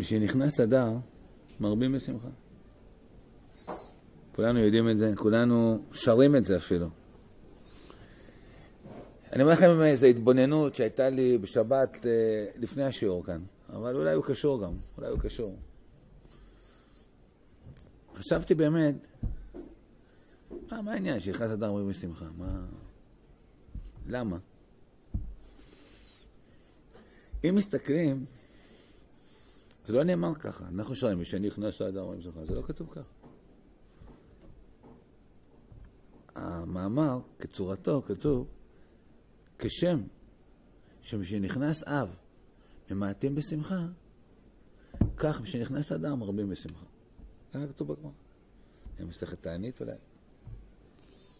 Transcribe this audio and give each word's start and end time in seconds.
משנכנס 0.00 0.60
אדר, 0.60 0.92
מרבים 1.60 1.92
בשמחה. 1.92 2.28
כולנו 4.34 4.58
יודעים 4.58 4.90
את 4.90 4.98
זה, 4.98 5.12
כולנו 5.16 5.82
שרים 5.92 6.36
את 6.36 6.44
זה 6.44 6.56
אפילו. 6.56 6.88
אני 9.32 9.42
אומר 9.42 9.52
לכם 9.52 9.80
איזו 9.80 10.06
התבוננות 10.06 10.74
שהייתה 10.74 11.10
לי 11.10 11.38
בשבת 11.38 12.06
אה, 12.06 12.10
לפני 12.56 12.84
השיעור 12.84 13.24
כאן, 13.24 13.42
אבל 13.72 13.96
אולי 13.96 14.14
הוא 14.14 14.24
קשור 14.24 14.62
גם, 14.62 14.72
אולי 14.96 15.08
הוא 15.10 15.18
קשור. 15.18 15.56
חשבתי 18.16 18.54
באמת, 18.54 18.94
מה, 20.70 20.82
מה 20.82 20.92
העניין 20.92 21.20
שיכנס 21.20 21.50
אדם 21.50 21.70
רואים 21.70 21.88
בשמחה? 21.88 22.24
מה... 22.38 22.66
למה? 24.06 24.38
אם 27.44 27.54
מסתכלים, 27.54 28.24
זה 29.84 29.92
לא 29.92 30.04
נאמר 30.04 30.34
ככה. 30.34 30.68
אנחנו 30.68 30.94
שואלים, 30.94 31.20
משנכנס 31.20 31.80
לאדם 31.80 32.02
רואים 32.02 32.20
בשמחה, 32.20 32.44
זה 32.44 32.54
לא 32.54 32.62
כתוב 32.62 32.88
ככה. 32.90 33.10
המאמר, 36.34 37.20
כצורתו, 37.38 38.02
כתוב, 38.06 38.46
כשם 39.58 40.02
שמשנכנס 41.02 41.84
אב 41.84 42.16
ממעטים 42.90 43.34
בשמחה, 43.34 43.86
כך 45.16 45.40
משנכנס 45.40 45.92
אדם 45.92 46.18
מרבים 46.18 46.50
בשמחה. 46.50 46.86
ככה 47.52 47.66
כתוב 47.66 47.92
בגמרא. 47.92 48.10
מסכת 49.00 49.42
תענית 49.42 49.80
אולי. 49.80 49.92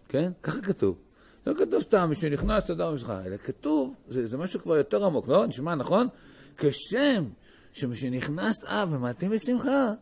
כן? 0.08 0.32
ככה 0.42 0.60
כתוב. 0.60 0.98
לא 1.46 1.54
כתוב 1.54 1.82
סתם 1.82 2.08
משנכנס 2.10 2.70
אדם 2.70 2.94
בשמחה, 2.94 3.24
אלא 3.24 3.36
כתוב, 3.36 3.94
זה, 4.08 4.26
זה 4.26 4.36
משהו 4.36 4.60
כבר 4.60 4.76
יותר 4.76 5.04
עמוק, 5.04 5.28
לא? 5.28 5.46
נשמע 5.46 5.74
נכון? 5.74 6.08
כשם 6.56 7.24
שמשנכנס 7.72 8.64
אב 8.64 8.88
ממעטים 8.88 9.30
בשמחה, 9.30 9.92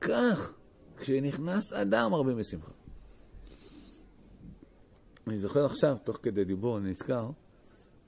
כך 0.00 0.54
כשנכנס 0.96 1.72
אדם 1.72 2.10
מרבים 2.10 2.36
בשמחה. 2.36 2.70
אני 5.26 5.38
זוכר 5.38 5.64
עכשיו, 5.64 5.96
תוך 6.04 6.18
כדי 6.22 6.44
דיבור, 6.44 6.78
אני 6.78 6.90
נזכר, 6.90 7.30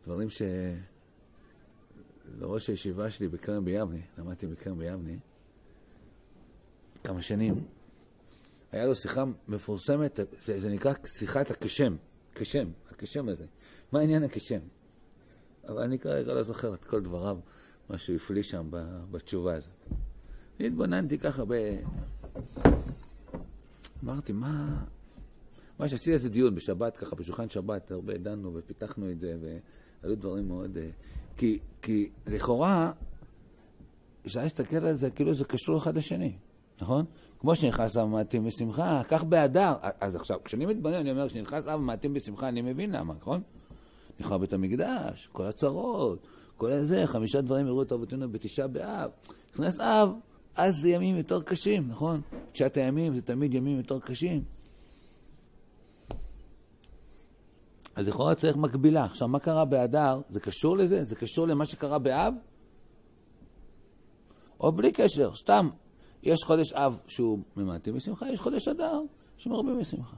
דברים 0.04 0.30
ש... 0.30 0.42
לראש 2.38 2.68
הישיבה 2.68 3.10
שלי 3.10 3.28
בכרם 3.28 3.64
ביבנה, 3.64 3.98
למדתי 4.18 4.46
בכרם 4.46 4.78
ביבנה, 4.78 5.12
כמה 7.04 7.22
שנים, 7.22 7.64
היה 8.72 8.86
לו 8.86 8.96
שיחה 8.96 9.24
מפורסמת, 9.48 10.20
זה, 10.40 10.60
זה 10.60 10.68
נקרא 10.68 10.92
שיחת 11.06 11.50
הכשם, 11.50 11.96
כשם, 12.34 12.70
הכשם 12.90 13.28
הזה. 13.28 13.46
מה 13.92 14.00
העניין 14.00 14.22
הכשם? 14.22 14.60
אבל 15.68 15.82
אני 15.82 15.98
כרגע 15.98 16.34
לא 16.34 16.42
זוכר 16.42 16.74
את 16.74 16.84
כל 16.84 17.00
דבריו, 17.00 17.38
מה 17.88 17.98
שהוא 17.98 18.16
הפליא 18.16 18.42
שם 18.42 18.68
בתשובה 19.10 19.54
הזאת. 19.54 19.70
התבוננתי 20.60 21.18
ככה 21.18 21.44
ב... 21.48 21.52
אמרתי, 24.04 24.32
מה... 24.32 24.84
מה 25.78 25.88
שעשיתי 25.88 26.12
איזה 26.12 26.28
דיון 26.28 26.54
בשבת, 26.54 26.96
ככה 26.96 27.16
בשולחן 27.16 27.48
שבת, 27.48 27.90
הרבה 27.90 28.18
דנו 28.18 28.54
ופיתחנו 28.54 29.10
את 29.10 29.20
זה, 29.20 29.36
ועלו 30.02 30.14
דברים 30.14 30.48
מאוד... 30.48 30.76
אה, 30.76 30.88
כי, 31.36 31.58
כי 31.82 32.10
לכאורה, 32.26 32.92
אפשר 34.26 34.42
להסתכל 34.42 34.76
על 34.76 34.94
זה 34.94 35.10
כאילו 35.10 35.34
זה 35.34 35.44
קשור 35.44 35.78
אחד 35.78 35.96
לשני, 35.96 36.32
נכון? 36.80 37.04
כמו 37.40 37.54
שנכנס 37.54 37.96
אב 37.96 38.04
מעטים 38.08 38.44
בשמחה, 38.44 39.02
כך 39.08 39.24
באדר. 39.24 39.72
אז 40.00 40.16
עכשיו, 40.16 40.38
כשאני 40.44 40.66
מתבונן, 40.66 40.94
אני 40.94 41.10
אומר, 41.10 41.28
כשנכנס 41.28 41.66
אב 41.66 41.80
מעטים 41.80 42.14
בשמחה, 42.14 42.48
אני 42.48 42.62
מבין 42.62 42.92
למה, 42.92 43.14
נכון? 43.14 43.42
נכנס 44.20 44.40
בית 44.40 44.52
המקדש, 44.52 45.28
כל 45.32 45.46
הצרות, 45.46 46.26
כל 46.56 46.72
הזה, 46.72 47.02
חמישה 47.06 47.40
דברים 47.40 47.66
יראו 47.66 47.82
את 47.82 47.92
אבותינו 47.92 48.32
בתשעה 48.32 48.66
באב. 48.66 49.10
נכנס 49.52 49.80
אב, 49.80 50.12
אז 50.56 50.74
זה 50.74 50.88
ימים 50.88 51.16
יותר 51.16 51.42
קשים, 51.42 51.88
נכון? 51.88 52.20
תשעת 52.52 52.76
הימים 52.76 53.14
זה 53.14 53.22
תמיד 53.22 53.54
ימים 53.54 53.76
יותר 53.76 54.00
קשים. 54.00 54.44
אז 57.96 58.08
לכאורה 58.08 58.34
צריך 58.34 58.56
מקבילה. 58.56 59.04
עכשיו, 59.04 59.28
מה 59.28 59.38
קרה 59.38 59.64
באדר? 59.64 60.20
זה 60.30 60.40
קשור 60.40 60.76
לזה? 60.76 61.04
זה 61.04 61.16
קשור 61.16 61.46
למה 61.46 61.66
שקרה 61.66 61.98
באב? 61.98 62.34
או 64.60 64.72
בלי 64.72 64.92
קשר, 64.92 65.34
סתם. 65.34 65.68
יש 66.22 66.40
חודש 66.44 66.72
אב 66.72 66.98
שהוא 67.08 67.38
ממעטים 67.56 67.94
בשמחה, 67.94 68.28
יש 68.30 68.40
חודש 68.40 68.68
אדר 68.68 69.00
שמרבים 69.36 69.78
בשמחה. 69.78 70.16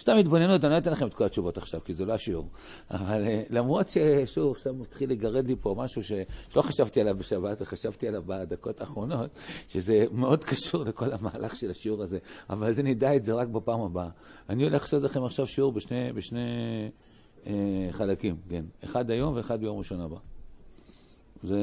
סתם 0.00 0.16
התבוננות, 0.16 0.64
אני 0.64 0.72
לא 0.72 0.78
אתן 0.78 0.92
לכם 0.92 1.06
את 1.06 1.14
כל 1.14 1.24
התשובות 1.24 1.58
עכשיו, 1.58 1.80
כי 1.84 1.94
זה 1.94 2.04
לא 2.04 2.12
השיעור. 2.12 2.48
אבל 2.90 3.24
אה, 3.26 3.42
למרות 3.50 3.88
ששוב, 3.88 4.52
עכשיו 4.52 4.74
מתחיל 4.74 5.10
לגרד 5.10 5.48
לי 5.48 5.56
פה 5.60 5.74
משהו 5.78 6.04
ש... 6.04 6.12
שלא 6.48 6.62
חשבתי 6.62 7.00
עליו 7.00 7.16
בשבת, 7.16 7.62
וחשבתי 7.62 8.08
עליו 8.08 8.22
בדקות 8.26 8.80
האחרונות, 8.80 9.30
שזה 9.68 10.04
מאוד 10.12 10.44
קשור 10.44 10.84
לכל 10.84 11.12
המהלך 11.12 11.56
של 11.56 11.70
השיעור 11.70 12.02
הזה. 12.02 12.18
אבל 12.50 12.66
אז 12.66 12.78
נדע 12.78 13.16
את 13.16 13.24
זה 13.24 13.34
רק 13.34 13.48
בפעם 13.48 13.80
הבאה. 13.80 14.08
אני 14.48 14.64
הולך 14.64 14.82
לעשות 14.82 15.02
לכם 15.02 15.24
עכשיו 15.24 15.46
שיעור 15.46 15.72
בשני, 15.72 16.12
בשני 16.12 16.40
אה, 17.46 17.88
חלקים, 17.90 18.36
כן. 18.48 18.64
אחד 18.84 19.10
היום 19.10 19.34
ואחד 19.36 19.60
ביום 19.60 19.78
ראשון 19.78 20.00
הבא. 20.00 20.16
זה... 21.42 21.58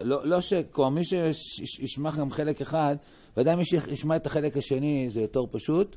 לא, 0.00 0.26
לא 0.26 0.40
ש... 0.40 0.54
כלומר, 0.54 0.90
מי 0.90 1.02
שישמע 1.32 2.10
גם 2.10 2.30
חלק 2.30 2.60
אחד, 2.60 2.96
ודאי 3.36 3.56
מי 3.56 3.64
שישמע 3.64 4.16
את 4.16 4.26
החלק 4.26 4.56
השני 4.56 5.06
זה 5.10 5.20
יותר 5.20 5.44
פשוט. 5.50 5.96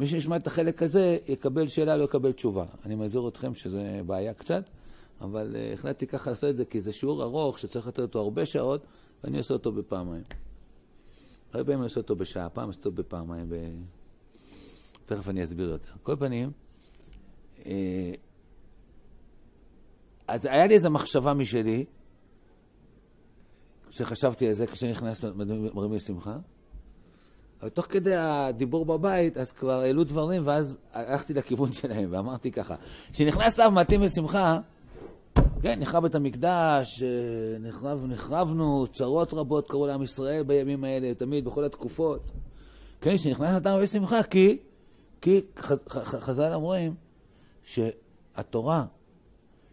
מי 0.00 0.06
שישמע 0.06 0.36
את 0.36 0.46
החלק 0.46 0.82
הזה, 0.82 1.18
יקבל 1.28 1.66
שאלה, 1.66 1.96
לא 1.96 2.04
יקבל 2.04 2.32
תשובה. 2.32 2.64
אני 2.84 2.94
מזהיר 2.94 3.28
אתכם 3.28 3.54
שזה 3.54 4.00
בעיה 4.06 4.34
קצת, 4.34 4.64
אבל 5.20 5.56
uh, 5.56 5.74
החלטתי 5.74 6.06
ככה 6.06 6.30
לעשות 6.30 6.50
את 6.50 6.56
זה, 6.56 6.64
כי 6.64 6.80
זה 6.80 6.92
שיעור 6.92 7.22
ארוך 7.22 7.58
שצריך 7.58 7.86
לתת 7.86 7.98
אותו 7.98 8.18
הרבה 8.18 8.46
שעות, 8.46 8.86
ואני 9.24 9.38
אעשה 9.38 9.54
אותו 9.54 9.72
בפעמיים. 9.72 10.22
הרבה 11.52 11.64
פעמים 11.64 11.78
אני 11.78 11.84
אעשה 11.84 12.00
אותו 12.00 12.16
בשעה, 12.16 12.48
פעם 12.48 12.68
אעשה 12.68 12.78
אותו 12.78 12.92
בפעמיים. 12.92 13.48
ב... 13.48 13.54
תכף 15.06 15.28
אני 15.28 15.44
אסביר 15.44 15.68
יותר. 15.68 15.92
כל 16.02 16.16
פנים, 16.16 16.50
uh, 17.58 17.66
אז 20.28 20.46
היה 20.46 20.66
לי 20.66 20.74
איזו 20.74 20.90
מחשבה 20.90 21.34
משלי, 21.34 21.84
כשחשבתי 23.88 24.48
על 24.48 24.52
זה, 24.52 24.66
כשנכנסתי 24.66 25.26
מרים 25.74 25.92
לשמחה. 25.92 26.38
אבל 27.60 27.68
תוך 27.68 27.86
כדי 27.86 28.14
הדיבור 28.16 28.84
בבית, 28.84 29.36
אז 29.36 29.52
כבר 29.52 29.80
העלו 29.80 30.04
דברים, 30.04 30.42
ואז 30.44 30.78
הלכתי 30.92 31.34
לכיוון 31.34 31.72
שלהם, 31.72 32.08
ואמרתי 32.10 32.50
ככה, 32.50 32.74
כשנכנס 33.12 33.60
אב 33.60 33.72
מתאים 33.72 34.00
בשמחה, 34.00 34.58
כן, 35.62 35.80
נחרב 35.80 36.04
את 36.04 36.14
המקדש, 36.14 37.02
נחרב, 37.60 38.04
נחרבנו, 38.06 38.86
צרות 38.92 39.34
רבות 39.34 39.68
קרו 39.68 39.86
לעם 39.86 40.02
ישראל 40.02 40.42
בימים 40.42 40.84
האלה, 40.84 41.14
תמיד, 41.14 41.44
בכל 41.44 41.64
התקופות. 41.64 42.20
כן, 43.00 43.16
כשנכנס 43.16 43.56
אדם 43.56 43.80
בשמחה, 43.82 44.22
כי, 44.22 44.58
כי 45.20 45.40
חז, 45.58 45.78
חז"ל 46.20 46.52
אומרים 46.54 46.94
שהתורה 47.64 48.84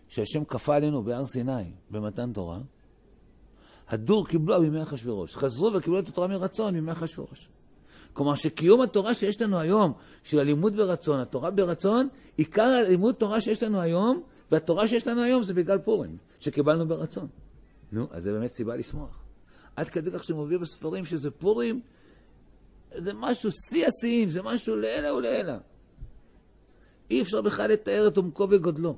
שהשם 0.08 0.44
כפה 0.44 0.76
עלינו 0.76 1.04
בהר 1.04 1.26
סיני, 1.26 1.72
במתן 1.92 2.34
תורה, 2.34 2.60
הדור 3.90 4.28
קיבלו 4.28 4.62
מימי 4.62 4.84
אחשוורוש. 4.84 5.36
חזרו 5.36 5.74
וקיבלו 5.74 6.00
את 6.00 6.08
התורה 6.08 6.28
מרצון 6.28 6.74
מימי 6.74 6.92
אחשוורוש. 6.92 7.50
כלומר 8.16 8.36
שקיום 8.36 8.82
התורה 8.82 9.14
שיש 9.14 9.42
לנו 9.42 9.60
היום, 9.60 9.94
של 10.24 10.40
הלימוד 10.40 10.76
ברצון, 10.76 11.20
התורה 11.20 11.52
ברצון, 11.52 12.08
עיקר 12.38 12.64
הלימוד 12.64 13.16
תורה 13.16 13.42
שיש 13.42 13.64
לנו 13.64 13.82
היום, 13.82 14.24
והתורה 14.52 14.88
שיש 14.88 15.08
לנו 15.08 15.22
היום 15.22 15.44
זה 15.44 15.54
בגלל 15.54 15.78
פורים, 15.78 16.18
שקיבלנו 16.40 16.88
ברצון. 16.88 17.28
נו, 17.92 18.08
אז 18.12 18.24
זה 18.24 18.32
באמת 18.32 18.54
סיבה 18.54 18.76
לשמוח. 18.76 19.24
עד 19.76 19.90
כדי 19.90 20.12
כך 20.12 20.24
שמוביל 20.24 20.58
בספרים 20.58 21.06
שזה 21.06 21.32
פורים, 21.32 21.82
זה 22.98 23.14
משהו 23.14 23.50
שיא 23.52 23.88
השיאים, 23.88 24.30
זה 24.30 24.42
משהו 24.42 24.76
לעילא 24.76 25.08
ולעילא. 25.14 25.54
אי 27.12 27.22
אפשר 27.22 27.42
בכלל 27.42 27.72
לתאר 27.72 28.08
את 28.08 28.18
עומקו 28.18 28.48
וגודלו. 28.52 28.96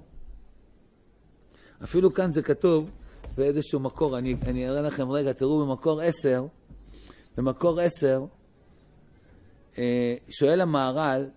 אפילו 1.83 2.13
כאן 2.13 2.33
זה 2.33 2.41
כתוב 2.41 2.89
באיזשהו 3.37 3.79
מקור, 3.79 4.17
אני, 4.17 4.35
אני 4.41 4.69
אראה 4.69 4.81
לכם 4.81 5.11
רגע, 5.11 5.33
תראו 5.33 5.65
במקור 5.65 6.01
עשר, 6.01 6.45
במקור 7.37 7.79
עשר, 7.79 8.25
שואל 10.29 10.61
המהר"ל, 10.61 11.27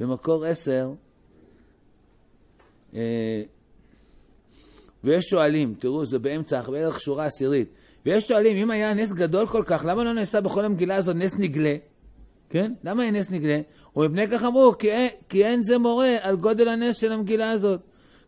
במקור 0.00 0.44
עשר, 0.44 0.92
אה, 2.94 3.42
ויש 5.04 5.24
שואלים, 5.24 5.74
תראו, 5.78 6.06
זה 6.06 6.18
באמצע, 6.18 6.62
בערך 6.62 7.00
שורה 7.00 7.24
עשירית, 7.24 7.68
ויש 8.06 8.28
שואלים, 8.28 8.56
אם 8.56 8.70
היה 8.70 8.94
נס 8.94 9.12
גדול 9.12 9.46
כל 9.46 9.62
כך, 9.66 9.84
למה 9.86 10.04
לא 10.04 10.12
נעשה 10.12 10.40
בכל 10.40 10.64
המגילה 10.64 10.96
הזאת 10.96 11.16
נס 11.16 11.34
נגלה? 11.38 11.76
כן? 12.50 12.72
למה 12.84 13.04
אין 13.04 13.16
נס 13.16 13.30
נגלה? 13.30 13.60
ומפני 13.96 14.28
כך 14.28 14.44
אמרו, 14.44 14.74
כי 14.78 14.90
אין, 14.90 15.10
כי 15.28 15.44
אין 15.44 15.62
זה 15.62 15.78
מורה 15.78 16.16
על 16.20 16.36
גודל 16.36 16.68
הנס 16.68 16.96
של 16.96 17.12
המגילה 17.12 17.50
הזאת, 17.50 17.80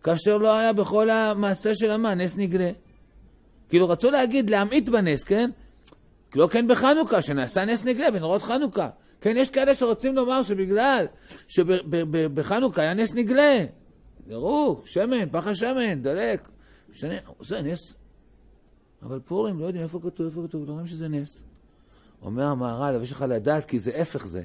כאשר 0.03 0.37
לא 0.37 0.57
היה 0.57 0.73
בכל 0.73 1.11
המעשה 1.11 1.75
של 1.75 1.91
המן 1.91 2.21
נס 2.21 2.37
נגלה. 2.37 2.71
כאילו 3.69 3.89
רצו 3.89 4.11
להגיד, 4.11 4.51
להמעיט 4.51 4.89
בנס, 4.89 5.25
כן? 5.25 5.51
לא 6.35 6.47
כן 6.47 6.69
בחנוכה, 6.69 7.23
שנעשה 7.23 7.65
נס 7.65 7.85
נגלה 7.85 8.11
בנרות 8.11 8.43
חנוכה. 8.43 8.89
כן, 9.23 9.37
יש 9.37 9.51
כאלה 9.51 9.75
שרוצים 9.75 10.15
לומר 10.15 10.43
שבגלל 10.43 11.07
שבחנוכה 11.49 12.83
היה 12.83 12.95
נס 12.95 13.15
נגלה. 13.15 13.65
תראו, 14.29 14.83
שמן, 14.85 15.29
פח 15.31 15.47
השמן, 15.47 16.03
דלק. 16.03 16.49
משנה, 16.91 17.15
זה 17.41 17.63
נס. 17.63 17.95
אבל 19.03 19.21
פורים, 19.25 19.59
לא 19.59 19.65
יודעים 19.65 19.85
איפה 19.85 20.01
כתוב, 20.03 20.27
איפה 20.27 20.43
כתוב, 20.49 20.69
לא 20.69 20.73
רואים 20.73 20.87
שזה 20.87 21.09
נס. 21.09 21.43
אומר 22.23 22.45
המהר"ל, 22.45 22.95
אבל 22.95 23.03
יש 23.03 23.13
לך 23.13 23.25
לדעת, 23.29 23.65
כי 23.65 23.79
זה 23.79 23.91
הפך 23.97 24.27
זה. 24.27 24.43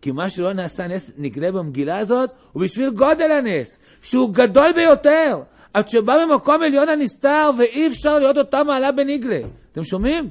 כי 0.00 0.10
מה 0.10 0.30
שלא 0.30 0.52
נעשה 0.52 0.86
נס 0.86 1.10
נגלה 1.16 1.52
במגילה 1.52 1.98
הזאת, 1.98 2.30
הוא 2.52 2.62
בשביל 2.62 2.90
גודל 2.90 3.30
הנס, 3.30 3.78
שהוא 4.02 4.34
גדול 4.34 4.72
ביותר. 4.72 5.42
עד 5.74 5.88
שבא 5.88 6.24
ממקום 6.26 6.62
עליון 6.62 6.88
הנסתר, 6.88 7.50
ואי 7.58 7.88
אפשר 7.88 8.18
להיות 8.18 8.38
אותה 8.38 8.64
מעלה 8.64 8.92
בנגלה. 8.92 9.40
אתם 9.72 9.84
שומעים? 9.84 10.30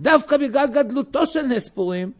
דווקא 0.00 0.36
בגלל 0.36 0.66
גדלותו 0.66 1.26
של 1.26 1.42
נס 1.42 1.68
פורים, 1.68 2.12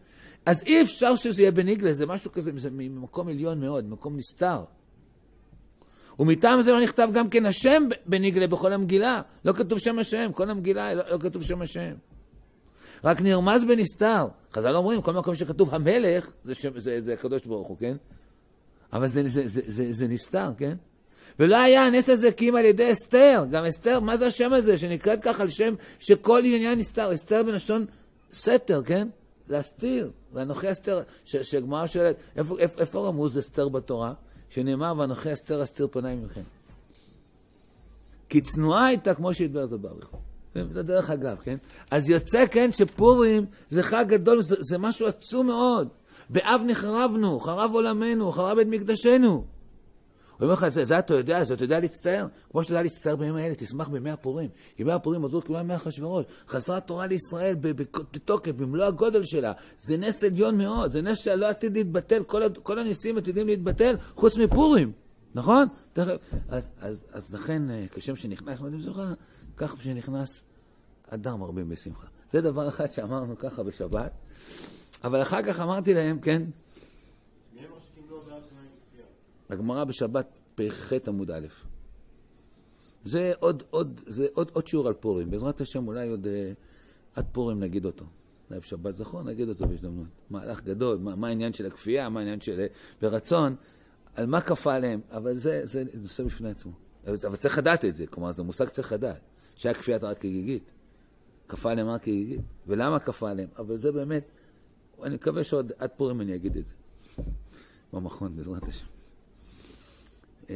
אז 0.45 0.63
אי 0.63 0.81
אפשר 0.81 1.15
שזה 1.15 1.41
יהיה 1.41 1.51
בנגלה, 1.51 1.93
זה 1.93 2.05
משהו 2.05 2.31
כזה, 2.31 2.51
זה 2.55 2.69
ממקום 2.71 3.27
עליון 3.27 3.61
מאוד, 3.61 3.89
מקום 3.89 4.17
נסתר. 4.17 4.63
ומטעם 6.19 6.61
זה 6.61 6.71
לא 6.71 6.81
נכתב 6.81 7.09
גם 7.13 7.29
כן 7.29 7.45
השם 7.45 7.83
בנגלה 8.05 8.47
בכל 8.47 8.73
המגילה. 8.73 9.21
לא 9.45 9.53
כתוב 9.53 9.79
שם 9.79 9.99
השם, 9.99 10.31
כל 10.33 10.49
המגילה 10.49 10.93
לא, 10.93 11.03
לא 11.11 11.17
כתוב 11.17 11.43
שם 11.43 11.61
השם. 11.61 11.93
רק 13.03 13.21
נרמז 13.21 13.63
בנסתר. 13.63 14.27
חז"ל 14.53 14.75
אומרים, 14.75 15.01
כל 15.01 15.13
מקום 15.13 15.35
שכתוב 15.35 15.75
המלך, 15.75 16.31
זה, 16.43 16.53
שם, 16.53 16.79
זה, 16.79 17.01
זה 17.01 17.13
הקדוש 17.13 17.45
ברוך 17.45 17.67
הוא, 17.67 17.77
כן? 17.77 17.95
אבל 18.93 19.07
זה, 19.07 19.23
זה, 19.27 19.47
זה, 19.47 19.61
זה, 19.65 19.93
זה 19.93 20.07
נסתר, 20.07 20.49
כן? 20.57 20.77
ולא 21.39 21.57
היה 21.57 21.85
הנס 21.85 22.09
הזה 22.09 22.31
כי 22.31 22.49
אם 22.49 22.55
על 22.55 22.65
ידי 22.65 22.91
אסתר. 22.91 23.45
גם 23.51 23.65
אסתר, 23.65 23.99
מה 23.99 24.17
זה 24.17 24.27
השם 24.27 24.53
הזה? 24.53 24.77
שנקראת 24.77 25.19
כך 25.21 25.39
על 25.39 25.47
שם 25.47 25.73
שכל 25.99 26.41
עניין 26.45 26.79
נסתר. 26.79 27.13
אסתר 27.13 27.43
בלשון 27.43 27.85
סתר, 28.33 28.81
כן? 28.85 29.07
להסתיר. 29.47 30.11
ואנוכי 30.33 30.71
אסתר, 30.71 31.01
שהגמרא 31.25 31.87
שואלת, 31.87 32.15
איפה, 32.35 32.59
איפה, 32.59 32.81
איפה 32.81 33.07
רמוז 33.07 33.39
אסתר 33.39 33.69
בתורה? 33.69 34.13
שנאמר, 34.49 34.93
ואנוכי 34.97 35.33
אסתר 35.33 35.63
אסתיר 35.63 35.87
פניי 35.91 36.15
ממכם. 36.15 36.41
כי 38.29 38.41
צנועה 38.41 38.85
הייתה 38.85 39.13
כמו 39.13 39.33
שהתברר 39.33 39.67
זה 39.67 39.77
באריכו. 39.77 40.17
זה 40.55 40.83
דרך 40.83 41.09
אגב, 41.09 41.37
כן? 41.43 41.57
אז 41.91 42.09
יוצא, 42.09 42.45
כן, 42.51 42.71
שפורים 42.71 43.45
זה 43.69 43.83
חג 43.83 44.05
גדול, 44.07 44.41
זה, 44.41 44.55
זה 44.59 44.77
משהו 44.77 45.07
עצום 45.07 45.47
מאוד. 45.47 45.87
באב 46.29 46.61
נחרבנו, 46.65 47.39
חרב 47.39 47.71
עולמנו, 47.73 48.31
חרב 48.31 48.57
את 48.57 48.67
מקדשנו. 48.67 49.45
הוא 50.39 50.45
אומר 50.45 50.53
לך 50.53 50.63
את 50.63 50.73
זה, 50.73 50.85
זה 50.85 50.99
אתה 50.99 51.13
יודע, 51.13 51.43
זה 51.43 51.53
אתה 51.53 51.63
יודע 51.63 51.79
להצטער. 51.79 52.27
כמו 52.51 52.63
שאתה 52.63 52.73
יודע 52.73 52.83
להצטער 52.83 53.15
בימים 53.15 53.35
האלה, 53.35 53.55
תשמח 53.55 53.87
בימי 53.87 54.11
הפורים. 54.11 54.49
ימי 54.79 54.91
הפורים 54.91 55.25
עברו 55.25 55.41
כולם 55.41 55.59
ימי 55.59 55.75
אחשוורוש. 55.75 56.25
חזרה 56.47 56.79
תורה 56.79 57.07
לישראל 57.07 57.55
בתוקף, 58.11 58.51
במלוא 58.51 58.85
הגודל 58.85 59.23
שלה. 59.23 59.53
זה 59.79 59.97
נס 59.97 60.23
עליון 60.23 60.57
מאוד, 60.57 60.91
זה 60.91 61.01
נס 61.01 61.17
שלא 61.17 61.49
עתיד 61.49 61.77
להתבטל, 61.77 62.23
כל, 62.23 62.41
כל 62.63 62.79
הניסים 62.79 63.17
עתידים 63.17 63.47
להתבטל, 63.47 63.95
חוץ 64.15 64.37
מפורים, 64.37 64.91
נכון? 65.35 65.67
אז, 66.49 66.71
אז, 66.79 67.05
אז 67.11 67.33
לכן, 67.33 67.71
אה, 67.71 67.85
כשם 67.91 68.15
שנכנס 68.15 68.61
מדהים 68.61 68.81
זוכר, 68.81 69.13
כך 69.57 69.75
שנכנס 69.83 70.43
אדר 71.09 71.35
מרבים 71.35 71.69
בשמחה. 71.69 72.07
זה 72.31 72.41
דבר 72.41 72.67
אחד 72.67 72.91
שאמרנו 72.91 73.37
ככה 73.37 73.63
בשבת, 73.63 74.11
אבל 75.03 75.21
אחר 75.21 75.43
כך 75.43 75.59
אמרתי 75.59 75.93
להם, 75.93 76.19
כן? 76.19 76.41
הגמרא 79.49 79.83
בשבת 79.83 80.27
פ"ח 80.55 80.93
עמוד 81.07 81.31
א'. 81.31 81.47
זה 83.05 83.33
עוד, 83.39 83.63
עוד, 83.69 84.01
זה 84.07 84.27
עוד, 84.33 84.51
עוד 84.53 84.67
שיעור 84.67 84.87
על 84.87 84.93
פורים. 84.93 85.29
בעזרת 85.29 85.61
השם 85.61 85.87
אולי 85.87 86.09
עוד 86.09 86.27
אה, 86.27 86.51
עד 87.15 87.25
פורים 87.31 87.59
נגיד 87.59 87.85
אותו. 87.85 88.05
אולי 88.49 88.59
בשבת 88.59 88.95
זכור 88.95 89.23
נגיד 89.23 89.49
אותו 89.49 89.67
בהזדמנות. 89.67 90.07
מהלך 90.29 90.63
גדול, 90.63 90.97
מה, 90.97 91.15
מה 91.15 91.27
העניין 91.27 91.53
של 91.53 91.65
הכפייה, 91.65 92.09
מה 92.09 92.19
העניין 92.19 92.41
של 92.41 92.59
אה, 92.59 92.67
ברצון, 93.01 93.55
על 94.15 94.25
מה 94.25 94.41
כפה 94.41 94.75
עליהם, 94.75 95.01
אבל 95.11 95.33
זה, 95.33 95.61
זה 95.63 95.83
נושא 95.93 96.23
בפני 96.23 96.49
עצמו. 96.49 96.71
אבל, 97.07 97.15
אבל 97.27 97.35
צריך 97.35 97.57
לדעת 97.57 97.85
את 97.85 97.95
זה, 97.95 98.07
כלומר 98.07 98.31
זה 98.31 98.43
מושג 98.43 98.67
שצריך 98.67 98.93
לדעת. 98.93 99.21
שהיה 99.55 99.73
כפיית 99.73 100.03
רק 100.03 100.17
כגיגית. 100.19 100.63
כפה 101.47 101.71
עליהם 101.71 101.87
רק 101.87 102.01
כגיגית. 102.01 102.41
ולמה 102.67 102.99
כפה 102.99 103.29
עליהם? 103.29 103.49
אבל 103.57 103.77
זה 103.77 103.91
באמת, 103.91 104.23
אני 105.03 105.15
מקווה 105.15 105.43
שעוד 105.43 105.71
עד 105.77 105.89
פורים 105.97 106.21
אני 106.21 106.35
אגיד 106.35 106.57
את 106.57 106.65
זה. 106.65 106.73
במכון, 107.93 108.35
בעזרת 108.35 108.63
השם. 108.63 108.98
אה, 110.49 110.55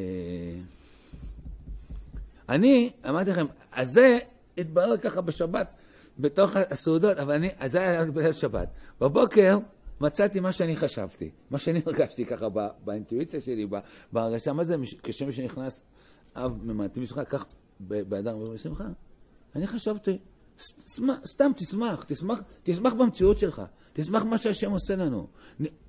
אני, 2.50 2.92
אמרתי 3.10 3.30
לכם, 3.30 3.46
אז 3.72 3.92
זה 3.92 4.20
התברר 4.58 4.98
ככה 4.98 5.22
בשבת, 5.22 5.68
בתוך 6.20 6.56
הסעודות, 6.56 7.18
אבל 7.18 7.34
אני, 7.34 7.50
אז 7.58 7.72
זה 7.72 7.80
היה 7.80 8.06
בליל 8.06 8.34
שבת. 8.34 8.68
בבוקר 9.02 9.58
מצאתי 10.02 10.40
מה 10.40 10.52
שאני 10.52 10.76
חשבתי, 10.76 11.30
מה 11.52 11.58
שאני 11.58 11.82
הרגשתי 11.86 12.26
ככה 12.26 12.48
באינטואיציה 12.84 13.42
שלי, 13.42 13.68
בהרגשה, 14.12 14.54
מה 14.54 14.64
זה, 14.64 14.76
כשם 15.04 15.32
שנכנס 15.32 15.84
אב 16.36 16.64
ממעטים 16.64 17.04
משמחה, 17.04 17.26
כך 17.26 17.46
באדם 17.80 18.38
ובשמחה. 18.38 18.88
אני 19.56 19.68
חשבתי, 19.68 20.18
סתם 21.26 21.52
תשמח, 21.56 22.04
תשמח, 22.08 22.42
תשמח 22.64 22.94
במציאות 22.94 23.40
שלך. 23.40 23.62
תשמח 23.94 24.24
מה 24.24 24.38
שהשם 24.38 24.72
עושה 24.72 24.96
לנו. 24.96 25.28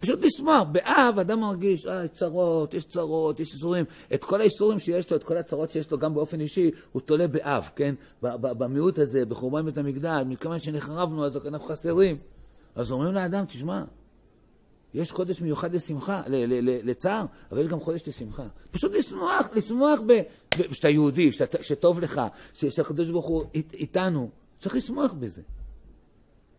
פשוט 0.00 0.24
לשמוח. 0.24 0.62
באב 0.72 1.18
אדם 1.18 1.40
מרגיש, 1.40 1.86
אה, 1.86 2.08
צרות, 2.08 2.74
יש 2.74 2.84
צרות, 2.84 3.40
יש 3.40 3.54
איסורים. 3.54 3.84
את 4.14 4.24
כל 4.24 4.40
האיסורים 4.40 4.78
שיש 4.78 5.10
לו, 5.10 5.16
את 5.16 5.24
כל 5.24 5.36
הצרות 5.36 5.72
שיש 5.72 5.90
לו 5.90 5.98
גם 5.98 6.14
באופן 6.14 6.40
אישי, 6.40 6.70
הוא 6.92 7.02
תולה 7.02 7.26
באב, 7.26 7.70
כן? 7.76 7.94
במיעוט 8.22 8.98
הזה, 8.98 9.24
בחורבן 9.24 9.64
בית 9.64 9.78
המקדש, 9.78 10.22
מכיוון 10.26 10.60
שנחרבנו, 10.60 11.24
אז 11.24 11.36
אנחנו 11.36 11.66
חסרים. 11.66 12.18
אז 12.74 12.92
אומרים 12.92 13.14
לאדם, 13.14 13.44
תשמע, 13.44 13.84
יש 14.94 15.12
חודש 15.12 15.40
מיוחד 15.40 15.74
לשמחה, 15.74 16.22
לצער, 16.62 17.24
אבל 17.52 17.60
יש 17.60 17.68
גם 17.68 17.80
חודש 17.80 18.08
לשמחה. 18.08 18.46
פשוט 18.70 18.92
לשמוח, 18.92 19.46
לשמוח 19.54 20.00
שאתה 20.72 20.88
יהודי, 20.88 21.30
שטוב 21.62 22.00
לך, 22.00 22.20
שהקדוש 22.54 23.10
ברוך 23.10 23.26
הוא 23.26 23.42
איתנו. 23.54 24.30
צריך 24.64 24.76
לשמוח 24.76 25.12
בזה. 25.12 25.42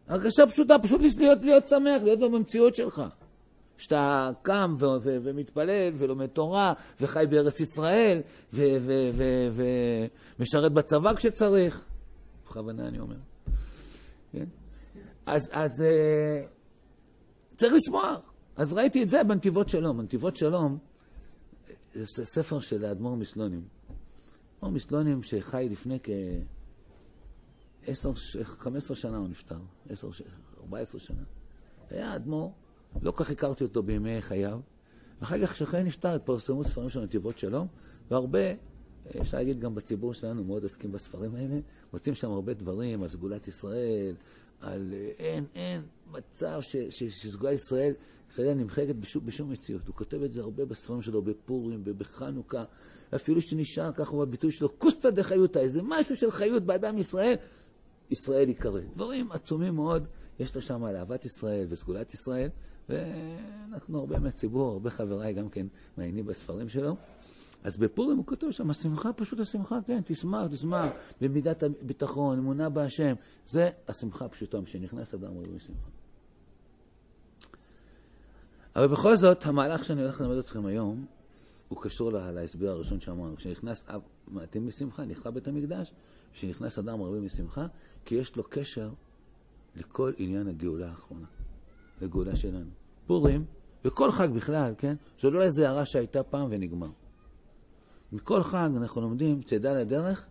הרגשה 0.07 0.47
פשוטה, 0.47 0.79
פשוט 0.79 1.01
להיות, 1.17 1.39
להיות 1.41 1.67
שמח, 1.67 2.01
להיות 2.03 2.19
במציאות 2.19 2.75
שלך. 2.75 3.01
שאתה 3.77 4.31
קם 4.41 4.75
ו- 4.79 4.85
ו- 4.85 5.17
ומתפלל 5.23 5.93
ולומד 5.97 6.25
תורה 6.25 6.73
וחי 7.01 7.25
בארץ 7.29 7.59
ישראל 7.59 8.21
ומשרת 10.37 10.71
בצבא 10.71 11.13
כשצריך. 11.13 11.85
בכוונה 12.45 12.87
אני 12.87 12.99
אומר. 12.99 13.15
כן? 14.31 14.45
אז, 15.25 15.49
אז 15.51 15.71
uh, 15.81 17.57
צריך 17.57 17.73
לשמוח. 17.73 18.19
אז 18.55 18.73
ראיתי 18.73 19.03
את 19.03 19.09
זה 19.09 19.23
בנתיבות 19.23 19.69
שלום. 19.69 19.97
בנתיבות 19.97 20.37
שלום 20.37 20.77
זה 21.93 22.25
ספר 22.25 22.59
של 22.59 22.85
האדמו"ר 22.85 23.15
מסלונים. 23.15 23.63
אדמו"ר 24.57 24.71
מסלונים 24.71 25.23
שחי 25.23 25.67
לפני 25.71 25.99
כ... 26.03 26.09
עשר, 27.87 28.13
חמש 28.43 28.83
עשרה 28.83 28.97
שנה 28.97 29.17
הוא 29.17 29.27
נפטר, 29.27 29.59
עשר, 29.89 30.09
ארבע 30.57 30.79
עשרה 30.79 31.01
שנה. 31.01 31.23
היה 31.89 32.15
אדמו"ר, 32.15 32.53
לא 33.01 33.11
כל 33.11 33.23
כך 33.23 33.31
הכרתי 33.31 33.63
אותו 33.63 33.83
בימי 33.83 34.21
חייו, 34.21 34.59
ואחר 35.19 35.41
כך 35.41 35.51
כשאחרי 35.53 35.83
נפטר 35.83 36.15
התפרסמו 36.15 36.63
ספרים 36.63 36.89
של 36.89 37.01
נתיבות 37.01 37.37
שלום, 37.37 37.67
והרבה, 38.11 38.39
אפשר 39.21 39.37
להגיד 39.37 39.59
גם 39.59 39.75
בציבור 39.75 40.13
שלנו, 40.13 40.43
מאוד 40.43 40.63
עוסקים 40.63 40.91
בספרים 40.91 41.35
האלה, 41.35 41.59
מוצאים 41.93 42.15
שם 42.15 42.31
הרבה 42.31 42.53
דברים 42.53 43.03
על 43.03 43.09
סגולת 43.09 43.47
ישראל, 43.47 44.15
על 44.61 44.93
אין, 45.19 45.45
אין 45.55 45.81
מצב 46.11 46.59
ש, 46.61 46.75
ש, 46.75 47.03
שסגולת 47.03 47.53
ישראל 47.53 47.93
חלילה 48.35 48.53
נמחקת 48.53 48.95
בשום, 48.95 49.25
בשום 49.25 49.49
מציאות. 49.49 49.87
הוא 49.87 49.95
כותב 49.95 50.23
את 50.23 50.33
זה 50.33 50.41
הרבה 50.41 50.65
בספרים 50.65 51.01
שלו, 51.01 51.21
בפורים, 51.21 51.83
בחנוכה, 51.83 52.63
אפילו 53.15 53.41
שנשאר 53.41 53.91
ככה 53.91 54.15
בביטוי 54.15 54.51
שלו, 54.51 54.79
כוסתא 54.79 55.09
דחיותא, 55.09 55.59
איזה 55.59 55.81
משהו 55.83 56.15
של 56.15 56.31
חיות 56.31 56.63
באדם 56.63 56.97
ישראל, 56.97 57.35
ישראל 58.11 58.49
יקרא. 58.49 58.81
דברים 58.95 59.31
עצומים 59.31 59.75
מאוד 59.75 60.07
יש 60.39 60.55
לו 60.55 60.61
שם 60.61 60.83
על 60.83 60.95
אהבת 60.95 61.25
ישראל 61.25 61.65
וסגולת 61.69 62.13
ישראל, 62.13 62.49
ואנחנו 62.89 63.99
הרבה 63.99 64.19
מהציבור, 64.19 64.71
הרבה 64.71 64.89
חבריי 64.89 65.33
גם 65.33 65.49
כן 65.49 65.67
מעיינים 65.97 66.25
בספרים 66.25 66.69
שלו. 66.69 66.95
אז 67.63 67.77
בפורים 67.77 68.17
הוא 68.17 68.25
כותב 68.25 68.51
שם, 68.51 68.69
השמחה 68.69 69.13
פשוט 69.13 69.39
השמחה, 69.39 69.79
כן, 69.85 70.01
תשמח, 70.05 70.47
תשמח, 70.47 70.89
במידת 71.21 71.63
הביטחון, 71.63 72.37
אמונה 72.37 72.69
בהשם. 72.69 73.13
זה 73.47 73.69
השמחה 73.87 74.25
הפשוטה, 74.25 74.61
משנכנס 74.61 75.13
אדם 75.13 75.33
רואה 75.33 75.45
בשמחה. 75.55 75.89
אבל 78.75 78.87
בכל 78.87 79.15
זאת, 79.15 79.45
המהלך 79.45 79.85
שאני 79.85 80.01
הולך 80.01 80.21
ללמד 80.21 80.37
אתכם 80.37 80.65
היום, 80.65 81.05
הוא 81.67 81.81
קשור 81.81 82.11
להסבר 82.11 82.69
הראשון 82.69 82.99
שאמרנו. 82.99 83.35
כשנכנס 83.35 83.85
אב 83.87 84.01
מעטים 84.27 84.67
משמחה, 84.67 85.05
נכבה 85.05 85.31
בית 85.31 85.47
המקדש, 85.47 85.93
כשנכנס 86.33 86.79
אדם 86.79 87.01
הרבה 87.01 87.19
משמחה, 87.19 87.67
כי 88.05 88.15
יש 88.15 88.35
לו 88.35 88.43
קשר 88.49 88.89
לכל 89.75 90.13
עניין 90.17 90.47
הגאולה 90.47 90.89
האחרונה, 90.89 91.27
לגאולה 92.01 92.35
שלנו. 92.35 92.69
פורים, 93.07 93.45
וכל 93.85 94.11
חג 94.11 94.27
בכלל, 94.35 94.73
כן? 94.77 94.95
זו 95.21 95.31
לא 95.31 95.41
איזה 95.41 95.69
הערה 95.69 95.85
שהייתה 95.85 96.23
פעם 96.23 96.47
ונגמר. 96.49 96.89
מכל 98.11 98.43
חג 98.43 98.69
אנחנו 98.77 99.01
לומדים 99.01 99.41
צידה 99.41 99.73
לדרך 99.73 100.27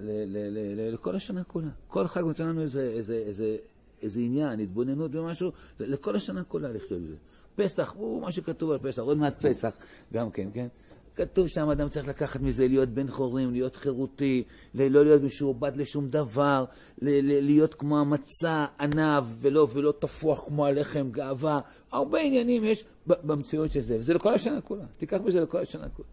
לכל 0.00 1.16
השנה 1.16 1.44
כולה. 1.44 1.68
כל 1.88 2.06
חג 2.06 2.20
נותן 2.20 2.46
לנו 2.46 2.60
איזה, 2.60 2.82
איזה, 2.82 3.14
איזה, 3.26 3.56
איזה 4.02 4.20
עניין, 4.20 4.60
התבוננות 4.60 5.10
במשהו, 5.10 5.52
לכל 5.80 6.16
השנה 6.16 6.44
כולה 6.44 6.72
לחיות 6.72 7.00
בזה. 7.02 7.16
פסח, 7.56 7.94
הוא 7.96 8.22
מה 8.22 8.32
שכתוב 8.32 8.70
על 8.70 8.78
פסח, 8.78 9.02
עוד 9.02 9.18
מעט 9.18 9.46
פסח 9.46 9.76
גם 10.12 10.30
כן, 10.30 10.48
כן? 10.54 10.68
כתוב 11.16 11.48
שם, 11.48 11.68
אדם 11.68 11.88
צריך 11.88 12.08
לקחת 12.08 12.40
מזה 12.40 12.68
להיות 12.68 12.88
בן 12.88 13.08
חורים, 13.08 13.52
להיות 13.52 13.76
חירותי, 13.76 14.42
לא 14.74 15.04
להיות 15.04 15.22
משועבד 15.22 15.76
לשום 15.76 16.08
דבר, 16.08 16.64
להיות 17.02 17.74
כמו 17.74 17.98
המצע, 17.98 18.66
עניו, 18.80 19.26
ולא, 19.40 19.66
ולא 19.72 19.94
תפוח 19.98 20.44
כמו 20.46 20.66
הלחם, 20.66 21.08
גאווה. 21.10 21.60
הרבה 21.92 22.20
עניינים 22.20 22.64
יש 22.64 22.84
במציאות 23.06 23.72
של 23.72 23.80
זה, 23.80 23.98
וזה 23.98 24.14
לכל 24.14 24.34
השנה 24.34 24.60
כולה. 24.60 24.84
תיקח 24.98 25.18
בזה 25.24 25.40
לכל 25.40 25.58
השנה 25.58 25.88
כולה. 25.88 26.08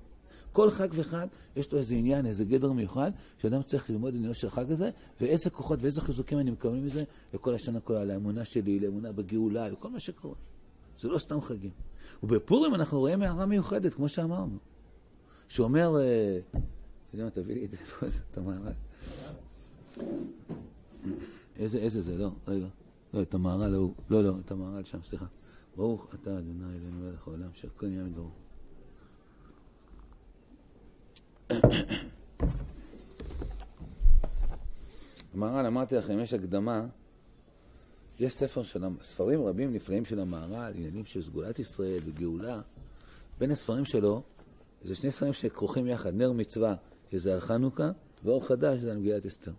כל 0.51 0.71
חג 0.71 0.87
וחג 0.93 1.27
יש 1.55 1.71
לו 1.71 1.79
איזה 1.79 1.95
עניין, 1.95 2.25
איזה 2.25 2.45
גדר 2.45 2.71
מיוחד, 2.71 3.11
שאדם 3.41 3.61
צריך 3.63 3.89
ללמוד 3.89 4.15
עניינו 4.15 4.33
של 4.33 4.47
החג 4.47 4.71
הזה, 4.71 4.89
ואיזה 5.21 5.49
כוחות 5.49 5.79
ואיזה 5.81 6.01
חיזוקים 6.01 6.39
אני 6.39 6.51
מקבל 6.51 6.79
מזה 6.79 7.03
לכל 7.33 7.53
השנה 7.53 7.79
כולה, 7.79 8.05
לאמונה 8.05 8.45
שלי, 8.45 8.79
לאמונה 8.79 9.11
בגאולה, 9.11 9.69
לכל 9.69 9.89
מה 9.89 9.99
שקורה. 9.99 10.35
זה 10.99 11.07
לא 11.07 11.17
סתם 11.17 11.41
חגים. 11.41 11.71
ובפורים 12.23 12.75
אנחנו 12.75 12.99
רואים 12.99 13.21
הערה 13.21 13.45
מיוחדת, 13.45 13.93
כמו 13.93 14.09
שאמרנו. 14.09 14.57
שאומר, 15.49 15.97
אה, 15.99 16.39
אתה 16.49 16.59
יודע 17.13 17.23
מה, 17.23 17.29
תביא 17.29 17.55
לי 17.55 17.65
את 17.65 17.71
זה, 17.71 17.77
פה, 17.99 18.09
זה 18.09 18.21
את 18.31 18.37
המהר"ל. 18.37 18.73
איזה, 21.59 21.77
איזה 21.77 22.01
זה, 22.01 22.17
לא, 22.17 22.29
רגע. 22.47 22.67
לא, 23.13 23.21
את 23.21 23.33
המהר"ל 23.33 23.73
ההוא, 23.73 23.93
לא, 24.09 24.23
לא, 24.23 24.33
את 24.45 24.51
המהר"ל 24.51 24.83
שם, 24.83 24.99
סליחה. 25.03 25.25
ברוך 25.75 26.07
אתה 26.13 26.31
ה' 26.31 26.37
אלינו 26.37 26.67
מלך 26.99 27.27
העולם, 27.27 27.49
שהכל 27.53 27.87
נהיה 27.87 28.03
מדורו. 28.03 28.29
המהר"ל, 35.33 35.65
אמרתי 35.65 35.95
לכם, 35.95 36.19
יש 36.19 36.33
הקדמה, 36.33 36.85
יש 38.19 38.33
ספר 38.33 38.63
של, 38.63 38.83
ספרים 39.01 39.43
רבים 39.43 39.73
נפלאים 39.73 40.05
של 40.05 40.19
המהר"ל, 40.19 40.73
עניינים 40.75 41.05
של 41.05 41.21
סגולת 41.21 41.59
ישראל 41.59 41.99
וגאולה. 42.05 42.61
בין 43.39 43.51
הספרים 43.51 43.85
שלו, 43.85 44.23
זה 44.87 44.95
שני 44.95 45.11
ספרים 45.11 45.33
שכרוכים 45.33 45.87
יחד, 45.87 46.13
נר 46.13 46.31
מצווה, 46.31 46.75
שזה 47.11 47.33
על 47.33 47.39
חנוכה, 47.39 47.91
ואור 48.23 48.47
חדש, 48.47 48.79
זה 48.79 48.91
על 48.91 48.97
מגילת 48.97 49.25
אסתר. 49.25 49.51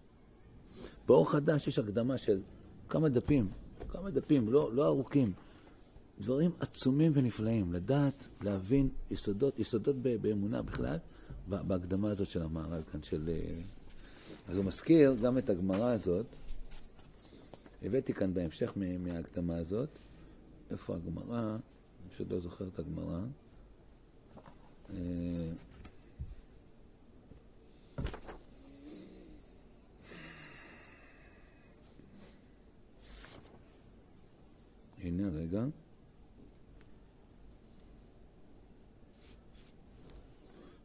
באור 1.06 1.30
חדש 1.30 1.68
יש 1.68 1.78
הקדמה 1.78 2.18
של 2.18 2.40
כמה 2.88 3.08
דפים, 3.08 3.48
כמה 3.88 4.10
דפים, 4.10 4.52
לא, 4.52 4.74
לא 4.74 4.86
ארוכים. 4.86 5.32
דברים 6.20 6.50
עצומים 6.60 7.12
ונפלאים, 7.14 7.72
לדעת, 7.72 8.28
להבין 8.42 8.88
יסודות, 9.10 9.58
יסודות 9.58 9.96
באמונה 9.96 10.62
בכלל, 10.62 10.96
בהקדמה 11.48 12.10
הזאת 12.10 12.28
של 12.28 12.42
המהר"ל 12.42 12.82
כאן, 12.92 13.02
של... 13.02 13.28
אה, 13.28 13.60
אז 14.48 14.56
הוא 14.56 14.64
מזכיר 14.64 15.14
גם 15.22 15.38
את 15.38 15.50
הגמרא 15.50 15.90
הזאת, 15.90 16.26
הבאתי 17.82 18.14
כאן 18.14 18.34
בהמשך 18.34 18.72
מההקדמה 18.98 19.56
הזאת, 19.56 19.88
איפה 20.70 20.96
הגמרא? 20.96 21.50
אני 21.50 22.10
פשוט 22.14 22.32
לא 22.32 22.40
זוכר 22.40 22.68
את 22.68 22.78
הגמרא. 22.78 23.20
אה, 24.90 25.52
הנה 35.02 35.28
רגע. 35.28 35.64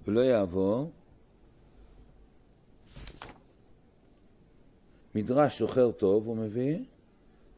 ולא 0.07 0.19
יעבור. 0.19 0.91
מדרש 5.15 5.57
שוחר 5.57 5.91
טוב 5.91 6.27
הוא 6.27 6.37
מביא, 6.37 6.79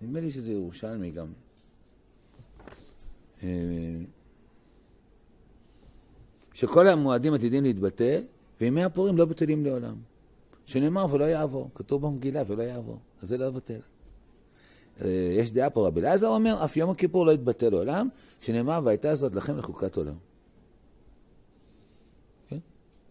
נדמה 0.01 0.19
לי 0.19 0.31
שזה 0.31 0.51
ירושלמי 0.51 1.11
גם. 1.11 1.27
שכל 6.55 6.87
המועדים 6.87 7.33
עתידים 7.33 7.63
להתבטל, 7.63 8.23
וימי 8.61 8.83
הפורים 8.83 9.17
לא 9.17 9.25
בטלים 9.25 9.65
לעולם. 9.65 9.95
שנאמר 10.65 11.05
ולא 11.11 11.23
יעבור, 11.23 11.69
כתוב 11.75 12.01
במגילה 12.01 12.43
ולא 12.47 12.63
יעבור, 12.63 12.99
אז 13.21 13.29
זה 13.29 13.37
לא 13.37 13.45
יבטל. 13.45 13.79
אה, 15.01 15.07
יש 15.37 15.51
דעה 15.51 15.69
פה, 15.69 15.87
רבי 15.87 16.01
אלעזר 16.01 16.27
אומר, 16.27 16.65
אף 16.65 16.77
יום 16.77 16.89
הכיפור 16.89 17.25
לא 17.25 17.31
יתבטל 17.31 17.69
לעולם, 17.69 18.09
שנאמר 18.41 18.81
והייתה 18.83 19.15
זאת 19.15 19.35
לכם 19.35 19.57
לחוקת 19.57 19.97
עולם. 19.97 20.15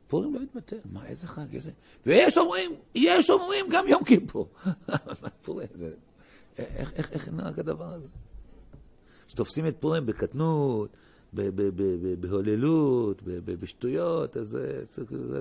פורים 0.09 0.35
לא 0.35 0.41
יתבטל. 0.41 0.79
מה, 0.93 1.07
איזה 1.07 1.27
חג, 1.27 1.55
איזה... 1.55 1.71
ויש 2.07 2.39
אומרים, 2.39 2.71
יש 2.95 3.31
אומרים 3.31 3.67
גם 3.71 3.89
יום 3.89 4.05
כיפור. 4.05 4.49
פורים, 5.45 5.69
זה... 5.75 5.91
איך, 6.59 6.93
איך, 6.93 7.13
איך 7.13 7.29
נהג 7.29 7.61
הדבר 7.61 7.93
הזה? 7.93 8.07
שתופסים 9.29 9.67
את 9.67 9.77
פורים 9.81 10.07
בקטנות, 10.07 10.91
בהוללות, 12.21 13.23
בשטויות, 13.45 14.37
אז 14.37 14.59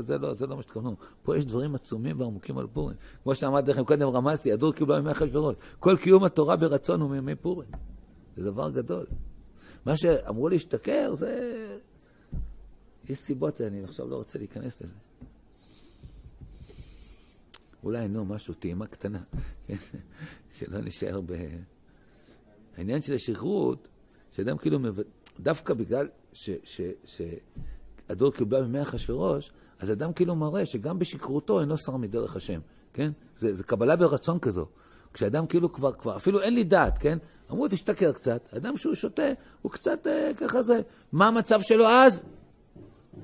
זה, 0.06 0.18
לא, 0.18 0.34
זה 0.34 0.48
לא 0.48 0.56
מה 0.56 0.62
שתכוונו. 0.62 0.96
פה 1.24 1.38
יש 1.38 1.46
דברים 1.46 1.76
עצומים 1.76 2.20
ועמוקים 2.20 2.58
על 2.58 2.68
פורים. 2.74 2.98
כמו 3.24 3.36
שאמרתי 3.36 3.72
לכם 3.72 3.84
קודם, 3.84 4.08
רמזתי, 4.08 4.52
הדור 4.52 4.74
קיבלו 4.74 4.98
ימי 4.98 5.12
אחשוורוש. 5.12 5.56
כל 5.80 5.98
קיום 5.98 6.24
התורה 6.24 6.56
ברצון 6.56 7.02
הוא 7.02 7.10
מימי 7.10 7.36
פורים. 7.36 7.70
זה 8.38 8.44
דבר 8.44 8.70
גדול. 8.70 9.06
מה 9.86 9.98
שאמרו 9.98 10.50
להשתכר 10.50 11.14
זה 11.16 11.64
יש 13.10 13.20
סיבות, 13.20 13.62
אני 13.62 13.84
עכשיו 13.84 14.08
לא 14.08 14.16
רוצה 14.16 14.40
להיכנס 14.40 14.82
לזה. 14.82 14.96
אולי, 17.84 18.08
נו, 18.08 18.26
משהו, 18.26 18.54
טעימה 18.54 18.88
קטנה, 18.88 19.22
שלא 20.56 20.82
נשאר 20.82 21.22
ב... 21.22 21.34
העניין 22.78 23.02
של 23.02 23.14
השכרות, 23.14 23.88
שאדם 24.32 24.58
כאילו, 24.58 24.80
דווקא 25.40 25.74
בגלל 25.74 26.08
שהדור 27.04 28.32
קיבלה 28.34 28.62
ממי 28.62 28.82
אחשוורוש, 28.82 29.52
אז 29.80 29.92
אדם 29.92 30.14
כאילו 30.14 30.36
מראה 30.36 30.66
שגם 30.66 31.00
בשכרותו 31.00 31.62
אינו 31.62 31.78
שר 31.78 31.98
מדרך 31.98 32.36
השם, 32.36 32.60
כן? 32.94 33.12
זה, 33.38 33.54
זה 33.54 33.64
קבלה 33.64 33.96
ברצון 33.96 34.40
כזו. 34.40 34.66
כשאדם 35.14 35.48
כאילו 35.48 35.74
כבר, 35.74 35.92
כבר, 35.92 36.16
אפילו 36.16 36.42
אין 36.42 36.54
לי 36.54 36.64
דעת, 36.64 36.98
כן? 36.98 37.18
אמרו, 37.52 37.68
תשתכר 37.68 38.12
קצת. 38.12 38.50
אדם 38.58 38.78
שהוא 38.78 38.96
שותה, 38.96 39.32
הוא 39.62 39.72
קצת 39.72 40.08
אה, 40.08 40.32
ככה 40.38 40.62
זה. 40.62 40.82
מה 41.12 41.28
המצב 41.28 41.62
שלו 41.62 41.88
אז? 41.88 42.22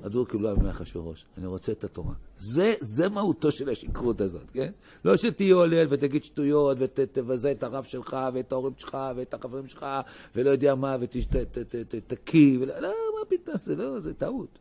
הדור 0.02 0.26
קיבלה 0.26 0.54
ממי 0.54 0.70
אחשוורוש, 0.70 1.24
אני 1.38 1.46
רוצה 1.46 1.72
את 1.72 1.84
התורה. 1.84 2.14
זה, 2.36 2.74
זה 2.80 3.08
מהותו 3.08 3.52
של 3.52 3.68
השכרות 3.68 4.20
הזאת, 4.20 4.50
כן? 4.50 4.72
לא 5.04 5.16
שתהיה 5.16 5.54
עולל 5.54 5.86
ותגיד 5.90 6.24
שטויות 6.24 6.76
ותבזה 6.80 7.52
את 7.52 7.62
הרב 7.62 7.84
שלך 7.84 8.16
ואת 8.34 8.52
ההורים 8.52 8.74
שלך 8.78 8.98
ואת 9.16 9.34
החברים 9.34 9.68
שלך 9.68 9.86
ולא 10.34 10.50
יודע 10.50 10.74
מה 10.74 10.96
ותקיא, 11.00 12.58
לא, 12.58 12.90
מה 12.90 13.24
פתאום, 13.28 13.56
זה 13.56 13.76
לא, 13.76 14.00
זה 14.00 14.14
טעות. 14.14 14.58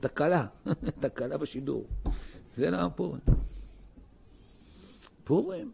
תקלה, 0.00 0.46
תקלה 1.00 1.38
בשידור. 1.38 1.86
זה 2.54 2.70
למה 2.70 2.90
פורים. 2.90 3.20
פורים, 5.24 5.70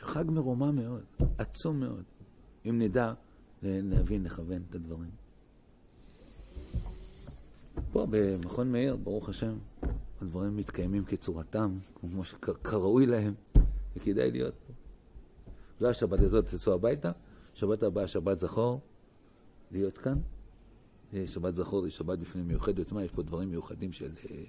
חג 0.00 0.24
מרומם 0.30 0.76
מאוד, 0.76 1.04
עצום 1.38 1.80
מאוד, 1.80 2.04
אם 2.66 2.78
נדע 2.78 3.12
להבין, 3.62 4.24
לכוון 4.24 4.62
את 4.70 4.74
הדברים. 4.74 5.23
פה 7.92 8.06
במכון 8.10 8.72
מאיר, 8.72 8.96
ברוך 8.96 9.28
השם, 9.28 9.54
הדברים 10.22 10.56
מתקיימים 10.56 11.04
כצורתם, 11.04 11.78
כמו 12.00 12.24
שכראוי 12.24 13.06
להם, 13.06 13.34
וכדאי 13.96 14.30
להיות 14.30 14.54
פה. 14.66 14.72
לא 15.80 15.88
השבת 15.88 16.20
הזאת 16.20 16.46
תצאו 16.46 16.72
הביתה, 16.72 17.12
שבת 17.54 17.82
הבאה 17.82 18.06
שבת 18.06 18.40
זכור, 18.40 18.80
להיות 19.70 19.98
כאן. 19.98 20.18
שבת 21.26 21.54
זכור 21.54 21.84
היא 21.84 21.92
שבת 21.92 22.18
בפני 22.18 22.42
מיוחדת, 22.42 22.92
מה, 22.92 23.04
יש 23.04 23.10
פה 23.10 23.22
דברים 23.22 23.50
מיוחדים 23.50 23.92
של, 23.92 24.10
אה, 24.30 24.44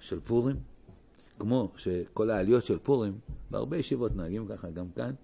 של 0.00 0.20
פורים, 0.20 0.56
כמו 1.38 1.72
שכל 1.76 2.30
העליות 2.30 2.64
של 2.64 2.78
פורים, 2.78 3.18
בהרבה 3.50 3.76
ישיבות 3.76 4.16
נוהגים 4.16 4.46
ככה, 4.48 4.70
גם 4.70 4.86
כאן, 4.90 5.14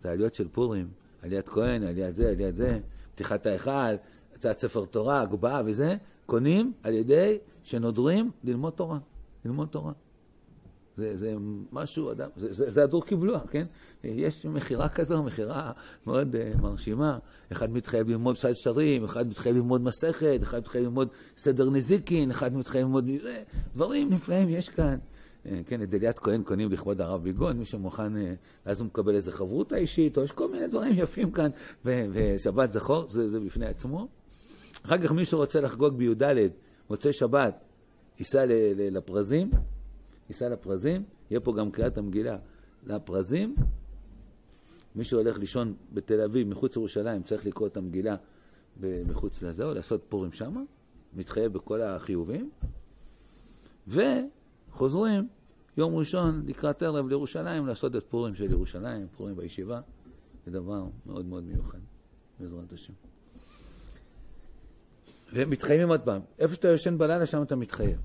את 0.00 0.06
העליות 0.06 0.34
של 0.34 0.48
פורים, 0.48 0.88
עליית 1.22 1.48
כהן, 1.48 1.82
עליית 1.82 2.14
זה, 2.14 2.30
עליית 2.30 2.56
זה, 2.56 2.80
פתיחת 3.14 3.46
ההיכל, 3.46 3.94
הצעת 4.36 4.58
ספר 4.58 4.84
תורה, 4.84 5.20
הגבהה 5.20 5.62
וזה, 5.64 5.96
קונים 6.26 6.72
על 6.82 6.94
ידי 6.94 7.38
שנודרים 7.62 8.30
ללמוד 8.44 8.72
תורה. 8.72 8.98
ללמוד 9.44 9.68
תורה. 9.68 9.92
זה, 10.96 11.16
זה 11.16 11.34
משהו, 11.72 12.12
אדם, 12.12 12.28
זה, 12.36 12.54
זה, 12.54 12.70
זה 12.70 12.84
הדור 12.84 13.04
קיבלוה, 13.04 13.40
כן? 13.50 13.66
יש 14.04 14.46
מכירה 14.46 14.88
כזו, 14.88 15.22
מכירה 15.22 15.72
מאוד 16.06 16.34
uh, 16.34 16.60
מרשימה. 16.60 17.18
אחד 17.52 17.72
מתחייב 17.72 18.08
ללמוד 18.08 18.36
פסל 18.36 18.54
שרים, 18.54 19.04
אחד 19.04 19.28
מתחייב 19.28 19.56
ללמוד 19.56 19.82
מסכת, 19.82 20.38
אחד 20.42 20.58
מתחייב 20.58 20.84
ללמוד 20.84 21.08
סדר 21.38 21.70
נזיקין, 21.70 22.30
אחד 22.30 22.54
מתחייב 22.54 22.86
ללמוד... 22.86 23.08
דברים 23.74 24.12
נפלאים 24.12 24.48
יש 24.48 24.68
כאן. 24.68 24.98
Uh, 25.44 25.48
כן, 25.66 25.82
את 25.82 25.90
דליית 25.90 26.18
כהן 26.18 26.42
קונים 26.42 26.72
לכבוד 26.72 27.00
הרב 27.00 27.22
ביגון, 27.22 27.58
מי 27.58 27.64
שמוכן, 27.64 28.16
uh, 28.16 28.18
אז 28.64 28.80
הוא 28.80 28.86
מקבל 28.86 29.14
איזה 29.14 29.32
חברותה 29.32 29.76
אישית, 29.76 30.18
או 30.18 30.22
יש 30.22 30.32
כל 30.32 30.50
מיני 30.50 30.66
דברים 30.66 30.92
יפים 30.96 31.30
כאן, 31.30 31.50
ושבת 31.84 32.72
זכור, 32.72 33.08
זה, 33.08 33.28
זה 33.28 33.40
בפני 33.40 33.66
עצמו. 33.66 34.08
אחר 34.86 34.98
כך 34.98 35.12
מי 35.12 35.24
שרוצה 35.24 35.60
לחגוג 35.60 35.96
בי"ד, 35.96 36.22
מוצאי 36.90 37.12
שבת, 37.12 37.64
ייסע 38.18 38.44
לפרזים, 38.76 39.50
ייסע 40.28 40.48
לפרזים, 40.48 41.04
יהיה 41.30 41.40
פה 41.40 41.52
גם 41.52 41.70
קריאת 41.70 41.98
המגילה 41.98 42.38
לפרזים. 42.86 43.54
מי 44.96 45.04
שהולך 45.04 45.38
לישון 45.38 45.74
בתל 45.92 46.20
אביב, 46.20 46.48
מחוץ 46.48 46.76
לירושלים, 46.76 47.22
צריך 47.22 47.46
לקרוא 47.46 47.68
את 47.68 47.76
המגילה 47.76 48.16
מחוץ 48.80 49.42
לזה, 49.42 49.64
או 49.64 49.74
לעשות 49.74 50.04
פורים 50.08 50.32
שמה, 50.32 50.62
מתחייב 51.14 51.52
בכל 51.52 51.82
החיובים, 51.82 52.50
וחוזרים 53.88 55.28
יום 55.76 55.94
ראשון 55.94 56.42
לקראת 56.46 56.82
ערב 56.82 57.08
לירושלים 57.08 57.66
לעשות 57.66 57.96
את 57.96 58.06
פורים 58.08 58.34
של 58.34 58.50
ירושלים, 58.50 59.06
פורים 59.16 59.36
בישיבה, 59.36 59.80
זה 60.46 60.52
דבר 60.52 60.84
מאוד 61.06 61.26
מאוד 61.26 61.44
מיוחד, 61.44 61.78
בעזרת 62.40 62.72
השם. 62.72 63.05
ומתחייבים 65.32 65.88
עוד 65.88 66.00
פעם. 66.00 66.20
איפה 66.38 66.54
שאתה 66.54 66.68
ישן 66.68 66.98
בלילה, 66.98 67.26
שם 67.26 67.42
אתה 67.42 67.56
מתחייב. 67.56 68.00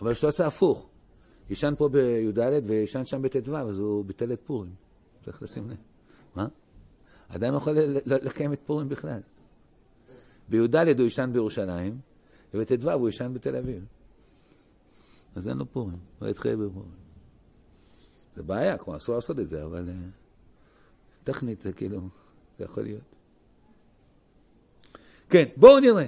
אבל 0.00 0.12
כשאתה 0.12 0.26
עושה 0.26 0.46
הפוך, 0.46 0.88
ישן 1.50 1.74
פה 1.78 1.88
בי"ד 1.88 2.62
וישן 2.66 3.04
שם 3.04 3.22
בט"ו, 3.22 3.56
אז 3.56 3.78
הוא 3.78 4.04
ביטל 4.04 4.32
את 4.32 4.40
פורים. 4.44 4.74
צריך 5.20 5.42
לשים 5.42 5.70
לב. 5.70 5.76
מה? 6.34 6.46
עדיין 7.28 7.52
לא 7.52 7.58
יכול 7.58 7.78
לקיים 8.06 8.52
את 8.52 8.60
פורים 8.64 8.88
בכלל. 8.88 9.20
בי"ד 10.48 10.76
הוא 10.76 11.06
ישן 11.06 11.30
בירושלים, 11.32 11.98
ובט"ו 12.54 12.92
הוא 12.92 13.08
ישן 13.08 13.34
בתל 13.34 13.56
אביב. 13.56 13.84
אז 15.34 15.48
אין 15.48 15.56
לו 15.56 15.72
פורים, 15.72 15.98
לא 16.22 16.28
יתחייב 16.28 16.64
בפורים. 16.64 17.06
זה 18.36 18.42
בעיה, 18.42 18.78
כלומר 18.78 18.98
אסור 18.98 19.14
לעשות 19.14 19.38
את 19.38 19.48
זה, 19.48 19.64
אבל 19.64 19.88
uh, 19.88 21.24
טכנית 21.24 21.60
זה 21.60 21.72
כאילו, 21.72 22.00
זה 22.58 22.64
יכול 22.64 22.82
להיות. 22.82 23.02
כן, 25.28 25.44
בואו 25.56 25.80
נראה. 25.80 26.06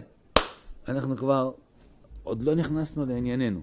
אנחנו 0.88 1.16
כבר, 1.16 1.52
עוד 2.22 2.42
לא 2.42 2.54
נכנסנו 2.54 3.06
לענייננו. 3.06 3.60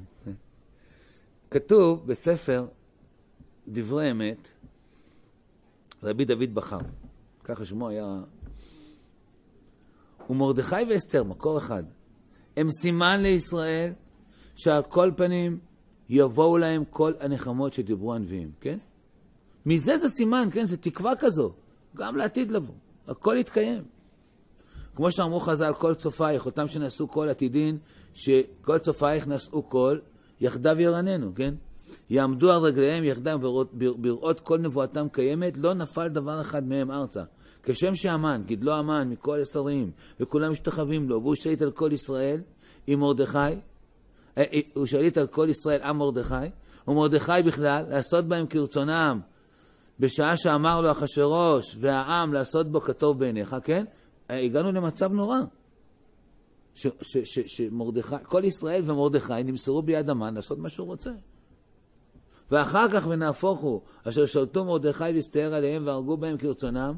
כתוב 1.51 2.07
בספר 2.07 2.65
דברי 3.67 4.11
אמת, 4.11 4.49
רבי 6.03 6.25
דוד 6.25 6.53
בחר, 6.53 6.79
ככה 7.43 7.65
שמו 7.65 7.89
היה... 7.89 8.21
ומרדכי 10.29 10.75
ואסתר, 10.89 11.23
מקור 11.23 11.57
אחד, 11.57 11.83
הם 12.57 12.71
סימן 12.71 13.21
לישראל 13.21 13.93
שעל 14.55 14.83
כל 14.83 15.11
פנים 15.15 15.59
יבואו 16.09 16.57
להם 16.57 16.83
כל 16.89 17.13
הנחמות 17.19 17.73
שדיברו 17.73 18.13
הנביאים, 18.13 18.51
כן? 18.61 18.77
מזה 19.65 19.97
זה 19.97 20.09
סימן, 20.09 20.47
כן? 20.51 20.65
זה 20.65 20.77
תקווה 20.77 21.15
כזו, 21.19 21.53
גם 21.95 22.15
לעתיד 22.15 22.51
לבוא. 22.51 22.75
הכל 23.07 23.35
יתקיים. 23.39 23.94
כמו 24.95 25.11
שאמרו 25.11 25.39
חז"ל, 25.39 25.73
כל 25.73 25.93
צופייך, 25.93 26.45
אותם 26.45 26.67
שנשאו 26.67 27.07
כל 27.07 27.29
עתידין, 27.29 27.77
שכל 28.13 28.79
צופייך 28.79 29.27
נשאו 29.27 29.69
כל, 29.69 29.97
יחדיו 30.41 30.81
ירננו, 30.81 31.31
כן? 31.35 31.53
יעמדו 32.09 32.51
על 32.51 32.61
רגליהם 32.61 33.03
יחדיו 33.03 33.39
בראות, 33.39 33.73
בראות 33.73 34.39
כל 34.39 34.57
נבואתם 34.59 35.07
קיימת, 35.11 35.57
לא 35.57 35.73
נפל 35.73 36.07
דבר 36.07 36.41
אחד 36.41 36.67
מהם 36.67 36.91
ארצה. 36.91 37.23
כשם 37.63 37.95
שאמן, 37.95 38.41
גדלו 38.45 38.73
המן 38.73 39.09
מכל 39.09 39.41
השרים, 39.41 39.91
וכולם 40.19 40.51
משתחווים 40.51 41.09
לו, 41.09 41.21
והוא 41.21 41.35
שליט 41.35 41.61
על 41.61 41.71
כל 41.71 41.89
ישראל, 41.91 42.41
עם 42.87 42.99
מרדכי, 42.99 43.37
אה, 43.37 43.53
אה, 44.37 44.59
הוא 44.73 44.85
שליט 44.85 45.17
על 45.17 45.27
כל 45.27 45.47
ישראל 45.49 45.81
עם 45.81 45.97
מרדכי, 45.97 46.35
ומרדכי 46.87 47.31
בכלל, 47.45 47.85
לעשות 47.89 48.25
בהם 48.25 48.47
כרצונם, 48.47 49.19
בשעה 49.99 50.37
שאמר 50.37 50.81
לו 50.81 50.91
אחשורוש 50.91 51.77
והעם 51.79 52.33
לעשות 52.33 52.71
בו 52.71 52.81
כטוב 52.81 53.19
בעיניך, 53.19 53.55
כן? 53.63 53.85
הגענו 54.29 54.71
למצב 54.71 55.13
נורא. 55.13 55.37
שמרדכי, 57.45 58.15
כל 58.23 58.43
ישראל 58.43 58.81
ומרדכי 58.85 59.43
נמסרו 59.43 59.81
ביד 59.81 60.09
המן 60.09 60.33
לעשות 60.33 60.57
מה 60.57 60.69
שהוא 60.69 60.87
רוצה. 60.87 61.11
ואחר 62.51 62.89
כך 62.89 63.07
ונהפוך 63.07 63.59
הוא, 63.59 63.81
אשר 64.03 64.25
שלטו 64.25 64.65
מרדכי 64.65 65.03
והסתער 65.03 65.53
עליהם 65.53 65.85
והרגו 65.85 66.17
בהם 66.17 66.37
כרצונם, 66.37 66.93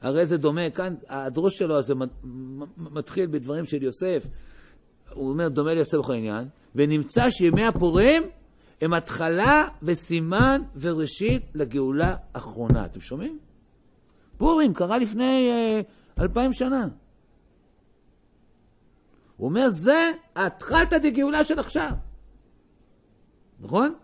הרי 0.00 0.26
זה 0.26 0.36
דומה, 0.36 0.70
כאן 0.70 0.94
הדרוש 1.08 1.58
שלו 1.58 1.78
הזה 1.78 1.94
מתחיל 2.76 3.26
בדברים 3.26 3.64
של 3.64 3.82
יוסף, 3.82 4.26
הוא 5.12 5.28
אומר 5.28 5.48
דומה 5.48 5.74
ליוסף 5.74 5.98
בכל 5.98 6.12
עניין, 6.12 6.48
ונמצא 6.74 7.30
שימי 7.30 7.64
הפורים 7.64 8.22
הם 8.80 8.92
התחלה 8.92 9.68
וסימן 9.82 10.62
וראשית 10.80 11.42
לגאולה 11.54 12.16
האחרונה. 12.34 12.84
אתם 12.84 13.00
שומעים? 13.00 13.38
פורים 14.36 14.74
קרה 14.74 14.98
לפני 14.98 15.50
אה, 15.50 15.80
אלפיים 16.20 16.52
שנה. 16.52 16.88
הוא 19.36 19.48
אומר, 19.48 19.68
זה 19.68 20.10
התחלתא 20.36 20.98
דגאולה 20.98 21.44
של 21.44 21.58
עכשיו. 21.58 21.90
נכון? 23.60 23.94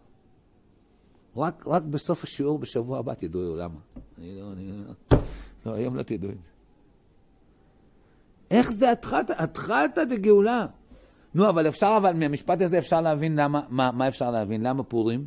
רק, 1.36 1.66
רק 1.66 1.82
בסוף 1.82 2.24
השיעור 2.24 2.58
בשבוע 2.58 2.98
הבא 2.98 3.14
תדעו 3.14 3.56
למה. 3.56 3.78
אני 4.18 4.40
לא, 4.40 4.52
אני 4.52 4.68
לא, 4.68 5.18
לא, 5.66 5.72
היום 5.72 5.96
לא 5.96 6.02
תדעו 6.02 6.30
את 6.30 6.42
זה. 6.42 6.50
איך 8.50 8.70
זה 8.72 8.92
התחלתא? 8.92 9.34
התחלתא 9.38 10.04
דגאולה. 10.04 10.66
נו, 11.34 11.48
אבל 11.48 11.68
אפשר, 11.68 11.94
אבל 11.96 12.12
מהמשפט 12.12 12.62
הזה 12.62 12.78
אפשר 12.78 13.00
להבין 13.00 13.40
למה, 13.40 13.60
מה, 13.68 13.90
מה 13.92 14.08
אפשר 14.08 14.30
להבין? 14.30 14.62
למה 14.62 14.82
פורים? 14.82 15.26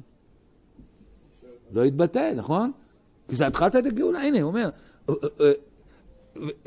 לא 1.72 1.86
יתבטא, 1.86 2.34
נכון? 2.36 2.72
כי 3.28 3.36
זה 3.36 3.48
התחלתא 3.48 3.82
דגאולה, 3.82 4.20
הנה, 4.22 4.42
הוא 4.42 4.48
אומר, 4.48 4.70
הוא 5.06 5.16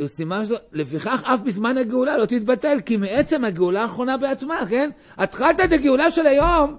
סימן 0.07 0.45
שלו, 0.47 0.57
לפיכך 0.73 1.23
אף 1.27 1.41
בזמן 1.41 1.79
הגאולה 1.79 2.17
לא 2.17 2.27
תתבטל, 2.27 2.79
כי 2.87 2.97
מעצם 2.97 3.45
הגאולה 3.45 3.83
האחרונה 3.83 4.17
בעצמה, 4.17 4.61
כן? 4.71 4.91
התחלתא 5.17 5.67
דגאולה 5.67 6.11
של 6.11 6.27
היום, 6.27 6.77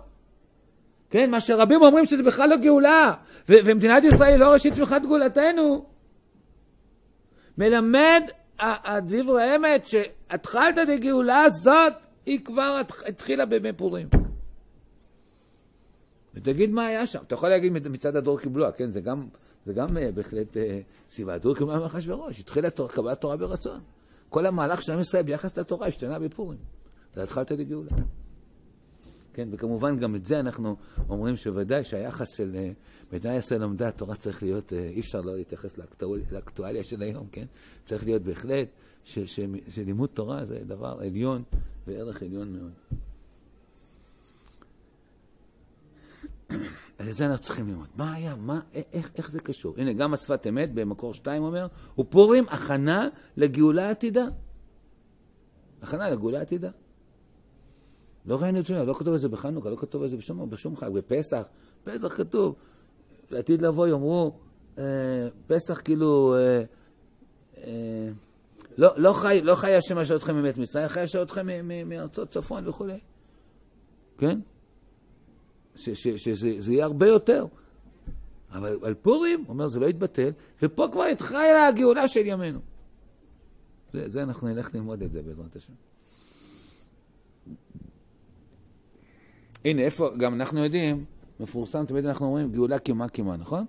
כן? 1.09 1.31
מה 1.31 1.39
שרבים 1.39 1.81
אומרים 1.81 2.05
שזה 2.05 2.23
בכלל 2.23 2.49
לא 2.49 2.57
גאולה, 2.57 3.13
ו- 3.49 3.63
ומדינת 3.65 4.03
ישראל 4.03 4.31
היא 4.31 4.39
לא 4.39 4.47
ראשית 4.53 4.73
צמיחת 4.73 5.01
גאולתנו, 5.01 5.85
מלמד 7.57 8.23
הדברי 8.59 9.43
האמת 9.43 9.87
שהתחלתא 9.87 10.83
דגאולה 10.83 11.41
הזאת 11.41 11.93
היא 12.25 12.39
כבר 12.45 12.81
התחילה 13.05 13.45
בימי 13.45 13.73
פורים. 13.73 14.07
ותגיד 16.33 16.71
מה 16.71 16.85
היה 16.85 17.05
שם. 17.05 17.19
אתה 17.27 17.33
יכול 17.33 17.49
להגיד 17.49 17.87
מצד 17.87 18.15
הדור 18.15 18.39
קיבלוה, 18.39 18.71
כן? 18.71 18.87
זה 18.87 19.01
גם, 19.01 19.27
זה 19.65 19.73
גם 19.73 19.97
uh, 19.97 20.11
בהחלט 20.13 20.57
סיבה. 21.09 21.33
הדור 21.33 21.55
קיבלוה 21.55 21.79
מאחשוורוש, 21.79 22.39
התחילה 22.39 22.69
קבלת 22.71 23.21
תורה 23.21 23.37
ברצון. 23.37 23.79
כל 24.29 24.45
המהלך 24.45 24.81
של 24.81 24.91
עם 24.91 24.99
ישראל 24.99 25.23
ביחס 25.23 25.57
לתורה 25.57 25.87
השתנה 25.87 26.19
בפורים. 26.19 26.59
זה 27.15 27.23
התחלת 27.23 27.51
לגאולה. 27.51 27.91
כן, 29.33 29.49
וכמובן 29.51 29.99
גם 29.99 30.15
את 30.15 30.25
זה 30.25 30.39
אנחנו 30.39 30.75
אומרים 31.09 31.37
שוודאי 31.37 31.83
שהיחס 31.83 32.27
של 32.37 32.55
uh, 32.55 33.13
מדינת 33.15 33.39
ישראל 33.39 33.61
לומדי 33.61 33.85
התורה 33.85 34.15
צריך 34.15 34.43
להיות, 34.43 34.73
אי 34.73 34.99
אפשר 34.99 35.21
לא 35.21 35.35
להתייחס 35.35 35.75
לאקטואליה 36.31 36.83
של 36.83 37.01
היום, 37.01 37.27
כן? 37.31 37.45
צריך 37.83 38.03
להיות 38.03 38.21
בהחלט 38.21 38.67
שלימוד 39.69 40.09
תורה 40.13 40.45
זה 40.45 40.59
דבר 40.67 40.97
עליון 40.99 41.43
וערך 41.87 42.21
עליון 42.21 42.53
מאוד. 42.53 42.71
על 47.07 47.11
זה 47.11 47.25
אנחנו 47.25 47.43
צריכים 47.43 47.67
ללמוד. 47.67 47.87
מה 47.95 48.13
היה? 48.13 48.35
מה, 48.35 48.59
איך, 48.93 49.11
איך 49.15 49.31
זה 49.31 49.39
קשור? 49.39 49.75
הנה, 49.77 49.93
גם 49.93 50.13
השפת 50.13 50.47
אמת 50.49 50.73
במקור 50.73 51.13
שתיים 51.13 51.43
אומר, 51.43 51.67
ופורים 51.99 52.45
הכנה 52.49 53.07
לגאולה 53.37 53.89
עתידה. 53.89 54.25
הכנה 55.81 56.09
לגאולה 56.09 56.41
עתידה. 56.41 56.69
לא 58.25 58.41
ראינו 58.41 58.59
את 58.59 58.65
זה, 58.65 58.85
לא 58.85 58.93
כתוב 58.93 59.13
את 59.13 59.21
זה 59.21 59.29
בחנוכה, 59.29 59.69
לא 59.69 59.75
כתוב 59.75 60.03
את 60.03 60.09
זה 60.09 60.17
בשום, 60.17 60.49
בשום 60.49 60.77
חג, 60.77 60.89
בפסח. 60.89 61.43
פסח 61.83 62.17
כתוב, 62.17 62.55
לעתיד 63.31 63.61
לבוא 63.61 63.87
יאמרו, 63.87 64.31
אה, 64.77 64.83
פסח 65.47 65.81
כאילו, 65.81 66.35
אה, 66.35 66.63
אה, 67.57 68.09
לא, 68.77 68.89
לא 68.97 69.13
חי, 69.13 69.41
לא 69.43 69.55
חי 69.55 69.75
השם 69.75 69.97
אשר 69.97 70.15
אתכם 70.15 70.37
מבית 70.37 70.57
מצרים, 70.57 70.87
חי 70.87 71.03
אשר 71.03 71.21
אתכם 71.21 71.47
מארצות 71.85 72.29
צפון 72.29 72.67
וכולי. 72.67 72.99
כן? 74.17 74.39
שזה 75.75 76.73
יהיה 76.73 76.85
הרבה 76.85 77.07
יותר. 77.07 77.45
אבל 78.51 78.77
על 78.83 78.93
פורים, 78.93 79.45
אומר, 79.49 79.67
זה 79.67 79.79
לא 79.79 79.85
יתבטל, 79.85 80.29
ופה 80.61 80.87
כבר 80.91 81.03
התחילה 81.03 81.67
הגאולה 81.67 82.07
של 82.07 82.25
ימינו. 82.25 82.59
זה, 83.93 84.09
זה 84.09 84.23
אנחנו 84.23 84.47
נלך 84.47 84.75
ללמוד 84.75 85.03
את 85.03 85.11
זה 85.11 85.21
בעזרת 85.21 85.55
השם. 85.55 85.73
הנה, 89.65 89.81
איפה, 89.81 90.09
גם 90.17 90.33
אנחנו 90.33 90.63
יודעים, 90.63 91.05
מפורסם, 91.39 91.85
תמיד 91.85 92.05
אנחנו 92.05 92.25
אומרים, 92.25 92.51
גאולה 92.51 92.79
קימה 92.79 93.09
קימה, 93.09 93.37
נכון? 93.37 93.65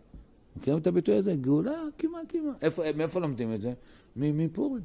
מכירים 0.57 0.79
את 0.79 0.87
הביטוי 0.87 1.17
הזה? 1.17 1.35
גאולה 1.35 1.83
קימה. 1.97 2.19
איפה, 2.62 2.83
מאיפה 2.97 3.21
לומדים 3.21 3.55
את 3.55 3.61
זה? 3.61 3.73
מפורים. 4.17 4.83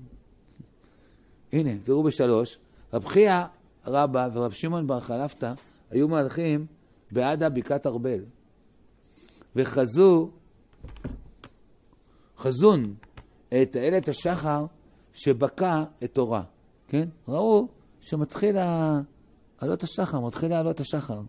הנה, 1.53 1.71
תראו 1.83 2.03
בשלוש, 2.03 2.57
רב 2.93 3.05
חייא 3.05 3.43
רבא 3.85 4.29
ורב 4.33 4.51
שמעון 4.51 4.87
בר 4.87 4.99
חלפתא 4.99 5.53
היו 5.91 6.07
מהלכים 6.07 6.65
בעדה 7.11 7.49
בקעת 7.49 7.87
ארבל, 7.87 8.25
וחזו, 9.55 10.29
חזון 12.37 12.95
את 13.47 13.75
איילת 13.75 14.07
השחר 14.07 14.65
שבקע 15.13 15.83
את 16.03 16.13
תורה, 16.13 16.43
כן? 16.87 17.09
ראו 17.27 17.67
שמתחיל 18.01 18.57
עלות 19.57 19.83
השחר, 19.83 20.19
מתחיל 20.19 20.49
לעלות 20.49 20.79
השחר. 20.79 21.21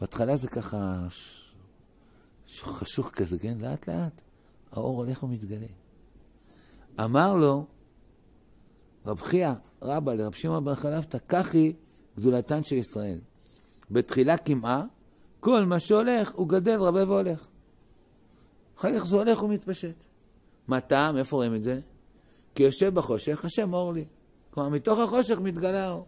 בהתחלה 0.00 0.36
זה 0.36 0.48
ככה 0.48 1.06
חשוך 2.48 3.10
כזה, 3.10 3.38
כן? 3.38 3.58
לאט 3.60 3.88
לאט 3.88 4.20
האור 4.72 5.04
הולך 5.04 5.22
ומתגלה. 5.22 5.66
אמר 7.00 7.36
לו 7.36 7.66
רב 9.06 9.20
חייא, 9.20 9.52
רבא 9.82 10.14
לרב 10.14 10.32
שמעון 10.32 10.64
בן 10.64 10.74
חלפתא, 10.74 11.18
כך 11.28 11.54
היא 11.54 11.72
גדולתן 12.16 12.64
של 12.64 12.76
ישראל. 12.76 13.18
בתחילה 13.90 14.36
קמעה, 14.36 14.84
כל 15.40 15.64
מה 15.64 15.80
שהולך 15.80 16.32
הוא 16.34 16.48
גדל, 16.48 16.80
רבה 16.80 17.04
והולך. 17.04 17.48
אחר 18.78 18.98
כך 18.98 19.06
זה 19.06 19.16
הולך 19.16 19.42
ומתפשט. 19.42 20.04
מה 20.68 20.80
טעם? 20.80 21.16
איפה 21.16 21.36
רואים 21.36 21.54
את 21.54 21.62
זה? 21.62 21.80
כי 22.54 22.62
יושב 22.62 22.94
בחושך, 22.94 23.44
השם 23.44 23.74
אור 23.74 23.92
לי. 23.92 24.04
כלומר, 24.50 24.68
מתוך 24.68 24.98
החושך 24.98 25.38
מתגלה 25.38 25.86
האור. 25.86 26.06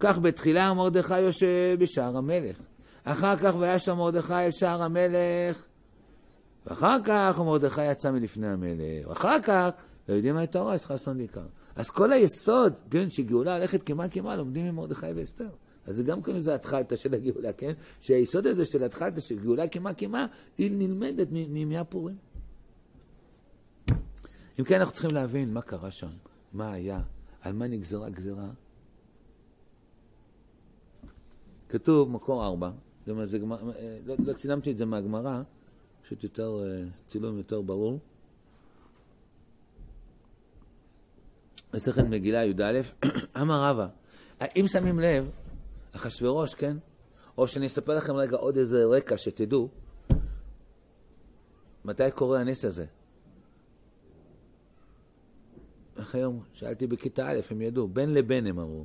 כך 0.00 0.18
בתחילה 0.18 0.74
מרדכי 0.74 1.20
יושב 1.20 1.76
בשער 1.78 2.16
המלך. 2.16 2.60
אחר 3.04 3.36
כך 3.36 3.54
וישב 3.58 3.92
מרדכי 3.92 4.34
אל 4.34 4.50
שער 4.50 4.82
המלך, 4.82 5.64
ואחר 6.66 6.96
כך 7.04 7.38
מרדכי 7.38 7.90
יצא 7.90 8.10
מלפני 8.10 8.48
המלך. 8.48 9.08
ואחר 9.08 9.40
כך, 9.40 9.68
לא 10.08 10.14
יודעים 10.14 10.34
מה 10.34 10.40
הייתה 10.40 10.58
הוראה, 10.58 10.74
יש 10.74 10.86
חסון 10.86 11.18
בעיקר. 11.18 11.46
אז 11.76 11.90
כל 11.90 12.12
היסוד, 12.12 12.72
כן, 12.90 13.10
שגאולה 13.10 13.56
הולכת 13.56 13.82
כמעט 13.82 14.10
כמעט, 14.12 14.38
לומדים 14.38 14.68
ממרדכי 14.68 15.06
ואסתר. 15.16 15.48
אז 15.86 15.96
זה 15.96 16.02
גם 16.02 16.22
כן 16.22 16.34
איזה 16.34 16.54
התחלתא 16.54 16.96
של 16.96 17.14
הגאולה, 17.14 17.52
כן? 17.52 17.72
שהיסוד 18.00 18.46
הזה 18.46 18.64
של 18.64 18.84
התחלתא 18.84 19.20
של 19.20 19.38
גאולה 19.38 19.68
כמעט 19.68 19.94
כמעט, 19.98 20.30
היא 20.58 20.70
נלמדת 20.72 21.28
מימי 21.30 21.78
הפורים. 21.78 22.16
אם 24.58 24.64
כן, 24.64 24.78
אנחנו 24.78 24.92
צריכים 24.92 25.10
להבין 25.10 25.54
מה 25.54 25.62
קרה 25.62 25.90
שם, 25.90 26.10
מה 26.52 26.72
היה, 26.72 27.00
על 27.40 27.52
מה 27.52 27.66
נגזרה 27.66 28.10
גזרה. 28.10 28.50
כתוב, 31.68 32.10
מקור 32.10 32.44
ארבע, 32.44 32.70
גם 33.08 33.24
זה, 33.24 33.38
לא, 34.06 34.14
לא 34.18 34.32
צילמתי 34.32 34.70
את 34.70 34.78
זה 34.78 34.84
מהגמרא, 34.84 35.42
פשוט 36.02 36.24
יותר, 36.24 36.62
אה, 36.64 36.88
צילום 37.08 37.36
יותר 37.36 37.60
ברור. 37.60 37.98
מסכת 41.74 42.04
מגילה 42.04 42.44
י"א, 42.44 42.80
אמר 43.40 43.64
רבא, 43.64 43.86
אם 44.56 44.64
שמים 44.68 45.00
לב, 45.00 45.30
אחשורוש, 45.92 46.54
כן? 46.54 46.76
או 47.38 47.48
שאני 47.48 47.66
אספר 47.66 47.96
לכם 47.96 48.14
רגע 48.14 48.36
עוד 48.36 48.56
איזה 48.56 48.84
רקע 48.84 49.16
שתדעו, 49.16 49.68
מתי 51.84 52.10
קורה 52.10 52.40
הנס 52.40 52.64
הזה? 52.64 52.84
איך 55.96 56.14
היום? 56.14 56.42
שאלתי 56.52 56.86
בכיתה 56.86 57.30
א', 57.30 57.40
הם 57.50 57.62
ידעו, 57.62 57.88
בין 57.88 58.14
לבין 58.14 58.46
הם 58.46 58.58
אמרו. 58.58 58.84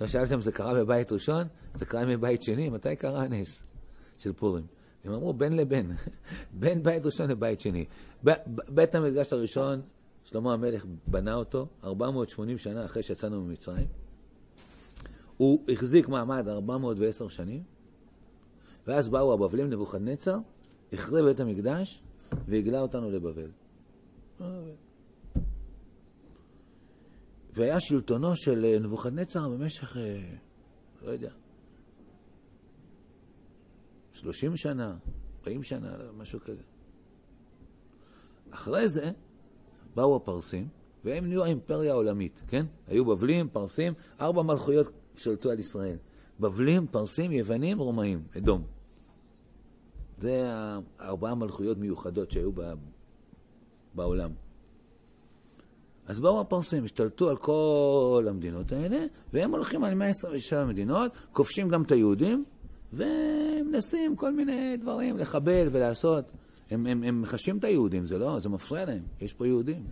לא 0.00 0.06
שאלתם, 0.06 0.40
זה 0.40 0.52
קרה 0.52 0.74
בבית 0.74 1.12
ראשון? 1.12 1.46
זה 1.74 1.84
קרה 1.84 2.06
מבית 2.06 2.42
שני? 2.42 2.68
מתי 2.68 2.96
קרה 2.96 3.22
הנס 3.22 3.62
של 4.18 4.32
פורים? 4.32 4.66
הם 5.04 5.12
אמרו 5.12 5.32
בין 5.32 5.56
לבין, 5.56 5.92
בין 6.60 6.82
בית 6.82 7.06
ראשון 7.06 7.30
לבית 7.30 7.60
שני. 7.60 7.84
בית 8.68 8.94
המקדש 8.94 9.32
הראשון, 9.32 9.82
שלמה 10.24 10.52
המלך 10.52 10.84
בנה 11.06 11.34
אותו 11.34 11.66
480 11.84 12.58
שנה 12.58 12.84
אחרי 12.84 13.02
שיצאנו 13.02 13.44
ממצרים. 13.44 13.86
הוא 15.36 15.64
החזיק 15.68 16.08
מעמד 16.08 16.48
410 16.48 17.28
שנים, 17.28 17.62
ואז 18.86 19.08
באו 19.08 19.32
הבבלים, 19.32 19.70
נבוכדנצר, 19.70 20.38
החריב 20.92 21.24
בית 21.24 21.40
המקדש 21.40 22.02
והגלה 22.48 22.80
אותנו 22.80 23.10
לבבל. 23.10 23.50
והיה 27.52 27.80
שלטונו 27.80 28.36
של 28.36 28.78
נבוכדנצר 28.80 29.48
במשך, 29.48 29.96
אה, 29.96 30.20
לא 31.02 31.10
יודע, 31.10 31.30
30 34.12 34.56
שנה, 34.56 34.96
40 35.40 35.62
שנה, 35.62 35.96
משהו 36.16 36.40
כזה. 36.40 36.62
אחרי 38.50 38.88
זה 38.88 39.10
באו 39.94 40.16
הפרסים, 40.16 40.68
והם 41.04 41.26
נהיו 41.26 41.44
האימפריה 41.44 41.92
העולמית, 41.92 42.42
כן? 42.48 42.66
היו 42.86 43.04
בבלים, 43.04 43.48
פרסים, 43.48 43.92
ארבע 44.20 44.42
מלכויות 44.42 44.88
שלטו 45.16 45.50
על 45.50 45.58
ישראל. 45.58 45.96
בבלים, 46.40 46.86
פרסים, 46.86 47.32
יוונים, 47.32 47.78
רומאים, 47.78 48.22
אדום. 48.38 48.62
זה 50.18 50.50
ארבעה 51.00 51.34
מלכויות 51.34 51.78
מיוחדות 51.78 52.30
שהיו 52.30 52.50
בעולם. 53.94 54.30
אז 56.06 56.20
באו 56.20 56.40
הפרסים, 56.40 56.84
השתלטו 56.84 57.30
על 57.30 57.36
כל 57.36 58.26
המדינות 58.28 58.72
האלה, 58.72 59.06
והם 59.32 59.50
הולכים 59.50 59.84
על 59.84 59.94
127 59.94 60.64
מדינות, 60.64 61.12
כובשים 61.32 61.68
גם 61.68 61.82
את 61.82 61.92
היהודים, 61.92 62.44
ומנסים 62.92 64.16
כל 64.16 64.32
מיני 64.32 64.76
דברים 64.76 65.18
לחבל 65.18 65.68
ולעשות. 65.72 66.24
הם, 66.70 66.86
הם, 66.86 67.02
הם 67.02 67.22
מחשים 67.22 67.58
את 67.58 67.64
היהודים, 67.64 68.06
זה 68.06 68.18
לא, 68.18 68.40
זה 68.40 68.48
מפריע 68.48 68.84
להם, 68.84 69.02
יש 69.20 69.32
פה 69.32 69.46
יהודים. 69.46 69.84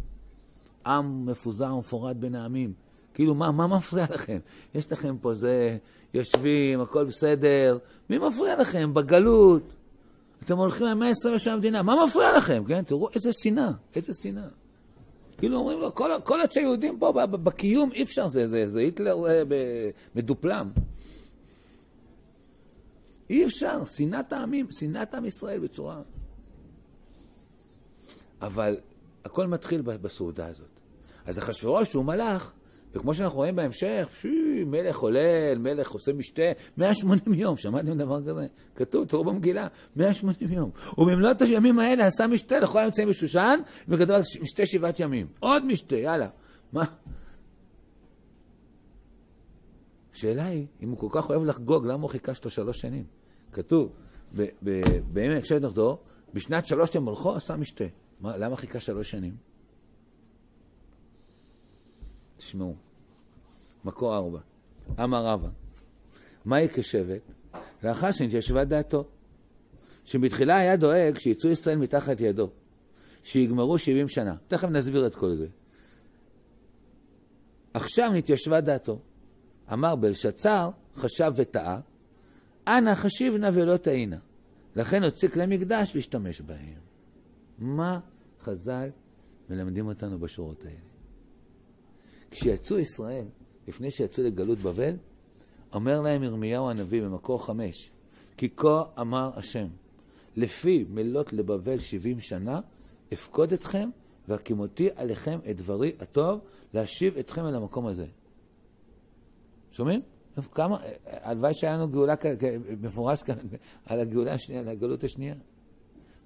עם 0.87 1.27
מפוזר 1.27 1.75
ומפורד 1.75 2.21
בין 2.21 2.35
העמים. 2.35 2.73
כאילו, 3.15 3.35
מה, 3.35 3.51
מה 3.51 3.67
מפריע 3.67 4.07
לכם? 4.11 4.39
יש 4.75 4.93
לכם 4.93 5.17
פה 5.21 5.35
זה, 5.35 5.77
יושבים, 6.15 6.81
הכל 6.81 7.05
בסדר, 7.05 7.79
מי 8.11 8.19
מפריע 8.19 8.61
לכם? 8.61 8.95
בגלות. 8.95 9.63
אתם 10.45 10.59
הולכים 10.59 10.87
ל-127 10.87 11.51
המדינה, 11.51 11.83
מה 11.83 12.05
מפריע 12.07 12.37
לכם? 12.37 12.65
כן? 12.69 12.83
תראו 12.83 13.09
איזה 13.15 13.33
שנאה, 13.33 13.71
איזה 13.95 14.13
שנאה. 14.23 14.49
כאילו 15.39 15.57
אומרים 15.57 15.81
לו, 15.81 15.95
כל, 15.95 16.11
כל 16.25 16.41
עוד 16.41 16.53
שהיהודים 16.53 16.99
פה 16.99 17.13
בקיום 17.27 17.93
אי 17.93 18.03
אפשר, 18.03 18.29
זה, 18.29 18.49
זה, 18.49 18.69
זה 18.69 18.81
היטלר 18.81 19.27
אה, 19.27 19.43
מדופלם. 20.15 20.71
אי 23.31 23.45
אפשר, 23.45 23.85
שנאת 23.85 24.33
העמים, 24.33 24.67
שנאת 24.71 25.15
עם 25.15 25.25
ישראל 25.25 25.59
בצורה... 25.59 26.01
אבל 28.43 28.77
הכל 29.25 29.47
מתחיל 29.47 29.83
בסעודה 29.83 30.47
הזאת. 30.47 30.69
אז 31.27 31.39
אחשוורוש 31.39 31.93
הוא 31.93 32.05
מלאך, 32.05 32.53
וכמו 32.95 33.15
שאנחנו 33.15 33.37
רואים 33.37 33.57
בהמשך, 33.57 34.09
שי, 34.21 34.65
מלך 34.67 34.99
עולל, 34.99 35.59
מלך 35.59 35.91
עושה 35.91 36.13
משתה, 36.13 36.43
180 36.77 37.35
יום, 37.35 37.57
שמעתם 37.57 37.99
דבר 37.99 38.21
כזה? 38.21 38.47
כתוב, 38.77 39.05
תראו 39.05 39.25
במגילה, 39.25 39.67
180 39.97 40.53
יום. 40.53 40.71
ובמלאת 40.99 41.43
הימים 41.43 41.79
האלה 41.79 42.07
עשה 42.07 42.27
משתה 42.27 42.61
לכל 42.61 42.79
האמצעים 42.79 43.09
בשושן, 43.09 43.61
וכתוב 43.89 44.17
משתה 44.41 44.67
שבעת 44.67 45.01
ימים. 45.01 45.27
עוד 45.41 45.65
משתה, 45.67 45.97
יאללה. 45.97 46.29
מה? 46.73 46.85
השאלה 50.15 50.47
היא, 50.47 50.67
אם 50.83 50.91
הוא 50.91 50.99
כל 50.99 51.09
כך 51.11 51.31
אוהב 51.31 51.45
לחגוג, 51.45 51.87
למה 51.87 52.03
הוא 52.03 52.11
חיכה 52.11 52.35
שלו 52.35 52.51
שלוש 52.51 52.81
שנים? 52.81 53.05
כתוב, 53.53 53.93
בעמק 55.13 55.45
שבט 55.45 55.63
נחדור, 55.63 55.99
בשנת 56.35 56.67
שלוש 56.67 56.95
יום 56.95 57.05
הולכו 57.05 57.37
עשה 57.37 57.57
משתה. 57.57 57.85
מה, 58.21 58.37
למה 58.37 58.57
חיכה 58.57 58.81
שלוש 58.81 59.11
שנים? 59.11 59.52
תשמעו, 62.43 62.75
מקור 63.85 64.17
ארבע, 64.17 64.39
אמר 65.01 65.27
רבא, 65.27 65.49
מהי 66.45 66.69
כשבט? 66.69 67.23
לאחר 67.83 68.13
שנתיישבה 68.13 68.65
דעתו, 68.65 69.05
שבתחילה 70.05 70.57
היה 70.57 70.77
דואג 70.77 71.19
שיצאו 71.19 71.51
ישראל 71.51 71.79
מתחת 71.79 72.21
ידו, 72.21 72.51
שיגמרו 73.25 73.79
שבעים 73.79 74.09
שנה. 74.09 74.37
תכף 74.49 74.69
נסביר 74.69 75.07
את 75.07 75.15
כל 75.15 75.35
זה. 75.35 75.47
עכשיו 77.75 78.13
נתיישבה 78.13 78.61
דעתו. 78.61 78.99
אמר 79.73 79.97
בלשצר, 79.97 80.71
חשב 80.97 81.33
וטעה, 81.37 81.81
אנא 82.67 82.95
חשיב 82.95 83.35
נא 83.35 83.51
ולא 83.55 83.77
טעינה. 83.77 84.19
לכן 84.77 85.03
הוציא 85.03 85.29
כלי 85.29 85.47
מקדש 85.47 85.95
והשתמש 85.95 86.41
בהם. 86.41 86.81
מה 87.59 88.01
חז"ל 88.41 88.89
מלמדים 89.51 89.87
אותנו 89.87 90.19
בשורות 90.19 90.65
האלה? 90.65 90.92
כשיצאו 92.33 92.79
ישראל, 92.79 93.25
לפני 93.69 93.91
שיצאו 93.91 94.25
לגלות 94.25 94.59
בבל, 94.59 94.95
אומר 95.73 96.01
להם 96.01 96.23
ירמיהו 96.23 96.71
הנביא 96.71 97.03
במקור 97.03 97.47
חמש, 97.47 97.91
כי 98.37 98.49
כה 98.57 98.83
אמר 99.01 99.31
השם, 99.35 99.67
לפי 100.37 100.85
מלות 100.91 101.33
לבבל 101.33 101.79
שבעים 101.79 102.21
שנה, 102.21 102.61
אפקוד 103.13 103.53
אתכם 103.53 103.91
והקימותי 104.29 104.89
עליכם 104.97 105.39
את 105.51 105.57
דברי 105.57 105.93
הטוב, 106.01 106.41
להשיב 106.75 107.19
אתכם 107.19 107.47
אל 107.47 107.55
המקום 107.55 107.87
הזה. 107.87 108.07
שומעים? 109.73 110.01
כמה, 110.55 110.79
הלוואי 111.07 111.55
שהיה 111.55 111.77
לנו 111.77 111.89
גאולה 111.89 112.15
מפורש 112.81 113.23
כאן 113.23 113.35
על 113.87 114.01
הגאולה 114.01 114.33
השנייה, 114.33 114.61
על 114.61 114.69
הגלות 114.69 115.05
השנייה. 115.05 115.35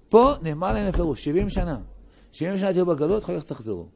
פה 0.09 0.33
נאמר 0.41 0.73
להם 0.73 0.91
בפירוש, 0.91 1.23
70 1.23 1.49
שנה. 1.49 1.79
70 2.31 2.57
שנה 2.57 2.73
תהיו 2.73 2.85
בגלות, 2.85 3.23
אחר 3.23 3.39
כך 3.39 3.45
תחזרו. 3.45 3.87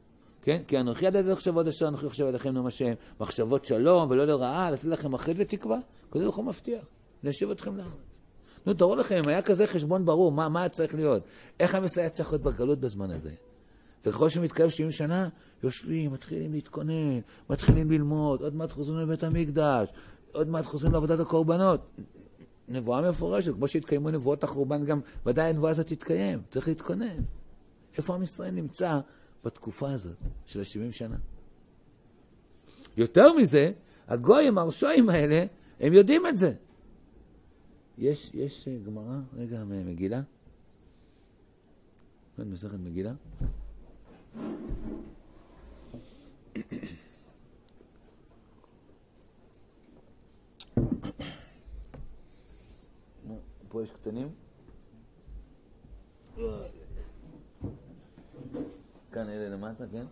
כן? 0.42 0.62
כי 0.68 0.80
אנוכי 0.80 1.06
ידעתי 1.06 1.32
מחשבות 1.32 1.66
אשר 1.66 1.88
אנוכי 1.88 2.08
חושב 2.08 2.26
עליכם 2.26 2.50
נאום 2.50 2.66
השם, 2.66 2.92
מחשבות 3.20 3.64
שלום 3.64 4.10
ולא 4.10 4.24
לרעה, 4.24 4.70
לתת 4.70 4.84
לכם 4.84 5.14
אחרית 5.14 5.36
ותקווה. 5.40 5.78
כזה 6.10 6.26
הוא 6.26 6.44
מבטיח, 6.44 6.84
להשיב 7.22 7.50
אתכם 7.50 7.76
לארץ. 7.76 7.88
נו, 8.66 8.74
תראו 8.74 8.96
לכם, 8.96 9.16
אם 9.24 9.28
היה 9.28 9.42
כזה 9.42 9.66
חשבון 9.66 10.04
ברור, 10.04 10.32
מה, 10.32 10.48
מה 10.48 10.68
צריך 10.68 10.94
להיות? 10.94 11.22
איך 11.60 11.74
עם 11.74 11.84
ישראל 11.84 12.08
צריך 12.08 12.32
להיות 12.32 12.42
בגלות 12.42 12.80
בזמן 12.80 13.10
הזה? 13.10 13.30
וככל 14.06 14.28
שמתקרב 14.28 14.70
70 14.70 14.90
שנה, 14.90 15.28
יושבים, 15.62 16.12
מתחילים 16.12 16.52
להתכונן, 16.52 17.20
מתחילים 17.50 17.90
ללמוד, 17.90 18.42
עוד 18.42 18.54
מעט 18.54 18.72
חוזרים 18.72 18.98
לבית 18.98 19.22
המקדש, 19.22 19.88
עוד 20.32 20.48
מעט 20.48 20.64
חוזרים 20.64 20.92
לעבודת 20.92 21.20
הקורבנות. 21.20 21.80
נבואה 22.68 23.10
מפורשת, 23.10 23.54
כמו 23.54 23.68
שהתקיימו 23.68 24.10
נבואות 24.10 24.44
החורבן, 24.44 24.84
גם 24.84 25.00
ודאי 25.26 25.48
הנבואה 25.48 25.70
הזאת 25.70 25.86
תתקיים, 25.86 26.42
צריך 26.50 26.68
להתכונן. 26.68 27.22
איפה 27.98 28.14
עם 28.14 28.22
ישראל 28.22 28.50
נמצא 28.50 29.00
בתקופה 29.44 29.92
הזאת 29.92 30.16
של 30.46 30.60
ה-70 30.60 30.92
שנה? 30.92 31.16
יותר 32.96 33.32
מזה, 33.32 33.72
הגויים, 34.08 34.58
הרשועים 34.58 35.08
האלה, 35.08 35.44
הם 35.80 35.92
יודעים 35.92 36.26
את 36.26 36.38
זה. 36.38 36.54
יש, 37.98 38.30
יש 38.34 38.68
אה, 38.68 38.78
גמרא, 38.86 39.18
רגע, 39.34 39.64
מגילה? 39.64 40.22
כן, 42.36 42.48
מסכת 42.48 42.78
מגילה? 42.78 43.12
פה 53.68 53.82
יש 53.82 53.90
קטנים? 53.90 54.28
כאן 59.12 59.28
אלה 59.28 59.48
למטה, 59.48 59.84
כן? 59.92 60.04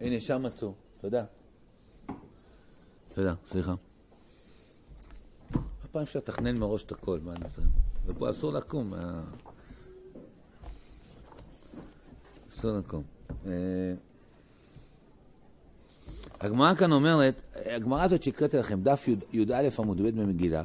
הנה, 0.00 0.20
שם 0.20 0.42
מצאו. 0.42 0.72
תודה. 1.00 1.24
תודה, 3.14 3.34
סליחה. 3.46 3.74
אף 5.52 5.86
פעם 5.92 6.02
אפשר 6.02 6.18
לתכנן 6.18 6.58
מראש 6.58 6.82
את 6.82 6.92
הכל, 6.92 7.20
מה 7.22 7.32
אני 7.32 7.44
עושה? 7.44 7.62
ופה 8.06 8.30
אסור 8.30 8.52
לקום. 8.52 8.94
אסור 12.48 12.78
לקום. 12.78 13.02
אה, 13.46 13.94
הגמרא 16.40 16.74
כאן 16.74 16.92
אומרת, 16.92 17.34
הגמרא 17.54 18.02
הזאת 18.02 18.22
שהקראתי 18.22 18.56
לכם, 18.56 18.82
דף 18.82 19.08
י"א 19.32 19.68
עמוד 19.78 20.00
ב' 20.02 20.20
במגילה, 20.20 20.62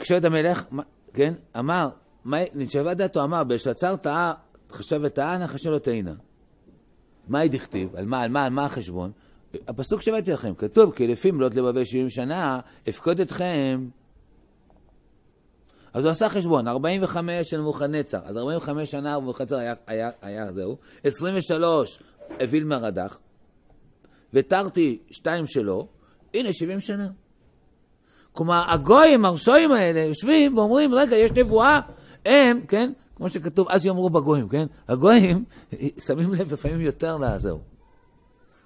כשעוד 0.00 0.24
המלך, 0.24 0.64
כן, 1.14 1.34
אמר, 1.58 1.88
נשאבה 2.54 2.94
דעתו 2.94 3.24
אמר, 3.24 3.44
בשצר 3.44 3.96
טעה, 3.96 4.34
חשב 4.72 5.00
וטעה, 5.02 5.38
נא 5.38 5.46
חשב 5.46 5.70
לא 5.70 5.78
טעינה. 5.78 6.14
מה 7.28 7.40
היא 7.40 7.50
דכתיב? 7.50 7.96
על 7.96 8.06
מה, 8.06 8.22
על 8.22 8.30
מה, 8.30 8.44
על 8.44 8.52
מה 8.52 8.64
החשבון? 8.64 9.12
הפסוק 9.68 10.00
שהבאתי 10.00 10.32
לכם, 10.32 10.54
כתוב, 10.54 10.92
כי 10.94 11.06
לפי 11.06 11.30
מלאת 11.30 11.54
לבבל 11.54 11.84
70 11.84 12.10
שנה, 12.10 12.60
אפקוד 12.88 13.20
אתכם. 13.20 13.88
אז 15.92 16.04
הוא 16.04 16.10
עשה 16.10 16.28
חשבון, 16.28 16.68
45 16.68 17.50
של 17.50 17.60
נבוכדנצר, 17.60 18.20
אז 18.24 18.36
45 18.36 18.90
שנה 18.90 19.16
נבוכדנצר 19.16 19.56
היה, 19.56 19.74
היה, 19.86 20.10
היה 20.22 20.52
זהו, 20.52 20.76
23 21.04 21.98
אוויל 22.42 22.64
מרדך, 22.64 23.18
ותרתי 24.32 24.98
שתיים 25.10 25.46
שלו, 25.46 25.86
הנה 26.34 26.52
70 26.52 26.80
שנה. 26.80 27.08
כלומר, 28.32 28.64
הגויים, 28.68 29.24
הרשועים 29.24 29.72
האלה, 29.72 30.00
יושבים 30.00 30.58
ואומרים, 30.58 30.94
רגע, 30.94 31.16
יש 31.16 31.30
נבואה, 31.30 31.80
הם, 32.26 32.60
כן, 32.68 32.92
כמו 33.16 33.28
שכתוב, 33.28 33.68
אז 33.70 33.86
יאמרו 33.86 34.10
בגויים, 34.10 34.48
כן? 34.48 34.66
הגויים 34.88 35.44
שמים 36.06 36.34
לב 36.34 36.52
לפעמים 36.52 36.80
יותר 36.80 37.16
לזהו. 37.16 37.58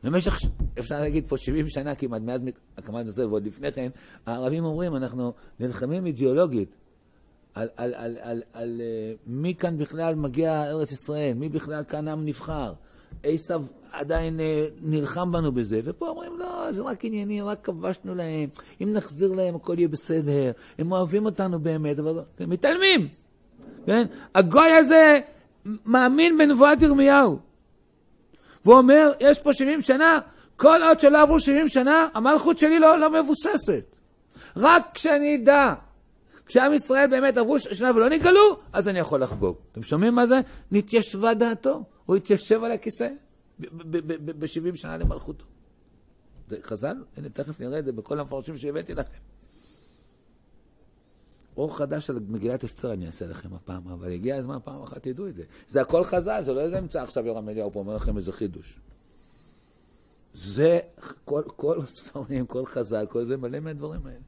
במשך, 0.02 0.38
אפשר 0.78 1.00
להגיד 1.00 1.28
פה 1.28 1.36
70 1.36 1.68
שנה 1.68 1.94
כמעט, 1.94 2.22
מאז 2.22 2.40
הקמת 2.78 3.06
הזה 3.06 3.28
ועוד 3.28 3.46
לפני 3.46 3.72
כן, 3.72 3.88
הערבים 4.26 4.64
אומרים, 4.64 4.96
אנחנו 4.96 5.32
נלחמים 5.60 6.06
אידיאולוגית 6.06 6.76
על, 7.54 7.68
על, 7.76 7.94
על, 7.94 8.18
על, 8.20 8.42
על 8.52 8.80
uh, 8.80 9.18
מי 9.26 9.54
כאן 9.54 9.78
בכלל 9.78 10.14
מגיע 10.14 10.64
ארץ 10.64 10.92
ישראל, 10.92 11.34
מי 11.34 11.48
בכלל 11.48 11.84
כאן 11.84 12.08
עם 12.08 12.26
נבחר. 12.26 12.72
עשו 13.22 13.54
עדיין 13.92 14.38
uh, 14.38 14.42
נלחם 14.82 15.32
בנו 15.32 15.52
בזה, 15.52 15.80
ופה 15.84 16.08
אומרים, 16.08 16.38
לא, 16.38 16.72
זה 16.72 16.82
רק 16.82 17.04
ענייני, 17.04 17.42
רק 17.42 17.64
כבשנו 17.64 18.14
להם, 18.14 18.48
אם 18.82 18.92
נחזיר 18.92 19.32
להם 19.32 19.54
הכל 19.54 19.74
יהיה 19.78 19.88
בסדר, 19.88 20.52
הם 20.78 20.92
אוהבים 20.92 21.24
אותנו 21.24 21.60
באמת, 21.60 21.98
אבל 21.98 22.20
הם 22.38 22.50
מתעלמים. 22.50 23.08
כן? 23.86 24.06
הגוי 24.34 24.70
הזה 24.70 25.18
מאמין 25.86 26.38
בנבואת 26.38 26.82
ירמיהו. 26.82 27.38
והוא 28.64 28.78
אומר, 28.78 29.12
יש 29.20 29.38
פה 29.38 29.52
70 29.52 29.82
שנה, 29.82 30.18
כל 30.56 30.80
עוד 30.82 31.00
שלא 31.00 31.22
עברו 31.22 31.40
70 31.40 31.68
שנה, 31.68 32.06
המלכות 32.14 32.58
שלי 32.58 32.78
לא, 32.78 32.98
לא 32.98 33.22
מבוססת. 33.22 33.96
רק 34.56 34.88
כשאני 34.94 35.36
אדע, 35.36 35.74
כשעם 36.46 36.72
ישראל 36.72 37.06
באמת 37.06 37.36
עברו 37.36 37.58
שנה 37.58 37.90
ולא 37.94 38.08
נגאלו, 38.08 38.56
אז 38.72 38.88
אני 38.88 38.98
יכול 38.98 39.22
לחגוג. 39.22 39.56
אתם 39.72 39.82
שומעים 39.82 40.14
מה 40.14 40.26
זה? 40.26 40.40
נתיישבה 40.72 41.34
דעתו, 41.34 41.84
הוא 42.06 42.16
התיישב 42.16 42.64
על 42.64 42.72
הכיסא 42.72 43.08
ב-70 43.58 44.76
שנה 44.76 44.96
למלכותו. 44.96 45.44
זה 46.48 46.56
חז"ל, 46.62 46.96
הנה 47.16 47.28
תכף 47.28 47.60
נראה 47.60 47.78
את 47.78 47.84
זה 47.84 47.92
בכל 47.92 48.20
המפרשים 48.20 48.58
שהבאתי 48.58 48.94
לכם. 48.94 49.18
אור 51.56 51.76
חדש 51.76 52.10
על 52.10 52.18
מגילת 52.28 52.64
אסתר 52.64 52.92
אני 52.92 53.06
אעשה 53.06 53.26
לכם 53.26 53.54
הפעם, 53.54 53.88
אבל 53.88 54.12
הגיע 54.12 54.36
הזמן 54.36 54.58
פעם 54.64 54.82
אחת 54.82 55.02
תדעו 55.02 55.28
את 55.28 55.34
זה. 55.34 55.42
זה 55.68 55.80
הכל 55.80 56.04
חז"ל, 56.04 56.42
זה 56.42 56.54
לא 56.54 56.60
איזה 56.60 56.78
אמצע 56.78 57.02
עכשיו 57.02 57.26
יורם 57.26 57.48
אליהו 57.48 57.72
פה 57.72 57.78
אומר 57.78 57.96
לכם 57.96 58.16
איזה 58.16 58.32
חידוש. 58.32 58.78
זה, 60.34 60.78
כל, 61.24 61.42
כל 61.56 61.80
הספרים, 61.80 62.46
כל 62.46 62.66
חז"ל, 62.66 63.06
כל 63.06 63.24
זה 63.24 63.36
מלא 63.36 63.60
מהדברים 63.60 64.06
האלה. 64.06 64.20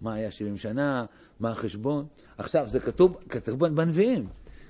מה 0.00 0.14
היה 0.14 0.30
70 0.30 0.56
שנה, 0.56 1.04
מה 1.40 1.50
החשבון. 1.50 2.06
עכשיו, 2.38 2.68
זה 2.68 2.80
כתוב, 2.80 3.16
כתוב 3.28 3.66
בנביאים. 3.66 4.28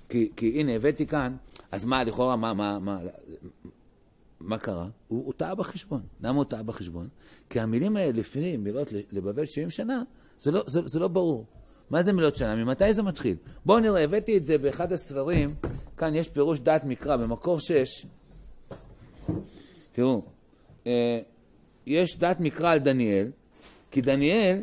כי, 0.08 0.32
כי 0.36 0.60
הנה, 0.60 0.72
הבאתי 0.72 1.06
כאן, 1.06 1.36
אז 1.72 1.84
מה, 1.84 2.04
לכאורה, 2.04 2.36
מה, 2.36 2.54
מה, 2.54 2.78
מה, 2.78 2.98
מה 4.40 4.58
קרה? 4.58 4.88
הוא, 5.08 5.24
הוא 5.24 5.32
טעה 5.36 5.54
בחשבון. 5.54 6.02
למה 6.20 6.36
הוא 6.36 6.44
טעה 6.44 6.62
בחשבון? 6.62 7.08
כי 7.50 7.60
המילים 7.60 7.96
האלה 7.96 8.12
לפני 8.12 8.56
מילות 8.56 8.88
לבבל 9.12 9.44
70 9.44 9.70
שנה, 9.70 10.02
זה 10.40 10.50
לא, 10.50 10.64
זה, 10.66 10.80
זה 10.86 11.00
לא 11.00 11.08
ברור. 11.08 11.46
מה 11.90 12.02
זה 12.02 12.12
מילות 12.12 12.36
שנה? 12.36 12.56
ממתי 12.56 12.94
זה 12.94 13.02
מתחיל? 13.02 13.36
בואו 13.64 13.80
נראה, 13.80 14.04
הבאתי 14.04 14.36
את 14.36 14.44
זה 14.44 14.58
באחד 14.58 14.92
הספרים, 14.92 15.54
כאן 15.96 16.14
יש 16.14 16.28
פירוש 16.28 16.60
דעת 16.60 16.84
מקרא, 16.84 17.16
במקור 17.16 17.60
6. 17.60 18.06
תראו, 19.92 20.22
אה, 20.86 21.20
יש 21.86 22.18
דעת 22.18 22.40
מקרא 22.40 22.72
על 22.72 22.78
דניאל, 22.78 23.30
כי 23.90 24.00
דניאל, 24.00 24.62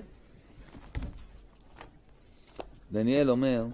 דניאל 2.92 3.30
אומר, 3.30 3.66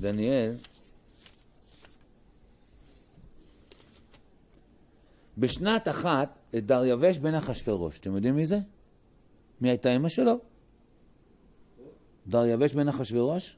דניאל, 0.00 0.54
בשנת 5.38 5.88
אחת 5.88 6.38
לדריווש 6.52 7.18
בן 7.18 7.34
אחשורוש. 7.34 7.98
אתם 7.98 8.14
יודעים 8.14 8.36
מי 8.36 8.46
זה? 8.46 8.58
מי 9.60 9.68
הייתה 9.68 9.96
אמא 9.96 10.08
שלו? 10.08 10.38
דריווש 12.26 12.72
בן 12.72 12.88
אחשורוש? 12.88 13.56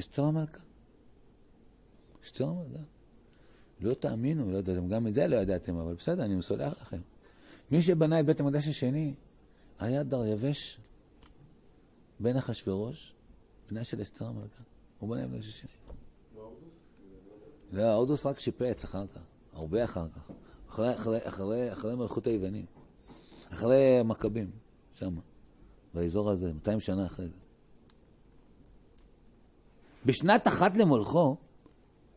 אסתר 0.00 0.24
המלכה. 0.24 0.60
אסתר 2.24 2.48
המלכה. 2.48 2.82
לא 3.80 3.94
תאמינו, 3.94 4.50
לא 4.50 4.56
יודעת, 4.56 4.88
גם 4.88 5.06
את 5.06 5.14
זה 5.14 5.26
לא 5.26 5.36
ידעתם, 5.36 5.76
אבל 5.76 5.94
בסדר, 5.94 6.24
אני 6.24 6.34
מסולח 6.34 6.80
לכם. 6.80 7.00
מי 7.70 7.82
שבנה 7.82 8.20
את 8.20 8.26
בית 8.26 8.40
המקדש 8.40 8.68
השני 8.68 9.14
היה 9.78 10.02
דריווש 10.02 10.78
בן 12.20 12.36
אחשורוש, 12.36 13.15
בנה 13.70 13.84
של 13.84 14.02
אסתר 14.02 14.26
המלכה. 14.26 14.62
הוא 14.98 15.10
בנה 15.10 15.26
בנה 15.26 15.42
של 15.42 15.50
שני. 15.50 15.70
לא, 17.72 17.82
ההודוס 17.82 18.26
רק 18.26 18.38
שיפץ 18.38 18.84
אחר 18.84 19.06
כך, 19.06 19.22
הרבה 19.52 19.84
אחר 19.84 20.08
כך. 20.08 20.30
אחרי, 20.68 20.94
אחרי, 20.94 21.18
אחרי, 21.22 21.72
אחרי 21.72 21.94
מלכות 21.94 22.26
היוונים. 22.26 22.66
אחרי 23.52 24.00
מכבים, 24.04 24.50
שם, 24.94 25.14
באזור 25.94 26.30
הזה, 26.30 26.52
200 26.52 26.80
שנה 26.80 27.06
אחרי 27.06 27.28
זה. 27.28 27.38
בשנת 30.06 30.48
אחת 30.48 30.76
למולכו 30.76 31.36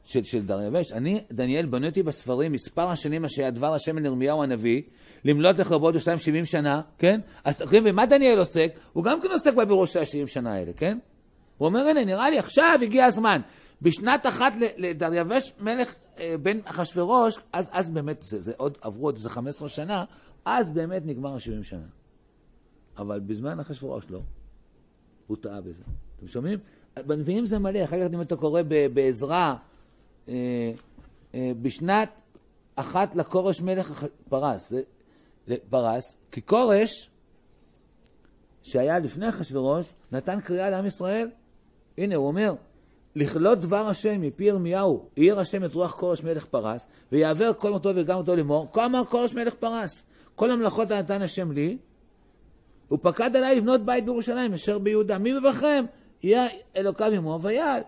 של, 0.03 0.23
של 0.23 0.45
דריווש, 0.45 0.91
אני, 0.91 1.23
דניאל, 1.31 1.65
בניתי 1.65 2.03
בספרים 2.03 2.51
מספר 2.51 2.87
השנים 2.87 3.25
אשר 3.25 3.41
היה 3.41 3.51
דבר 3.51 3.73
השם 3.73 3.97
אל 3.97 4.05
ירמיהו 4.05 4.43
הנביא, 4.43 4.81
למלאת 5.25 5.59
לכבוד 5.59 5.95
ושתיים 5.95 6.17
שבעים 6.17 6.45
שנה, 6.45 6.81
כן? 6.97 7.21
אז 7.43 7.57
תקשיב, 7.57 7.83
ומה 7.85 8.05
דניאל 8.05 8.39
עוסק? 8.39 8.79
הוא 8.93 9.03
גם 9.03 9.21
כן 9.21 9.27
עוסק 9.31 9.53
בבירור 9.53 9.85
של 9.85 9.99
השבעים 9.99 10.27
שנה 10.27 10.53
האלה, 10.53 10.73
כן? 10.73 10.97
הוא 11.59 11.65
אומר, 11.67 11.79
הנה, 11.79 12.05
נראה 12.05 12.29
לי 12.29 12.39
עכשיו 12.39 12.79
הגיע 12.81 13.05
הזמן. 13.05 13.41
בשנת 13.81 14.25
אחת 14.25 14.53
לדריווש 14.77 15.53
מלך 15.59 15.95
אה, 16.19 16.35
בן 16.41 16.59
אחשורוש, 16.65 17.39
אז, 17.53 17.69
אז 17.71 17.89
באמת, 17.89 18.23
זה, 18.23 18.41
זה 18.41 18.53
עוד, 18.57 18.77
עברו 18.81 19.05
עוד 19.05 19.15
איזה 19.15 19.29
15 19.29 19.69
שנה, 19.69 20.05
אז 20.45 20.69
באמת 20.69 21.05
נגמר 21.05 21.33
ה-70 21.33 21.63
שנה. 21.63 21.85
אבל 22.97 23.19
בזמן 23.19 23.59
אחשורוש 23.59 24.05
לא. 24.09 24.21
הוא 25.27 25.37
טעה 25.37 25.61
בזה. 25.61 25.83
אתם 26.17 26.27
שומעים? 26.27 26.59
בנביאים 27.05 27.45
זה 27.45 27.59
מלא, 27.59 27.83
אחר 27.83 28.07
כך 28.07 28.13
אם 28.13 28.21
אתה 28.21 28.35
קורא 28.35 28.61
בעזרה, 28.93 29.55
אה, 30.29 30.71
אה, 31.35 31.51
בשנת 31.61 32.09
אחת 32.75 33.15
לכורש 33.15 33.61
מלך 33.61 34.05
פרס, 34.29 34.73
פרס, 35.69 36.15
כי 36.31 36.41
כורש, 36.41 37.09
שהיה 38.63 38.99
לפני 38.99 39.29
אחשורוש, 39.29 39.93
נתן 40.11 40.41
קריאה 40.41 40.69
לעם 40.69 40.85
ישראל, 40.85 41.29
הנה, 41.99 42.15
הוא 42.15 42.27
אומר, 42.27 42.53
לכלות 43.15 43.59
דבר 43.59 43.87
השם 43.87 44.21
מפי 44.21 44.43
ירמיהו, 44.43 45.05
העיר 45.17 45.39
השם 45.39 45.63
את 45.63 45.73
רוח 45.73 45.91
כורש 45.91 46.23
מלך 46.23 46.45
פרס, 46.45 46.87
ויעבר 47.11 47.51
כל 47.57 47.71
מותו 47.71 47.89
וגם 47.95 48.17
אותו 48.17 48.35
לאמור, 48.35 48.67
כה 48.71 48.85
אמר 48.85 49.05
כורש 49.05 49.33
מלך 49.33 49.53
פרס, 49.53 50.05
כל 50.35 50.51
המלאכות 50.51 50.91
הנתן 50.91 51.21
השם 51.21 51.51
לי, 51.51 51.77
ופקד 52.91 53.35
עליי 53.35 53.55
לבנות 53.55 53.85
בית 53.85 54.05
בירושלים 54.05 54.53
אשר 54.53 54.79
ביהודה. 54.79 55.17
מי 55.17 55.33
מבכם? 55.33 55.85
יהיה 56.23 56.47
אלוקיו 56.75 57.11
עמו 57.11 57.39
ויעל. 57.41 57.81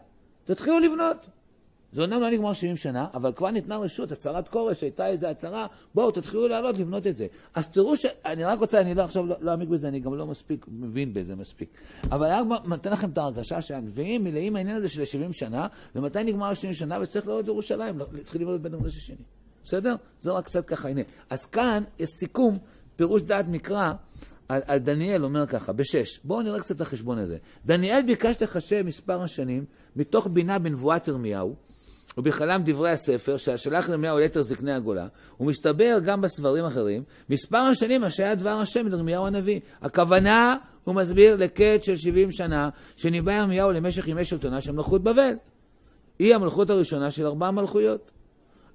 תתחילו 0.45 0.79
לבנות. 0.79 1.29
זה 1.93 2.01
אומנם 2.01 2.21
לא 2.21 2.29
נגמר 2.29 2.53
70 2.53 2.77
שנה, 2.77 3.07
אבל 3.13 3.31
כבר 3.31 3.51
ניתנה 3.51 3.77
רשות, 3.77 4.11
הצהרת 4.11 4.47
כורש, 4.47 4.81
הייתה 4.81 5.07
איזו 5.07 5.27
הצהרה, 5.27 5.67
בואו 5.95 6.11
תתחילו 6.11 6.47
לעלות, 6.47 6.77
לבנות 6.77 7.07
את 7.07 7.17
זה. 7.17 7.27
אז 7.53 7.67
תראו 7.67 7.95
ש... 7.95 8.05
אני 8.25 8.43
רק 8.43 8.59
רוצה, 8.59 8.81
אני 8.81 8.95
לא 8.95 9.01
עכשיו 9.01 9.25
לא, 9.25 9.35
לא 9.41 9.55
בזה, 9.55 9.87
אני 9.87 9.99
גם 9.99 10.15
לא 10.15 10.27
מספיק 10.27 10.65
מבין 10.69 11.13
בזה 11.13 11.35
מספיק. 11.35 11.69
אבל 12.11 12.27
אני 12.27 12.49
רק 12.51 12.65
נותן 12.65 12.91
לכם 12.91 13.09
את 13.09 13.17
ההרגשה 13.17 13.61
שהנביאים 13.61 14.23
מלאים 14.23 14.55
העניין 14.55 14.75
הזה 14.75 14.89
של 14.89 15.05
70 15.05 15.33
שנה, 15.33 15.67
ומתי 15.95 16.23
נגמר 16.23 16.53
70 16.53 16.73
שנה 16.73 16.97
וצריך 17.01 17.27
לעלות 17.27 17.45
לירושלים, 17.45 17.99
להתחיל 18.11 18.41
לבנות 18.41 18.61
בית 18.61 18.73
המקדש 18.73 18.97
השני. 18.97 19.23
בסדר? 19.63 19.95
זה 20.21 20.31
רק 20.31 20.45
קצת 20.45 20.65
ככה, 20.65 20.89
הנה. 20.89 21.01
אז 21.29 21.45
כאן 21.45 21.83
יש 21.99 22.09
סיכום, 22.09 22.57
פירוש 22.95 23.21
דעת 23.21 23.45
מקרא, 23.47 23.93
על, 24.49 24.61
על 24.65 24.79
דניאל 24.79 25.23
אומר 25.23 25.47
ככה, 25.47 25.73
בשש. 25.73 26.19
בואו 26.23 26.41
נראה 26.41 26.59
קצת 26.59 26.75
את 26.75 26.81
החשבון 26.81 27.17
הזה. 27.17 27.37
דניאל 27.65 28.01
ביקש 28.01 28.41
לחשב 28.41 28.83
מספר 28.85 29.21
השנים 29.21 29.65
מתוך 29.95 30.27
בינה 30.27 30.59
בנבואת 30.59 31.07
ירמיהו, 31.07 31.55
ובכללם 32.17 32.61
דברי 32.65 32.91
הספר, 32.91 33.37
שהשלח 33.37 33.89
ירמיהו 33.89 34.19
ליתר 34.19 34.41
זקני 34.41 34.71
הגולה, 34.71 35.07
ומסתבר 35.39 35.97
גם 36.03 36.21
בסברים 36.21 36.65
אחרים, 36.65 37.03
מספר 37.29 37.57
השנים 37.57 38.03
אשר 38.03 38.23
היה 38.23 38.35
דבר 38.35 38.49
השם 38.49 38.87
לירמיהו 38.87 39.27
הנביא. 39.27 39.59
הכוונה, 39.81 40.55
הוא 40.83 40.95
מסביר, 40.95 41.35
לקט 41.35 41.83
של 41.83 41.95
70 41.95 42.31
שנה, 42.31 42.69
שניבא 42.95 43.31
ירמיהו 43.31 43.71
למשך 43.71 44.07
ימי 44.07 44.25
שלטונה 44.25 44.61
של 44.61 44.71
מלכות 44.71 45.03
בבל. 45.03 45.33
היא 46.19 46.35
המלכות 46.35 46.69
הראשונה 46.69 47.11
של 47.11 47.25
ארבע 47.25 47.51
מלכויות. 47.51 48.11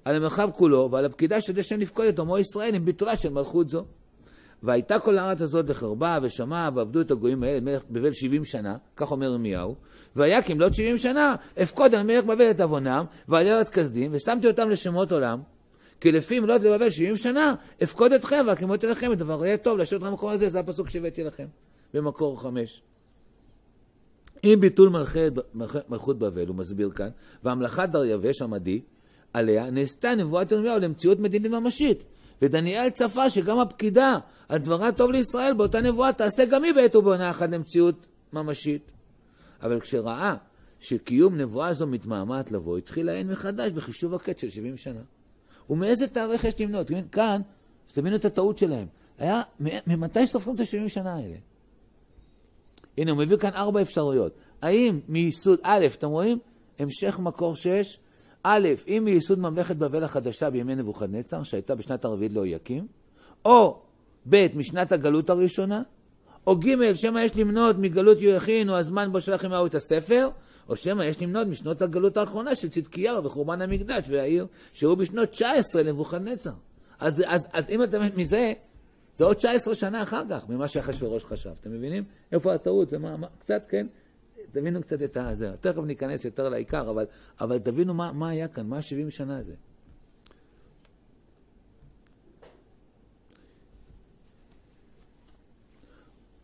על 0.05 0.15
המרחב 0.15 0.49
כולו 0.55 0.89
ועל 0.91 1.05
הפקידה 1.05 1.41
של 1.41 1.53
דשן 1.53 1.79
לפקוד 1.79 2.05
את 2.05 2.19
עמו 2.19 2.37
ישראל 2.37 2.75
עם 2.75 2.85
ביטולה 2.85 3.17
של 3.17 3.29
מלכות 3.29 3.69
זו. 3.69 3.85
והייתה 4.63 4.99
כל 4.99 5.17
הארץ 5.17 5.41
הזאת 5.41 5.69
לחרבה 5.69 6.19
ושמעה 6.21 6.69
ועבדו 6.75 7.01
את 7.01 7.11
הגויים 7.11 7.43
האלה 7.43 7.61
מלך 7.61 7.81
בבל 7.89 8.13
שבעים 8.13 8.45
שנה, 8.45 8.77
כך 8.95 9.11
אומר 9.11 9.25
ירמיהו, 9.25 9.75
והיה 10.15 10.41
כמלאת 10.41 10.73
שבעים 10.73 10.97
שנה, 10.97 11.35
אפקוד 11.63 11.95
על 11.95 12.03
מלך 12.03 12.25
בבל 12.25 12.51
את 12.51 12.59
עוונם, 12.59 13.05
ועל 13.27 13.47
ארץ 13.47 13.69
כסדים, 13.69 14.11
ושמתי 14.13 14.47
אותם 14.47 14.69
לשמות 14.69 15.11
עולם. 15.11 15.41
כי 16.01 16.11
לפי 16.11 16.39
מלאת 16.39 16.63
לבבל 16.63 16.89
שבעים 16.89 17.17
שנה, 17.17 17.53
אפקוד 17.83 18.13
אתכם 18.13 18.43
והקימות 18.47 18.85
אליכם 18.85 19.13
את 19.13 19.17
דבר 19.17 19.45
יהיה 19.45 19.57
טוב, 19.57 19.77
להשאיר 19.77 19.97
אתכם 19.97 20.11
במקום 20.11 20.29
הזה, 20.29 20.49
זה 20.49 20.59
הפסוק 20.59 20.89
שהבאתי 20.89 21.23
לכם, 21.23 21.45
במקור 21.93 22.41
חמש. 22.41 22.81
עם 24.43 24.59
ביטול 24.59 24.89
מלכי, 24.89 25.19
מלכות 25.89 26.19
בבל, 26.19 26.47
הוא 26.47 26.55
מסביר 26.55 26.89
כאן, 26.89 27.09
והמלאכת 27.43 27.89
דריווש 27.89 28.41
המדי, 28.41 28.81
עליה 29.33 29.69
נעשתה 29.69 30.15
נבואת 30.15 30.51
ירמיהו 30.51 30.79
למציאות 30.79 31.19
מדינית 31.19 31.51
ממשית. 31.51 32.03
ודניאל 32.41 32.89
צפה 32.89 33.29
שגם 33.29 33.59
הפקידה 33.59 34.17
על 34.49 34.59
דברה 34.59 34.91
טוב 34.91 35.11
לישראל 35.11 35.53
באותה 35.53 35.81
נבואה 35.81 36.13
תעשה 36.13 36.45
גם 36.45 36.63
היא 36.63 36.73
בעת 36.73 36.95
ובעונה 36.95 37.29
אחת 37.29 37.49
למציאות 37.49 38.07
ממשית. 38.33 38.91
אבל 39.61 39.79
כשראה 39.79 40.35
שקיום 40.79 41.37
נבואה 41.37 41.73
זו 41.73 41.87
מתמהמהת 41.87 42.51
לבוא, 42.51 42.77
התחיל 42.77 43.05
לעיין 43.05 43.31
מחדש 43.31 43.71
בחישוב 43.71 44.13
הקץ 44.13 44.41
של 44.41 44.49
70 44.49 44.77
שנה. 44.77 45.01
ומאיזה 45.69 46.07
תאריך 46.07 46.43
יש 46.43 46.61
למנות? 46.61 46.91
כאן, 47.11 47.41
שתבינו 47.87 48.15
את 48.15 48.25
הטעות 48.25 48.57
שלהם. 48.57 48.87
היה, 49.17 49.41
ממתי 49.87 50.27
סופרים 50.27 50.55
את 50.55 50.59
ה-70 50.59 50.89
שנה 50.89 51.15
האלה? 51.15 51.35
הנה, 52.97 53.11
הוא 53.11 53.19
מביא 53.19 53.37
כאן 53.37 53.49
ארבע 53.53 53.81
אפשרויות. 53.81 54.33
האם 54.61 54.99
מייסוד, 55.07 55.59
א', 55.63 55.85
אתם 55.93 56.07
רואים? 56.07 56.39
המשך 56.79 57.19
מקור 57.19 57.55
6, 57.55 57.99
א', 58.49 58.67
אם 58.87 59.01
מייסוד 59.05 59.39
ממלכת 59.39 59.75
בבל 59.75 60.03
החדשה 60.03 60.49
בימי 60.49 60.75
נבוכדנצר, 60.75 61.43
שהייתה 61.43 61.75
בשנת 61.75 62.05
הרביעית 62.05 62.33
לאויקים, 62.33 62.87
או 63.45 63.81
ב', 64.29 64.47
משנת 64.55 64.91
הגלות 64.91 65.29
הראשונה, 65.29 65.81
או 66.47 66.55
ג', 66.59 66.93
שמא 66.93 67.19
יש 67.19 67.37
למנות 67.37 67.75
מגלות 67.79 68.21
יויכין, 68.21 68.69
או 68.69 68.75
הזמן 68.75 69.11
בו 69.11 69.21
שלח 69.21 69.45
עמהו 69.45 69.65
את 69.65 69.75
הספר, 69.75 70.29
או 70.69 70.77
שמא 70.77 71.03
יש 71.03 71.21
למנות 71.21 71.47
משנות 71.47 71.81
הגלות 71.81 72.17
האחרונה 72.17 72.55
של 72.55 72.69
צדקיהו 72.69 73.23
וחורבן 73.23 73.61
המקדש 73.61 74.03
והעיר, 74.09 74.47
שהוא 74.73 74.97
בשנות 74.97 75.29
19 75.29 75.83
לנבוכדנצר. 75.83 76.51
אז, 76.99 77.23
אז, 77.27 77.47
אז 77.53 77.69
אם 77.69 77.83
אתה 77.83 77.97
מזה, 78.15 78.53
זה 79.15 79.25
עוד 79.25 79.35
19 79.35 79.75
שנה 79.75 80.03
אחר 80.03 80.21
כך 80.29 80.49
ממה 80.49 80.67
שאחשוורוש 80.67 81.23
חשב. 81.25 81.49
אתם 81.61 81.71
מבינים? 81.71 82.03
איפה 82.31 82.53
הטעות? 82.53 82.87
ומה, 82.91 83.17
מה, 83.17 83.27
קצת, 83.39 83.63
כן? 83.69 83.87
תבינו 84.51 84.81
קצת 84.81 85.01
את 85.01 85.17
הזה. 85.17 85.51
תכף 85.61 85.83
ניכנס 85.83 86.25
יותר 86.25 86.49
לעיקר, 86.49 86.89
אבל, 86.89 87.05
אבל 87.41 87.59
תבינו 87.59 87.93
מה, 87.93 88.11
מה 88.11 88.29
היה 88.29 88.47
כאן, 88.47 88.67
מה 88.67 88.81
70 88.81 89.09
שנה 89.09 89.37
הזה. 89.37 89.53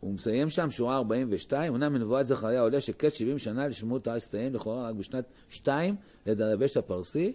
הוא 0.04 0.14
מסיים 0.14 0.50
שם, 0.50 0.72
שורה 0.72 0.98
42, 0.98 1.74
אומנם 1.74 1.94
מנבואת 1.94 2.28
זכריה 2.28 2.62
עולה 2.62 2.82
שקץ 2.82 3.14
70 3.14 3.40
שנה 3.40 3.68
לשמות 3.68 4.08
הארץ 4.08 4.24
תסתיים, 4.24 4.54
לכאורה 4.54 4.90
רק 4.90 4.96
בשנת 4.96 5.26
2 5.50 5.96
לדרבש 6.26 6.78
הפרסי. 6.78 7.34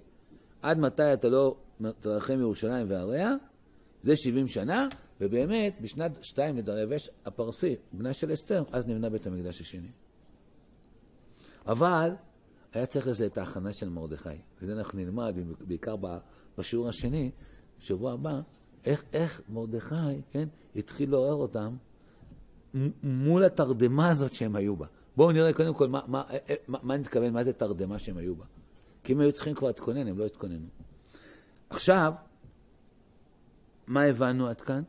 עד 0.62 0.78
מתי 0.78 1.12
אתה 1.12 1.28
לא 1.28 1.56
תרחם 2.00 2.40
ירושלים 2.40 2.86
ועריה? 2.90 3.34
זה 4.02 4.16
70 4.16 4.48
שנה, 4.48 4.88
ובאמת, 5.20 5.80
בשנת 5.80 6.24
2 6.24 6.56
לדרבש 6.56 7.10
הפרסי, 7.26 7.76
בנה 7.92 8.12
של 8.12 8.32
אסתר, 8.32 8.62
אז 8.72 8.86
נבנה 8.86 9.08
בית 9.10 9.26
המקדש 9.26 9.60
השני. 9.60 9.88
אבל 11.66 12.10
היה 12.72 12.86
צריך 12.86 13.06
לזה 13.06 13.26
את 13.26 13.38
ההכנה 13.38 13.72
של 13.72 13.88
מרדכי. 13.88 14.28
וזה 14.62 14.72
אנחנו 14.72 14.98
נלמד, 14.98 15.34
בעיקר 15.60 15.96
בשיעור 16.58 16.88
השני, 16.88 17.30
בשבוע 17.78 18.12
הבא, 18.12 18.40
איך, 18.84 19.04
איך 19.12 19.40
מרדכי, 19.48 20.22
כן, 20.30 20.48
התחיל 20.76 21.10
לעורר 21.10 21.34
אותם 21.34 21.76
מול 23.02 23.44
התרדמה 23.44 24.08
הזאת 24.10 24.34
שהם 24.34 24.56
היו 24.56 24.76
בה. 24.76 24.86
בואו 25.16 25.32
נראה 25.32 25.52
קודם 25.52 25.74
כל 25.74 25.88
מה, 25.88 26.00
מה, 26.06 26.22
מה, 26.28 26.38
מה 26.68 26.78
מה 26.82 26.96
נתכוון, 26.96 27.32
מה 27.32 27.44
זה 27.44 27.52
תרדמה 27.52 27.98
שהם 27.98 28.16
היו 28.16 28.36
בה. 28.36 28.44
כי 29.04 29.12
אם 29.12 29.20
היו 29.20 29.32
צריכים 29.32 29.54
כבר 29.54 29.66
להתכונן, 29.66 30.06
הם 30.06 30.18
לא 30.18 30.26
התכוננו. 30.26 30.66
עכשיו, 31.70 32.12
מה 33.86 34.02
הבנו 34.02 34.46
עד 34.46 34.60
כאן? 34.60 34.82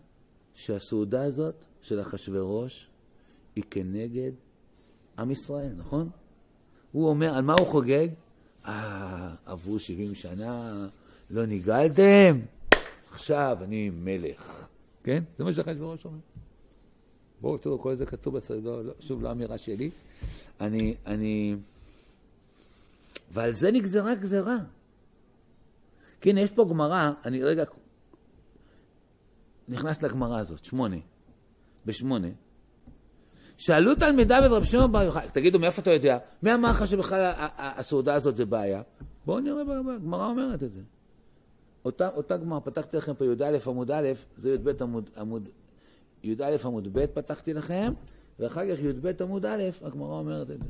שהסעודה 0.53 1.23
הזאת 1.23 1.55
של 1.81 2.01
אחשורוש 2.01 2.89
היא 3.55 3.63
כנגד 3.69 4.31
עם 5.19 5.31
ישראל, 5.31 5.73
נכון? 5.77 6.09
הוא 6.91 7.09
אומר, 7.09 7.35
על 7.35 7.43
מה 7.43 7.53
הוא 7.53 7.67
חוגג? 7.67 8.07
אה, 8.65 9.33
עברו 9.45 9.79
70 9.79 10.15
שנה, 10.15 10.87
לא 11.29 11.45
נגאלתם, 11.45 12.39
עכשיו 13.11 13.57
אני 13.61 13.89
מלך. 13.89 14.67
כן? 15.03 15.23
זה 15.37 15.43
מה 15.43 15.53
שאחשוורוש 15.53 16.05
אומר. 16.05 16.17
בואו 17.41 17.57
תראו, 17.57 17.79
כל 17.79 17.95
זה 17.95 18.05
כתוב 18.05 18.37
בסדר, 18.37 18.81
לא, 18.81 18.93
שוב, 18.99 19.23
לא 19.23 19.31
אמירה 19.31 19.57
שלי. 19.57 19.89
אני, 20.61 20.95
אני... 21.05 21.55
ועל 23.31 23.51
זה 23.51 23.71
נגזרה 23.71 24.15
גזרה. 24.15 24.57
הנה, 26.25 26.41
יש 26.41 26.51
פה 26.51 26.65
גמרא, 26.69 27.11
אני 27.25 27.43
רגע 27.43 27.63
נכנס 29.67 30.03
לגמרא 30.03 30.39
הזאת, 30.39 30.65
שמונה. 30.65 30.97
בשמונה. 31.85 32.27
שאלו 33.59 33.95
תלמידיו 33.95 34.41
את 34.45 34.51
רב 34.51 34.63
שמעון 34.63 34.91
בר 34.91 35.01
יוחאי, 35.01 35.27
תגידו, 35.33 35.59
מאיפה 35.59 35.81
אתה 35.81 35.91
יודע? 35.91 36.17
מי 36.43 36.53
אמר 36.53 36.69
לך 36.69 36.87
שבכלל 36.87 37.31
הסעודה 37.57 38.13
הזאת 38.13 38.37
זה 38.37 38.45
בעיה? 38.45 38.81
בואו 39.25 39.39
נראה, 39.39 39.61
הגמרא 39.95 40.25
אומרת 40.25 40.63
את 40.63 40.73
זה. 40.73 40.81
אותה, 41.85 42.09
אותה 42.15 42.37
גמרא, 42.37 42.59
פתחתי 42.59 42.97
לכם 42.97 43.13
פה 43.13 43.25
י"א 43.25 43.57
עמוד 43.67 43.91
א', 43.91 44.07
זה 44.37 44.53
י"ב 44.53 44.81
עמוד, 44.81 45.09
עמוד, 45.17 45.49
י"א 46.23 46.57
עמוד 46.65 46.87
ב' 46.93 47.05
פתחתי 47.05 47.53
לכם, 47.53 47.93
ואחר 48.39 48.61
כך 48.75 48.79
י"ב 48.79 49.21
עמוד 49.21 49.45
א', 49.45 49.63
הגמרא 49.81 50.19
אומרת 50.19 50.51
את 50.51 50.59
זה. 50.59 50.69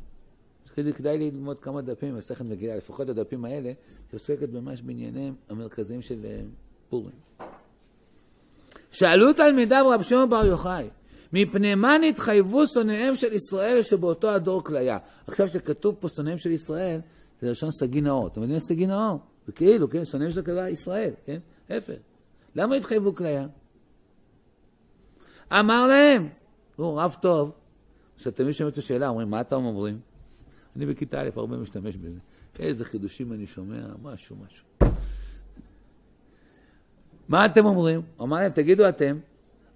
כדי, 0.75 0.93
כדאי 0.93 1.17
ללמוד 1.17 1.59
כמה 1.59 1.81
דפים, 1.81 2.15
מסכת 2.15 2.45
מגילה, 2.45 2.75
לפחות 2.75 3.09
הדפים 3.09 3.45
האלה, 3.45 3.71
שעוסקת 4.11 4.49
ממש 4.53 4.81
בענייניהם 4.81 5.35
המרכזיים 5.49 6.01
של 6.01 6.25
אה, 6.25 6.41
פורים. 6.89 7.15
שאלו 8.91 9.33
תלמידיו 9.33 9.89
רב 9.89 10.01
שמעון 10.01 10.29
בר 10.29 10.45
יוחאי, 10.45 10.89
מפני 11.33 11.75
מה 11.75 11.97
נתחייבו 12.01 12.67
שונאיהם 12.67 13.15
של 13.15 13.33
ישראל 13.33 13.81
שבאותו 13.81 14.29
הדור 14.29 14.63
כליה? 14.63 14.97
עכשיו 15.27 15.47
שכתוב 15.47 15.95
פה 15.99 16.09
שונאיהם 16.09 16.37
של 16.37 16.51
ישראל, 16.51 16.99
זה 17.41 17.51
לשון 17.51 17.71
סגי 17.71 18.01
נאור. 18.01 18.27
אתם 18.27 18.41
יודעים 18.41 18.59
סגי 18.59 18.87
נאור? 18.87 19.19
זה 19.47 19.51
כאילו, 19.51 19.89
כן, 19.89 20.05
שונאים 20.05 20.31
של 20.31 20.39
הכליה 20.39 20.69
ישראל, 20.69 21.13
כן? 21.25 21.39
ההפך. 21.69 21.93
למה 22.55 22.75
התחייבו 22.75 23.15
כליה? 23.15 23.47
אמר 25.51 25.87
להם, 25.87 26.29
הוא 26.75 27.01
רב 27.01 27.15
טוב. 27.21 27.51
עכשיו, 28.15 28.31
תמיד 28.31 28.51
שומעים 28.51 28.73
את 28.73 28.77
השאלה, 28.77 29.07
אומרים, 29.07 29.29
מה 29.29 29.41
אתם 29.41 29.55
אומרים? 29.55 29.99
אני 30.75 30.85
בכיתה 30.85 31.21
א' 31.21 31.29
הרבה 31.35 31.57
משתמש 31.57 31.95
בזה. 31.95 32.19
איזה 32.59 32.85
חידושים 32.85 33.33
אני 33.33 33.47
שומע, 33.47 33.81
משהו, 34.01 34.35
משהו. 34.45 34.91
מה 37.27 37.45
אתם 37.45 37.65
אומרים? 37.65 38.01
אמר 38.21 38.37
להם, 38.37 38.51
תגידו 38.51 38.89
אתם. 38.89 39.19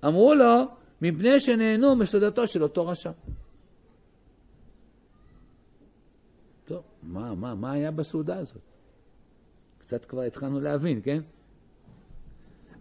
אמרו 0.06 0.36
לו, 0.36 0.66
מפני 1.04 1.40
שנהנו 1.40 1.96
מסודתו 1.96 2.48
של 2.48 2.64
אותו 2.64 2.88
רשע. 2.88 3.12
טוב, 6.66 6.84
מה, 7.04 7.36
מה, 7.36 7.56
מה 7.56 7.72
היה 7.72 7.92
בסעודה 7.92 8.38
הזאת? 8.38 8.62
קצת 9.78 10.06
כבר 10.06 10.22
התחלנו 10.22 10.60
להבין, 10.60 11.02
כן? 11.04 11.22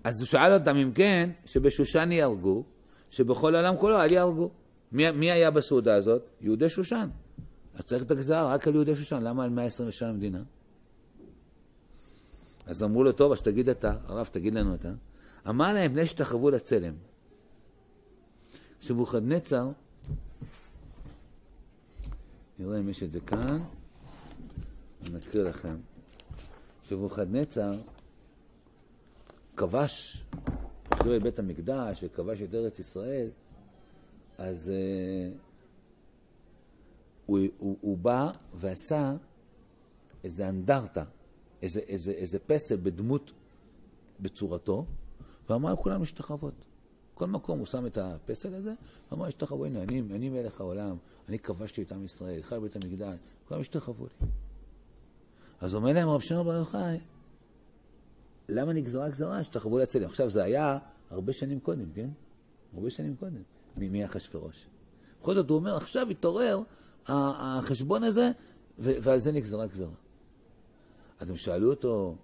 אז 0.04 0.20
הוא 0.20 0.26
שאל 0.26 0.52
אותם 0.52 0.76
אם 0.76 0.92
כן, 0.94 1.30
שבשושן 1.46 2.12
יהרגו, 2.12 2.62
שבכל 3.10 3.54
העולם 3.54 3.76
כולו 3.76 4.00
אל 4.00 4.12
יהרגו. 4.12 4.50
מי, 4.92 5.10
מי 5.10 5.30
היה 5.30 5.50
בסעודה 5.50 5.94
הזאת? 5.94 6.22
יהודי 6.40 6.68
שושן. 6.68 7.08
אז 7.74 7.84
צריך 7.84 8.02
את 8.02 8.10
הגזרה 8.10 8.54
רק 8.54 8.68
על 8.68 8.74
יהודי 8.74 8.96
שושן, 8.96 9.22
למה 9.22 9.44
על 9.44 9.50
127 9.50 10.08
המדינה? 10.08 10.42
אז 12.66 12.82
אמרו 12.82 13.04
לו, 13.04 13.12
טוב, 13.12 13.32
אז 13.32 13.42
תגיד 13.42 13.68
אתה, 13.68 13.96
הרב, 14.06 14.28
תגיד 14.32 14.54
לנו 14.54 14.74
אתה. 14.74 14.92
אמר 15.48 15.74
להם, 15.74 15.92
בני 15.92 16.06
שתחוו 16.06 16.50
לצלם. 16.50 16.94
שבוכדנצר, 18.82 19.68
נראה 22.58 22.80
אם 22.80 22.88
יש 22.88 23.02
את 23.02 23.12
זה 23.12 23.20
כאן, 23.20 23.62
אני 25.06 25.18
אקריא 25.18 25.42
לכם. 25.42 25.76
שבוכדנצר 26.82 27.72
כבש, 29.56 30.24
את 30.88 31.22
בית 31.22 31.38
המקדש 31.38 32.04
וכבש 32.04 32.42
את 32.42 32.54
ארץ 32.54 32.78
ישראל, 32.78 33.30
אז 34.38 34.70
uh, 34.70 35.36
הוא, 37.26 37.38
הוא, 37.58 37.76
הוא 37.80 37.98
בא 37.98 38.30
ועשה 38.54 39.14
איזה 40.24 40.48
אנדרטה, 40.48 41.04
איזה, 41.62 41.80
איזה, 41.80 42.12
איזה 42.12 42.38
פסל 42.38 42.76
בדמות, 42.76 43.32
בצורתו, 44.20 44.86
ואמר 45.48 45.72
לכולם 45.72 46.00
להשתחוות. 46.00 46.54
כל 47.14 47.26
מקום 47.26 47.58
הוא 47.58 47.66
שם 47.66 47.86
את 47.86 47.98
הפסל 47.98 48.54
הזה, 48.54 48.74
ואמר 49.10 49.26
השתחוו, 49.26 49.64
הנה, 49.64 49.82
אני, 49.82 50.00
אני 50.00 50.28
מלך 50.28 50.60
העולם, 50.60 50.96
אני 51.28 51.38
כבשתי 51.38 51.82
את 51.82 51.92
עם 51.92 52.04
ישראל, 52.04 52.42
חי 52.42 52.56
בית 52.62 52.76
המקדש, 52.76 53.18
כולם 53.48 53.60
השתחוו 53.60 54.06
לי. 54.06 54.26
אז 55.60 55.74
אומר 55.74 55.92
להם 55.92 56.08
רב 56.08 56.20
שמעון 56.20 56.46
בר 56.46 56.54
יוחאי, 56.54 56.98
למה 58.48 58.72
נגזרה 58.72 59.08
גזרה 59.08 59.44
שתחוו 59.44 59.78
לצלם? 59.78 60.04
עכשיו, 60.04 60.30
זה 60.30 60.44
היה 60.44 60.78
הרבה 61.10 61.32
שנים 61.32 61.60
קודם, 61.60 61.92
כן? 61.94 62.08
הרבה 62.74 62.90
שנים 62.90 63.16
קודם, 63.16 63.42
מאחשוורוש. 63.76 64.66
בכל 65.20 65.34
זאת, 65.34 65.50
הוא 65.50 65.58
אומר, 65.58 65.76
עכשיו 65.76 66.10
התעורר 66.10 66.60
החשבון 67.06 68.02
הזה, 68.02 68.30
ועל 68.78 69.20
זה 69.20 69.32
נגזרה 69.32 69.66
גזרה. 69.66 69.94
אז 71.20 71.30
הם 71.30 71.36
שאלו 71.36 71.70
אותו, 71.70 72.16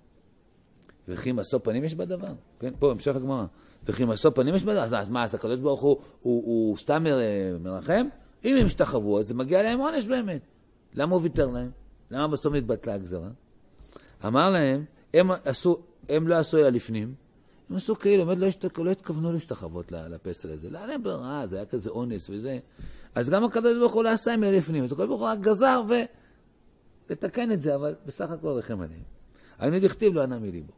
וכי 1.09 1.32
משוא 1.32 1.59
פנים 1.62 1.84
יש 1.84 1.95
בדבר? 1.95 2.32
כן, 2.61 2.72
פה, 2.78 2.91
המשך 2.91 3.16
הגמרא. 3.16 3.47
וכי 3.87 4.05
משוא 4.05 4.31
פנים 4.31 4.55
יש 4.55 4.62
בדבר? 4.62 4.83
אז, 4.83 4.95
אז 4.95 5.09
מה, 5.09 5.24
אז 5.24 5.35
הקדוש 5.35 5.59
ברוך 5.59 5.81
הוא, 5.81 5.97
הוא, 6.20 6.43
הוא 6.47 6.76
סתם 6.76 7.05
מרחם? 7.61 8.07
אם 8.45 8.57
הם 8.57 8.66
השתחוו, 8.66 9.18
אז 9.18 9.29
זה 9.29 9.35
מגיע 9.35 9.62
להם 9.62 9.79
עונש 9.79 10.05
באמת. 10.05 10.41
למה 10.95 11.14
הוא 11.14 11.22
ויתר 11.22 11.47
להם? 11.47 11.70
למה 12.11 12.29
בסוף 12.29 12.55
נתבטלה 12.55 12.95
הגזרה? 12.95 13.29
אמר 14.26 14.51
להם, 14.51 14.85
הם, 15.14 15.31
עשו, 15.45 15.79
הם 16.09 16.29
לא 16.29 16.35
עשו 16.35 16.59
אלא 16.59 16.68
לפנים, 16.68 17.14
הם 17.70 17.76
עשו 17.76 17.99
כאילו, 17.99 18.26
באמת 18.26 18.39
לא, 18.39 18.47
השת... 18.47 18.79
לא 18.79 18.91
התכוונו 18.91 19.33
להשתחוות 19.33 19.93
לפסל 19.93 20.51
הזה. 20.51 20.70
לא 20.70 20.79
היה 20.79 20.87
להם 20.87 21.03
ברירה, 21.03 21.47
זה 21.47 21.57
היה 21.57 21.66
כזה 21.66 21.91
אונס 21.91 22.31
וזה. 22.31 22.59
אז 23.14 23.31
גם 23.31 23.45
הקדוש 23.45 23.79
ברוך 23.79 23.93
הוא 23.93 24.05
לא 24.05 24.09
עשה 24.09 24.35
עם 24.35 24.45
אלה 24.45 24.59
לפנים, 24.59 24.85
אז 24.85 24.93
הקדוש 24.93 25.09
ברוך 25.09 25.20
הוא 25.20 25.29
רק 25.29 25.41
גזר 25.41 25.83
ולתקן 27.09 27.53
את 27.53 27.62
זה, 27.62 27.74
אבל 27.74 27.95
בסך 28.07 28.31
הכל 28.31 28.49
רחם 28.49 28.81
עליהם. 28.81 29.03
היינו 29.59 29.79
דכתיב 29.81 30.14
לא 30.14 30.22
ענה 30.22 30.39
מליבו. 30.39 30.72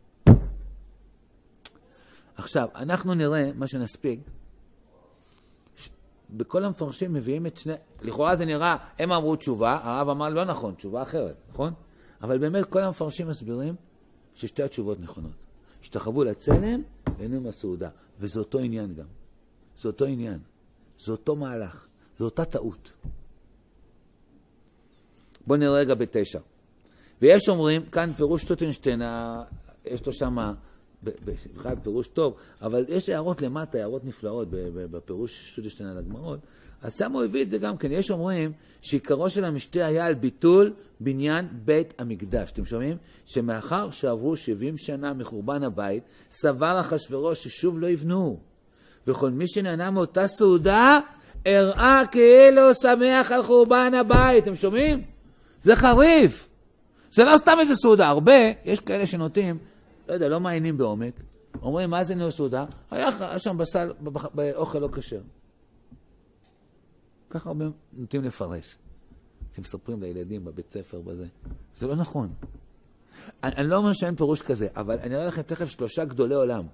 עכשיו, 2.41 2.69
אנחנו 2.75 3.15
נראה 3.15 3.51
מה 3.55 3.67
שנספיק. 3.67 4.21
בכל 6.31 6.65
המפרשים 6.65 7.13
מביאים 7.13 7.47
את 7.47 7.57
שני... 7.57 7.73
לכאורה 8.03 8.37
זה 8.37 8.45
נראה, 8.45 8.77
הם 8.99 9.13
אמרו 9.13 9.37
תשובה, 9.37 9.81
הרב 9.83 10.09
אמר 10.09 10.29
לא 10.29 10.45
נכון, 10.45 10.75
תשובה 10.75 11.03
אחרת, 11.03 11.35
נכון? 11.53 11.73
אבל 12.23 12.39
באמת 12.39 12.65
כל 12.65 12.83
המפרשים 12.83 13.29
מסבירים 13.29 13.75
ששתי 14.35 14.63
התשובות 14.63 15.01
נכונות. 15.01 15.33
השתחוו 15.83 16.25
לצלם 16.25 16.83
ואינם 17.19 17.47
הסעודה. 17.47 17.89
וזה 18.21 18.39
אותו 18.39 18.59
עניין 18.59 18.95
גם. 18.95 19.07
זה 19.81 19.89
אותו 19.89 20.05
עניין. 20.05 20.39
זה 20.99 21.13
אותו 21.13 21.37
מהלך. 21.37 21.87
זו 22.19 22.25
אותה 22.25 22.45
טעות. 22.45 22.93
בואו 25.47 25.59
נראה 25.59 25.73
רגע 25.73 25.95
בתשע. 25.95 26.41
ויש 27.23 27.49
אומרים, 27.49 27.87
כאן 27.87 28.13
פירוש 28.17 28.45
טוטנשטיין, 28.45 29.03
יש 29.85 30.07
לו 30.07 30.13
שם 30.13 30.53
בכלל 31.03 31.75
פירוש 31.83 32.07
טוב, 32.07 32.35
אבל 32.63 32.85
יש 32.89 33.09
הערות 33.09 33.43
למטה, 33.43 33.79
הערות 33.79 34.05
נפלאות 34.05 34.49
בפירוש 34.75 35.53
טוטנשטיין 35.57 35.89
על 35.89 35.99
הגמרות. 35.99 36.39
אז 36.83 36.97
שם 36.97 37.13
הוא 37.13 37.25
הביא 37.25 37.43
את 37.43 37.51
זה 37.51 37.59
גם 37.59 37.77
כן. 37.77 37.93
יש 37.93 38.11
אומרים 38.11 38.53
שעיקרו 38.83 39.31
של 39.31 39.45
המשתה 39.45 39.87
היה 39.87 40.07
על 40.07 40.15
ביטול 40.15 40.73
בניין 41.01 41.49
בית 41.65 41.95
המקדש. 41.99 42.53
אתם 42.53 42.65
שומעים? 42.65 42.97
שמאחר 43.27 43.91
שעברו 43.91 44.37
70 44.37 44.79
שנה 44.79 45.15
מחורבן 45.15 45.63
הבית, 45.63 46.03
סבר 46.31 46.81
אחשורוש 46.81 47.45
ששוב 47.45 47.79
לא 47.79 47.87
יבנו. 47.87 48.39
וכל 49.07 49.31
מי 49.31 49.49
שנהנה 49.49 49.91
מאותה 49.91 50.27
סעודה, 50.27 50.99
הראה 51.47 52.03
כאילו 52.11 52.75
שמח 52.75 53.33
על 53.33 53.43
חורבן 53.43 53.93
הבית. 53.95 54.43
אתם 54.43 54.55
שומעים? 54.55 55.03
זה 55.63 55.77
חריף. 55.77 56.49
זה 57.13 57.25
לא 57.25 57.39
סתם 57.39 57.57
איזה 57.61 57.75
סעודה. 57.75 58.09
הרבה, 58.09 58.41
יש 58.65 58.81
כאלה 58.81 59.07
שנוטים, 59.07 59.59
לא 60.11 60.15
יודע, 60.15 60.29
לא 60.29 60.41
מעיינים 60.41 60.79
בעומק. 60.79 61.21
אומרים, 61.63 61.91
מה 61.91 62.05
זה 62.05 62.15
נאו 62.15 62.31
סעודה? 62.31 62.65
היה 62.91 63.09
שם 63.39 63.59
בסל, 63.59 63.93
באוכל 64.35 64.79
לא 64.79 64.89
כשר. 64.93 65.21
ככה 67.31 67.51
הרבה 67.51 67.65
נוטים 67.93 68.25
לפרש. 68.25 68.77
שמספרים 69.53 70.03
לילדים 70.03 70.45
בבית 70.45 70.71
ספר 70.71 71.01
בזה. 71.01 71.27
זה 71.75 71.87
לא 71.87 71.97
נכון. 71.97 72.33
אני, 73.43 73.57
אני 73.57 73.67
לא 73.67 73.77
אומר 73.77 73.93
שאין 73.93 74.17
פירוש 74.17 74.43
כזה, 74.43 74.69
אבל 74.77 74.99
אני 74.99 75.15
אראה 75.15 75.27
לכם 75.27 75.43
תכף 75.43 75.69
שלושה 75.69 76.05
גדולי 76.05 76.35
עולם. 76.35 76.67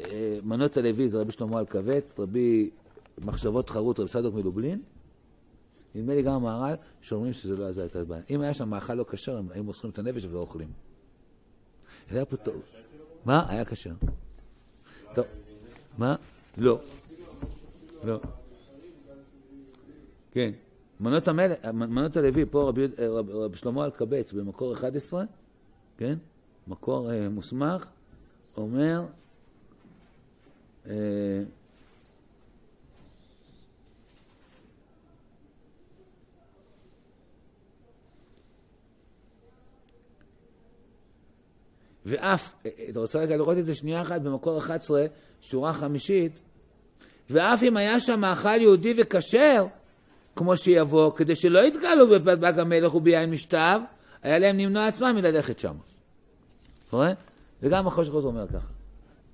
אה, 0.00 0.38
מנות 0.42 0.76
הלוי 0.76 1.08
זה 1.08 1.20
רבי 1.20 1.32
שלמה 1.32 1.60
אלקבץ, 1.60 2.14
רבי 2.18 2.70
מחשבות 3.18 3.70
חרוט, 3.70 4.00
רבי 4.00 4.08
צדוק 4.08 4.34
מלובלין. 4.34 4.82
נדמה 5.94 6.14
לי 6.14 6.22
גם 6.22 6.32
המהר"ל, 6.32 6.74
שאומרים 7.00 7.32
שזה 7.32 7.56
לא 7.56 7.68
עזר 7.68 7.86
את 7.86 7.96
הבעיה. 7.96 8.22
אם 8.30 8.40
היה 8.40 8.54
שם 8.54 8.68
מאכל 8.68 8.94
לא 8.94 9.04
כשר, 9.10 9.36
הם 9.36 9.48
היו 9.50 9.64
מוסרים 9.64 9.92
את 9.92 9.98
הנפש 9.98 10.24
ולא 10.24 10.38
אוכלים. 10.38 10.91
היה 12.10 12.24
פה 12.24 12.36
טוב. 12.36 12.62
מה? 13.24 13.46
היה 13.48 13.64
כשר. 13.64 13.94
טוב. 15.14 15.24
מה? 15.98 16.16
לא. 16.58 16.80
לא. 18.04 18.20
כן. 20.30 20.50
מנות, 21.00 21.28
המל... 21.28 21.52
מנות 21.72 22.16
הלוי, 22.16 22.44
פה 22.50 22.68
רבי, 22.68 22.86
רב, 22.98 23.30
רב 23.30 23.54
שלמה 23.54 23.84
אלקבץ 23.84 24.32
במקור 24.32 24.72
11, 24.72 25.24
כן? 25.96 26.14
מקור 26.68 27.12
אה, 27.12 27.28
מוסמך, 27.28 27.90
אומר, 28.56 29.04
אה, 30.86 31.42
ואף, 42.06 42.52
אה, 42.66 42.70
אתה 42.88 43.00
רוצה 43.00 43.18
רגע 43.18 43.36
לראות 43.36 43.58
את 43.58 43.66
זה 43.66 43.74
שנייה 43.74 44.02
אחת 44.02 44.20
במקור 44.20 44.58
11, 44.58 45.06
שורה 45.40 45.72
חמישית, 45.72 46.32
ואף 47.30 47.62
אם 47.62 47.76
היה 47.76 48.00
שם 48.00 48.20
מאכל 48.20 48.60
יהודי 48.60 48.94
וכשר, 48.96 49.66
כמו 50.36 50.56
שיבוא, 50.56 51.12
כדי 51.16 51.36
שלא 51.36 51.66
יתגלו 51.66 52.08
בפלבג 52.10 52.58
המלך 52.58 52.94
וביין 52.94 53.30
משתיו, 53.30 53.80
היה 54.22 54.38
להם 54.38 54.58
למנוע 54.58 54.86
עצמם 54.86 55.12
מללכת 55.14 55.58
שם. 55.58 55.74
רואה? 56.92 57.12
וגם 57.62 57.86
החושך 57.86 58.14
הזה 58.14 58.26
אומר 58.26 58.48
ככה. 58.48 58.66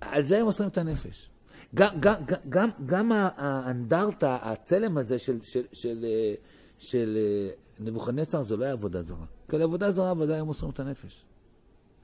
על 0.01 0.23
זה 0.23 0.39
הם 0.39 0.45
מוסרים 0.45 0.69
את 0.69 0.79
הנפש. 0.79 1.29
גם, 1.75 2.01
גם, 2.01 2.15
גם, 2.49 2.71
גם 2.87 3.13
האנדרטה, 3.13 4.39
הצלם 4.43 4.99
הזה 4.99 5.19
של, 5.19 5.39
של, 5.43 5.63
של, 5.73 6.05
אה, 6.05 6.35
של, 6.79 6.89
של 6.89 7.17
אה, 7.17 7.51
נבוכנצר, 7.81 8.43
זה 8.43 8.57
לא 8.57 8.65
היה 8.65 8.73
עבודה 8.73 9.03
זרה. 9.03 9.25
כי 9.49 9.57
על 9.57 9.63
עבודה 9.63 9.91
זרה 9.91 10.13
ודאי 10.19 10.39
הם 10.39 10.47
מוסרים 10.47 10.71
את 10.71 10.81
הנפש. 10.81 11.25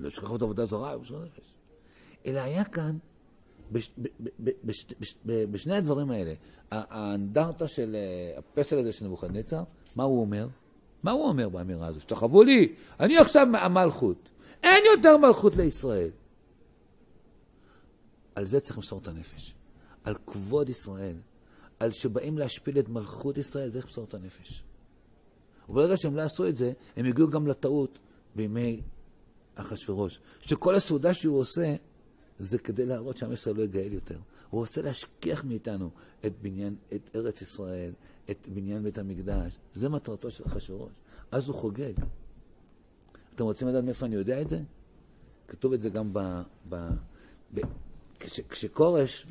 לא 0.01 0.11
שכחו 0.11 0.37
את 0.37 0.43
עבודה 0.43 0.67
זרה, 0.67 0.97
מוסרים 0.97 1.23
את 1.23 1.25
הנפש. 1.25 1.55
אלא 2.27 2.41
היה 2.41 2.65
כאן 2.65 2.99
בש, 3.73 3.91
ב, 3.99 4.09
ב, 4.21 4.29
ב, 4.41 4.71
ב, 5.27 5.45
בשני 5.53 5.77
הדברים 5.77 6.11
האלה, 6.11 6.35
האנדרטה 6.71 7.69
של 7.69 7.97
אה, 7.97 8.39
הפסל 8.39 8.79
הזה 8.79 8.93
של 8.93 9.05
נבוכדנצר, 9.05 9.63
מה 9.97 10.05
הוא 10.05 10.21
אומר? 10.21 10.49
מה 11.03 11.11
הוא 11.11 11.29
אומר 11.29 11.49
באמירה 11.49 11.87
הזו? 11.87 12.01
שתחוו 12.01 12.43
לי, 12.43 12.75
אני 13.01 13.19
עכשיו 13.19 13.47
המלכות. 13.57 14.31
אין 14.63 14.85
יותר 14.97 15.17
מלכות 15.17 15.57
לישראל. 15.57 16.11
על 18.35 18.47
זה 18.47 18.61
צריך 18.61 18.79
למסור 18.79 18.99
את 18.99 19.09
הנפש. 19.09 19.55
על 20.05 20.15
כבוד 20.27 20.69
ישראל. 20.69 21.17
על 21.81 21.93
שבאים 21.93 22.39
להשפיל 22.39 22.79
את 22.79 22.89
מלכות 22.89 23.39
ישראל, 23.39 23.69
זה 23.69 23.73
צריך 23.73 23.87
למסור 23.87 24.05
את 24.05 24.15
הנפש. 24.15 24.65
וברגע 25.69 25.97
שהם 25.97 26.17
לא 26.17 26.23
עשו 26.23 26.49
את 26.49 26.57
זה, 26.57 26.73
הם 26.97 27.07
הגיעו 27.07 27.31
גם 27.31 27.47
לטעות 27.47 27.99
בימי 28.35 28.83
אחשורוש. 29.55 30.19
שכל 30.41 30.75
הסעודה 30.75 31.15
שהוא 31.15 31.39
עושה, 31.39 31.75
זה 32.39 32.59
כדי 32.59 32.87
להראות 32.87 33.19
שעם 33.19 33.33
ישראל 33.33 33.57
לא 33.57 33.63
יגאל 33.63 33.93
יותר. 33.93 34.19
הוא 34.51 34.61
רוצה 34.61 34.83
להשכיח 34.83 35.45
מאיתנו 35.45 35.91
את 36.27 36.33
בניין, 36.43 36.77
את 36.95 37.11
ארץ 37.15 37.43
ישראל, 37.43 37.93
את 38.31 38.49
בניין 38.55 38.83
בית 38.83 38.99
המקדש. 38.99 39.59
זה 39.75 39.89
מטרתו 39.89 40.31
של 40.31 40.45
אחשוורוש. 40.47 40.91
אז 41.31 41.49
הוא 41.49 41.55
חוגג. 41.55 41.93
אתם 43.35 43.45
רוצים 43.45 43.69
לדעת 43.69 43.85
מאיפה 43.85 44.07
אני 44.07 44.15
יודע 44.15 44.43
את 44.43 44.49
זה? 44.49 44.61
כתוב 45.49 45.73
את 45.73 45.81
זה 45.81 45.91
גם 45.91 46.13
ב... 46.13 46.19
ב, 46.69 46.89
ב 47.55 47.61
כש, 48.21 48.41
כשכורש, 48.41 49.27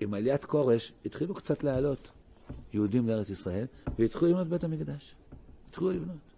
עם 0.00 0.14
עליית 0.14 0.44
כורש, 0.44 0.92
התחילו 1.04 1.34
קצת 1.34 1.64
לעלות 1.64 2.10
יהודים 2.72 3.08
לארץ 3.08 3.30
ישראל, 3.30 3.66
והתחילו 3.98 4.30
לבנות 4.30 4.48
בית 4.48 4.64
המקדש. 4.64 5.14
התחילו 5.68 5.90
לבנות. 5.90 6.33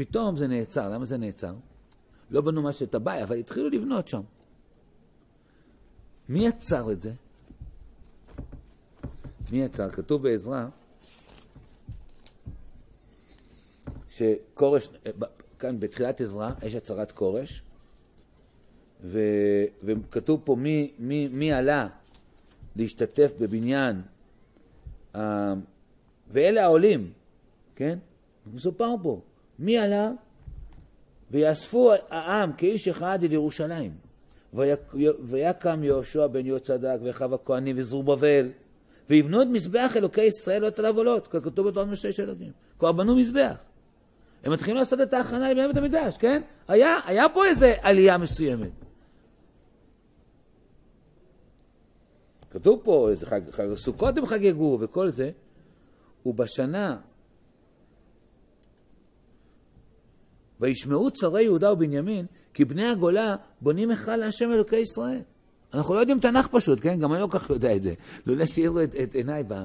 פתאום 0.00 0.36
זה 0.36 0.46
נעצר. 0.46 0.88
למה 0.88 1.04
זה 1.04 1.16
נעצר? 1.16 1.54
לא 2.30 2.40
בנו 2.40 2.62
מה 2.62 2.72
שאתה 2.72 2.98
בא, 2.98 3.22
אבל 3.22 3.36
התחילו 3.36 3.70
לבנות 3.70 4.08
שם. 4.08 4.20
מי 6.28 6.46
יצר 6.46 6.92
את 6.92 7.02
זה? 7.02 7.12
מי 9.52 9.62
יצר? 9.62 9.90
כתוב 9.90 10.22
בעזרא 10.22 10.66
שכורש, 14.10 14.88
כאן 15.58 15.80
בתחילת 15.80 16.20
עזרא 16.20 16.50
יש 16.62 16.74
הצהרת 16.74 17.12
כורש, 17.12 17.62
ו, 19.02 19.20
וכתוב 19.82 20.40
פה 20.44 20.56
מי, 20.56 20.92
מי, 20.98 21.28
מי 21.28 21.52
עלה 21.52 21.88
להשתתף 22.76 23.32
בבניין, 23.40 24.02
ואלה 26.30 26.64
העולים, 26.64 27.12
כן? 27.76 27.98
מסופר 28.54 28.94
פה, 29.02 29.20
מי 29.60 29.78
עלה? 29.78 30.10
ויאספו 31.30 31.92
העם 32.10 32.52
כאיש 32.52 32.88
אחד 32.88 33.24
אל 33.24 33.32
ירושלים. 33.32 33.92
ויקם 35.22 35.84
יהושע 35.84 36.26
בן 36.26 36.46
יהוצדק 36.46 36.98
ואחיו 37.02 37.34
הכהנים 37.34 37.76
וזרובבל, 37.78 38.48
ויבנו 39.10 39.42
את 39.42 39.46
מזבח 39.46 39.92
אלוקי 39.96 40.22
ישראל 40.22 40.62
לא 40.62 40.70
תליו 40.70 40.96
עולות, 40.96 41.28
ככתוב 41.28 41.68
בתורה 41.68 41.86
משה 41.86 42.08
איש 42.08 42.20
אלוקים. 42.20 42.52
כבר 42.78 42.92
בנו 42.92 43.16
מזבח. 43.16 43.56
הם 44.44 44.52
מתחילים 44.52 44.76
לעשות 44.76 45.00
את 45.00 45.14
ההכנה 45.14 45.50
לבני 45.50 45.66
בית 45.66 45.76
המקדש, 45.76 46.16
כן? 46.18 46.42
היה, 46.68 46.96
היה 47.06 47.28
פה 47.28 47.46
איזה 47.46 47.74
עלייה 47.82 48.18
מסוימת. 48.18 48.70
כתוב 52.50 52.80
פה, 52.84 53.08
איזה 53.10 53.26
חג, 53.26 53.40
חג 53.50 53.74
סוכות 53.74 54.18
הם 54.18 54.26
חגגו 54.26 54.78
וכל 54.80 55.08
זה, 55.08 55.30
ובשנה 56.26 56.96
וישמעו 60.60 61.10
צרי 61.10 61.42
יהודה 61.42 61.72
ובנימין, 61.72 62.26
כי 62.54 62.64
בני 62.64 62.88
הגולה 62.88 63.36
בונים 63.60 63.90
היכל 63.90 64.16
להשם 64.16 64.52
אלוקי 64.52 64.76
ישראל. 64.76 65.20
אנחנו 65.74 65.94
לא 65.94 65.98
יודעים 65.98 66.18
תנ"ך 66.20 66.46
פשוט, 66.46 66.78
כן? 66.82 66.98
גם 66.98 67.12
אני 67.12 67.20
לא 67.20 67.26
כל 67.26 67.38
כך 67.38 67.50
יודע 67.50 67.76
את 67.76 67.82
זה. 67.82 67.94
לולא 68.26 68.46
שהאירו 68.46 68.82
את, 68.82 68.94
את 69.02 69.14
עיניי 69.14 69.42
בה. 69.42 69.64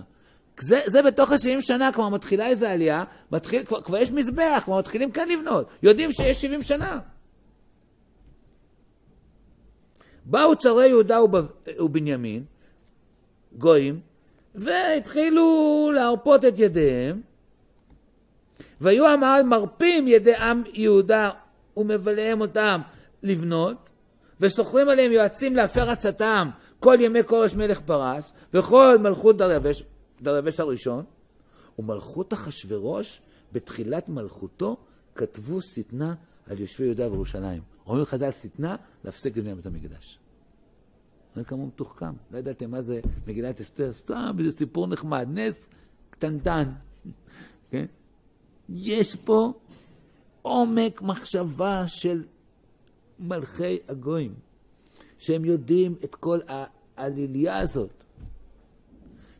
זה, 0.59 0.81
זה 0.85 1.01
בתוך 1.01 1.31
ה-70 1.31 1.61
שנה, 1.61 1.91
כבר 1.93 2.09
מתחילה 2.09 2.47
איזו 2.47 2.65
עלייה, 2.65 3.03
מתחיל, 3.31 3.65
כבר, 3.65 3.81
כבר 3.81 3.97
יש 3.97 4.11
מזבח, 4.11 4.61
כבר 4.65 4.79
מתחילים 4.79 5.11
כאן 5.11 5.29
לבנות. 5.29 5.67
יודעים 5.83 6.11
שיש 6.11 6.41
70 6.41 6.63
שנה. 6.63 6.99
באו 10.25 10.55
צרי 10.55 10.87
יהודה 10.87 11.19
ובנימין, 11.79 12.43
גויים, 13.57 13.99
והתחילו 14.55 15.91
להרפות 15.95 16.45
את 16.45 16.59
ידיהם, 16.59 17.21
והיו 18.81 19.07
המעל 19.07 19.43
מרפים 19.43 20.07
ידי 20.07 20.35
עם 20.35 20.63
יהודה 20.73 21.29
ומבליהם 21.77 22.41
אותם 22.41 22.81
לבנות, 23.23 23.89
וסוחרים 24.39 24.89
עליהם 24.89 25.11
יועצים 25.11 25.55
להפר 25.55 25.89
עצתם 25.89 26.49
כל 26.79 26.97
ימי 26.99 27.23
כורש 27.23 27.53
מלך 27.53 27.79
פרס, 27.79 28.33
וכל 28.53 28.97
מלכות 29.01 29.37
דריווש, 29.37 29.83
דריווש 30.21 30.59
הראשון, 30.59 31.03
ומלכות 31.79 32.33
אחשורוש 32.33 33.21
בתחילת 33.51 34.09
מלכותו 34.09 34.77
כתבו 35.15 35.61
שטנה 35.61 36.13
על 36.49 36.59
יושבי 36.59 36.85
יהודה 36.85 37.11
וירושלים. 37.11 37.61
אומרים 37.87 38.05
חז"ל 38.05 38.31
שטנה 38.31 38.75
להפסיק 39.03 39.37
לבני 39.37 39.55
בית 39.55 39.65
המקדש. 39.65 40.19
זה 41.35 41.43
כמה 41.43 41.65
מתוחכם, 41.65 42.13
לא 42.31 42.37
ידעתם 42.37 42.71
מה 42.71 42.81
זה 42.81 42.99
מגילת 43.27 43.61
אסתר, 43.61 43.93
סתם 43.93 44.35
איזה 44.39 44.57
סיפור 44.57 44.87
נחמד, 44.87 45.27
נס 45.31 45.67
קטנטן, 46.09 46.71
כן? 47.71 47.85
יש 48.69 49.15
פה 49.15 49.53
עומק 50.41 51.01
מחשבה 51.01 51.83
של 51.87 52.23
מלכי 53.19 53.77
הגויים, 53.89 54.33
שהם 55.19 55.45
יודעים 55.45 55.95
את 56.03 56.15
כל 56.15 56.39
העלילייה 56.47 57.57
הזאת. 57.57 58.03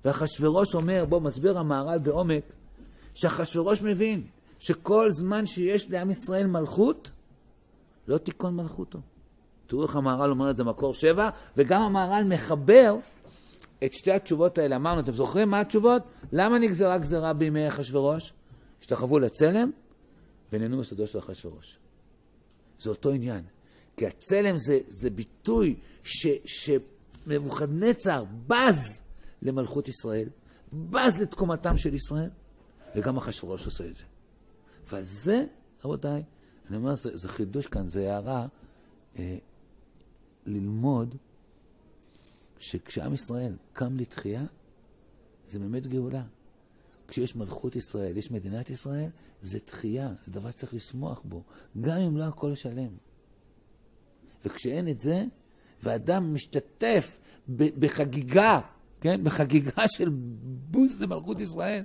ואחשוורוש 0.06 0.76
אומר, 0.76 1.06
בוא, 1.10 1.20
מסביר 1.20 1.60
המהר"ל 1.60 2.00
בעומק, 2.00 2.44
שאחשוורוש 3.14 3.82
מבין 3.82 4.24
שכל 4.60 5.12
זמן 5.12 5.46
שיש 5.46 5.90
לעם 5.90 6.12
ישראל 6.12 6.48
מלכות, 6.48 7.12
לא 8.08 8.18
תיכון 8.18 8.56
מלכותו. 8.56 9.00
תראו 9.68 9.84
איך 9.84 9.96
המהר"ל 9.96 10.30
אומר 10.30 10.50
את 10.50 10.58
זה 10.58 10.64
מקור 10.64 10.94
שבע, 10.94 11.30
וגם 11.58 11.82
המהר"ל 11.82 12.24
מחבר 12.24 12.96
את 13.84 13.94
שתי 13.94 14.12
התשובות 14.12 14.58
האלה. 14.58 14.76
אמרנו, 14.76 15.00
אתם 15.00 15.12
זוכרים 15.12 15.50
מה 15.50 15.60
התשובות? 15.60 16.02
למה 16.32 16.60
נגזרה 16.60 16.98
גזרה 16.98 17.34
בימי 17.34 17.68
אחשוורוש? 17.68 18.34
השתחוו 18.86 19.20
לצלם 19.20 19.72
ונהנו 20.52 20.78
מסודו 20.78 21.08
של 21.08 21.20
אחשוורוש. 21.20 21.78
זה 22.80 22.90
אותו 22.90 23.12
עניין. 23.12 23.44
כי 23.98 24.08
הצלם 24.08 24.58
זה, 24.58 24.80
זה 24.88 25.10
ביטוי 25.10 25.76
שנבוכדנצר 26.46 28.24
בז 28.48 29.02
למלכות 29.42 29.88
ישראל, 29.88 30.30
בז 30.74 31.18
לתקומתם 31.22 31.78
של 31.78 31.94
ישראל, 31.94 32.30
וגם 32.96 33.18
אחשוורוש 33.18 33.66
עושה 33.66 33.86
את 33.86 33.96
זה. 33.96 34.04
ועל 34.88 35.04
זה, 35.04 35.46
רבותיי, 35.86 36.24
אני 36.70 36.78
אומר, 36.78 36.96
זה, 36.96 37.18
זה 37.18 37.30
חידוש 37.30 37.68
כאן, 37.68 37.88
זה 37.88 38.14
הערה, 38.14 38.48
אה, 39.20 39.38
ללמוד 40.46 41.16
שכשעם 42.60 43.14
ישראל 43.14 43.56
קם 43.74 43.98
לתחייה, 43.98 44.44
זה 45.48 45.60
באמת 45.60 45.88
גאולה. 45.88 46.24
כשיש 47.08 47.36
מלכות 47.36 47.76
ישראל, 47.76 48.18
יש 48.18 48.32
מדינת 48.32 48.70
ישראל, 48.70 49.10
זה 49.42 49.60
תחייה, 49.60 50.14
זה 50.24 50.32
דבר 50.32 50.52
שצריך 50.52 50.74
לשמוח 50.74 51.22
בו, 51.24 51.44
גם 51.82 51.98
אם 51.98 52.18
לא 52.18 52.24
הכל 52.24 52.56
שלם. 52.56 52.90
וכשאין 54.46 54.88
את 54.88 55.00
זה, 55.00 55.26
ואדם 55.84 56.34
משתתף 56.34 57.18
בחגיגה, 57.56 58.62
כן? 59.02 59.24
בחגיגה 59.24 59.88
של 59.98 60.10
בוז 60.72 61.00
למלכות 61.00 61.42
ישראל, 61.42 61.84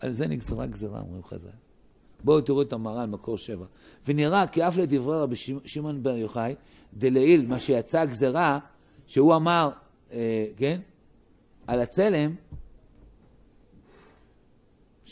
על 0.00 0.12
זה 0.12 0.28
נגזרה 0.28 0.66
גזרה, 0.66 1.00
אומרים 1.00 1.24
חז"ל. 1.24 1.48
בואו 2.24 2.40
תראו 2.40 2.62
את 2.62 2.72
המר"ל, 2.72 3.06
מקור 3.06 3.38
שבע. 3.38 3.66
ונראה 4.06 4.46
כי 4.46 4.68
אף 4.68 4.76
לדברי 4.76 5.20
רבי 5.20 5.36
שמעון 5.64 6.02
בר 6.02 6.16
יוחאי, 6.16 6.54
דלעיל, 6.94 7.46
מה 7.46 7.60
שיצא 7.60 8.04
גזרה, 8.04 8.58
שהוא 9.06 9.36
אמר, 9.36 9.70
אה, 10.12 10.46
כן? 10.56 10.80
על 11.66 11.80
הצלם, 11.80 12.34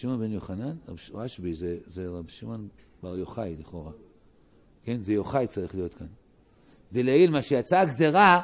שמעון 0.00 0.20
בן 0.20 0.32
יוחנן, 0.32 0.76
רשב"י 1.14 1.54
זה, 1.54 1.76
זה 1.86 2.08
רב 2.08 2.28
שמעון 2.28 2.68
בר 3.02 3.18
יוחאי 3.18 3.56
לכאורה. 3.60 3.92
כן? 4.84 5.02
זה 5.02 5.12
יוחאי 5.12 5.46
צריך 5.46 5.74
להיות 5.74 5.94
כאן. 5.94 6.06
דלעיל, 6.92 7.30
מה 7.30 7.42
שיצא 7.42 7.78
הגזרה, 7.78 8.40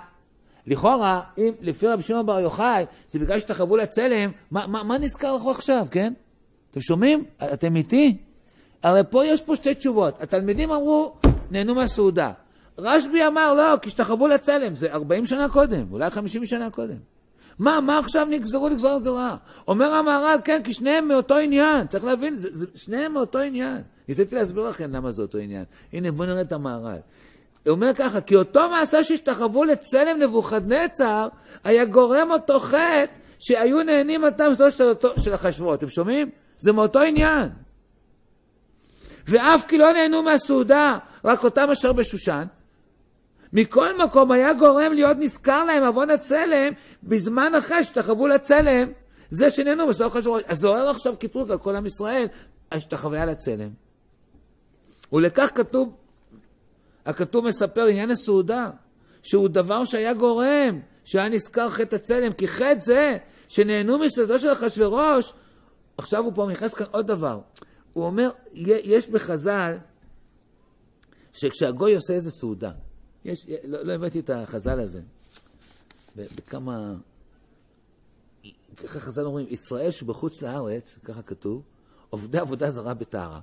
לכאורה, 0.66 1.22
אם 1.38 1.50
לפי 1.60 1.86
רבי 1.86 2.02
שמעון 2.02 2.26
בר 2.26 2.40
יוחאי, 2.40 2.84
זה 3.08 3.18
בגלל 3.18 3.40
שתחוו 3.40 3.76
לצלם, 3.76 4.30
מה, 4.50 4.66
מה, 4.66 4.82
מה 4.82 4.98
נזכר 4.98 5.36
לך 5.36 5.46
עכשיו, 5.46 5.86
כן? 5.90 6.12
אתם 6.70 6.80
שומעים? 6.80 7.24
אתם 7.52 7.76
איתי? 7.76 8.16
הרי 8.82 9.00
פה 9.10 9.26
יש 9.26 9.42
פה 9.42 9.56
שתי 9.56 9.74
תשובות. 9.74 10.22
התלמידים 10.22 10.70
אמרו, 10.70 11.14
נהנו 11.50 11.74
מהסעודה. 11.74 12.32
רשב"י 12.78 13.26
אמר, 13.26 13.54
לא, 13.54 13.76
כי 13.82 13.88
השתחוו 13.88 14.26
לצלם, 14.26 14.74
זה 14.74 14.92
40 14.92 15.26
שנה 15.26 15.48
קודם, 15.48 15.92
אולי 15.92 16.10
50 16.10 16.46
שנה 16.46 16.70
קודם. 16.70 17.15
מה, 17.58 17.80
מה 17.80 17.98
עכשיו 17.98 18.26
נגזרו 18.30 18.68
לגזור 18.68 18.98
גזרה? 18.98 19.36
אומר 19.68 19.94
המהר"ל, 19.94 20.38
כן, 20.44 20.60
כי 20.64 20.72
שניהם 20.72 21.08
מאותו 21.08 21.36
עניין. 21.36 21.86
צריך 21.86 22.04
להבין, 22.04 22.38
זה, 22.38 22.48
זה, 22.52 22.66
שניהם 22.74 23.12
מאותו 23.12 23.38
עניין. 23.38 23.82
ניסיתי 24.08 24.34
להסביר 24.34 24.68
לכם 24.68 24.92
למה 24.92 25.12
זה 25.12 25.22
אותו 25.22 25.38
עניין. 25.38 25.64
הנה, 25.92 26.12
בואו 26.12 26.28
נראה 26.28 26.40
את 26.40 26.52
המהר"ל. 26.52 26.98
הוא 27.66 27.72
אומר 27.72 27.94
ככה, 27.94 28.20
כי 28.20 28.36
אותו 28.36 28.70
מעשה 28.70 29.04
שהשתחוו 29.04 29.64
לצלם 29.64 30.18
נבוכדנצר, 30.18 31.28
היה 31.64 31.84
גורם 31.84 32.30
אותו 32.30 32.60
חטא 32.60 33.12
שהיו 33.38 33.82
נהנים 33.82 34.24
אותם 34.24 34.52
של 35.16 35.34
אחשוורות. 35.34 35.78
אתם 35.78 35.88
שומעים? 35.88 36.30
זה 36.58 36.72
מאותו 36.72 37.00
עניין. 37.00 37.48
ואף 39.28 39.64
כי 39.68 39.78
לא 39.78 39.92
נהנו 39.92 40.22
מהסעודה, 40.22 40.98
רק 41.24 41.44
אותם 41.44 41.68
אשר 41.72 41.92
בשושן, 41.92 42.44
מכל 43.56 44.04
מקום 44.04 44.32
היה 44.32 44.54
גורם 44.54 44.92
להיות 44.92 45.16
נזכר 45.20 45.64
להם 45.64 45.82
עוון 45.82 46.10
הצלם 46.10 46.72
בזמן 47.02 47.52
אחרי 47.58 47.84
שתחוו 47.84 48.26
לצלם, 48.26 48.88
זה 49.30 49.50
שנהנו 49.50 49.88
בסוף 49.88 50.12
חשוב. 50.12 50.38
אז 50.46 50.58
זוהר 50.58 50.88
עכשיו 50.88 51.16
קטרוג 51.16 51.50
על 51.50 51.58
כל 51.58 51.76
עם 51.76 51.86
ישראל, 51.86 52.26
השתחוויה 52.72 53.26
לצלם. 53.26 53.70
ולכך 55.12 55.50
כתוב, 55.54 55.96
הכתוב 57.06 57.48
מספר 57.48 57.86
עניין 57.86 58.10
הסעודה, 58.10 58.70
שהוא 59.22 59.48
דבר 59.48 59.84
שהיה 59.84 60.14
גורם, 60.14 60.80
שהיה 61.04 61.28
נזכר 61.28 61.70
חטא 61.70 61.96
הצלם, 61.96 62.32
כי 62.32 62.48
חטא 62.48 62.80
זה 62.80 63.16
שנהנו 63.48 63.98
מסעודו 63.98 64.38
של 64.38 64.52
אחשוורוש, 64.52 65.32
עכשיו 65.98 66.24
הוא 66.24 66.32
פה 66.34 66.46
נכנס 66.50 66.74
כאן 66.74 66.86
עוד 66.90 67.06
דבר. 67.06 67.40
הוא 67.92 68.04
אומר, 68.04 68.30
יש 68.52 69.08
בחז"ל, 69.08 69.76
שכשהגוי 71.32 71.94
עושה 71.94 72.12
איזה 72.12 72.30
סעודה, 72.30 72.70
יש, 73.26 73.46
לא, 73.64 73.82
לא 73.82 73.92
הבאתי 73.92 74.20
את 74.20 74.30
החז"ל 74.30 74.80
הזה, 74.80 75.00
בכמה, 76.16 76.94
ככה 78.76 79.00
חז"ל 79.00 79.24
אומרים, 79.24 79.46
ישראל 79.50 79.90
שבחוץ 79.90 80.42
לארץ, 80.42 80.98
ככה 81.04 81.22
כתוב, 81.22 81.62
עובדי 82.10 82.38
עבודה 82.38 82.70
זרה 82.70 82.94
בטהרה. 82.94 83.40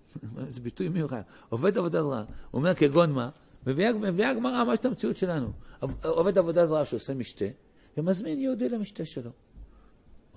זה 0.54 0.60
ביטוי 0.60 0.88
מיוחד. 0.88 1.22
עובד 1.48 1.78
עבודה 1.78 2.02
זרה. 2.02 2.24
הוא 2.50 2.58
אומר 2.58 2.74
כגון 2.74 3.12
מה? 3.12 3.30
מביאה 3.66 4.30
הגמרא 4.30 4.64
ממש 4.64 4.78
את 4.78 4.84
המציאות 4.84 5.16
שלנו. 5.16 5.52
עובד 6.02 6.38
עבודה 6.38 6.66
זרה 6.66 6.84
שעושה 6.84 7.14
משתה, 7.14 7.44
ומזמין 7.96 8.40
יהודי 8.40 8.68
למשתה 8.68 9.04
שלו. 9.04 9.30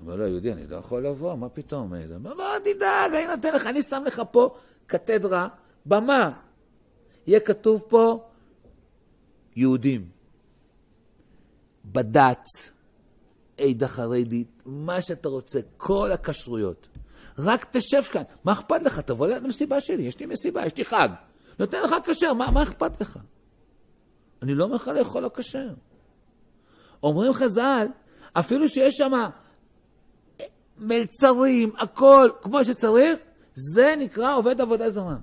אומר 0.01 0.15
לו, 0.15 0.27
יהודי, 0.27 0.53
אני 0.53 0.67
לא 0.67 0.75
יכול 0.75 1.05
לבוא, 1.05 1.35
מה 1.35 1.49
פתאום? 1.49 1.93
הוא 1.93 2.15
אומר, 2.15 2.33
לא, 2.33 2.45
תדאג, 2.63 3.13
אני 3.13 3.35
נותן 3.35 3.55
לך, 3.55 3.67
אני 3.67 3.83
שם 3.83 4.03
לך 4.07 4.21
פה 4.31 4.55
קתדרה, 4.87 5.47
במה. 5.85 6.31
יהיה 7.27 7.39
כתוב 7.39 7.83
פה 7.87 8.28
יהודים, 9.59 10.09
בד"ץ, 11.85 12.71
עדה 13.57 13.87
חרדית, 13.87 14.63
מה 14.65 15.01
שאתה 15.01 15.29
רוצה, 15.29 15.59
כל 15.77 16.11
הכשרויות. 16.11 16.87
רק 17.39 17.65
תשב 17.71 18.01
כאן, 18.01 18.23
מה 18.43 18.51
אכפת 18.51 18.81
לך? 18.81 18.99
תבוא 18.99 19.27
למסיבה 19.27 19.81
שלי, 19.81 20.03
יש 20.03 20.19
לי 20.19 20.25
מסיבה, 20.25 20.65
יש 20.65 20.77
לי 20.77 20.85
חג. 20.85 21.09
נותן 21.59 21.81
לך 21.81 21.95
כשר, 22.03 22.33
מה, 22.33 22.51
מה 22.51 22.63
אכפת 22.63 23.01
לך? 23.01 23.19
אני 24.41 24.55
לא 24.55 24.63
אומר 24.63 24.75
לך 24.75 24.87
לאכול 24.87 25.23
לא 25.23 25.31
כשר. 25.35 25.73
אומרים 27.03 27.33
חז"ל, 27.33 27.87
אפילו 28.33 28.69
שיש 28.69 28.93
שם 28.97 29.11
מלצרים, 30.77 31.71
הכל 31.77 32.29
כמו 32.41 32.65
שצריך, 32.65 33.19
זה 33.73 33.95
נקרא 33.99 34.35
עובד 34.35 34.61
עבודה 34.61 34.89
זרה. 34.89 35.15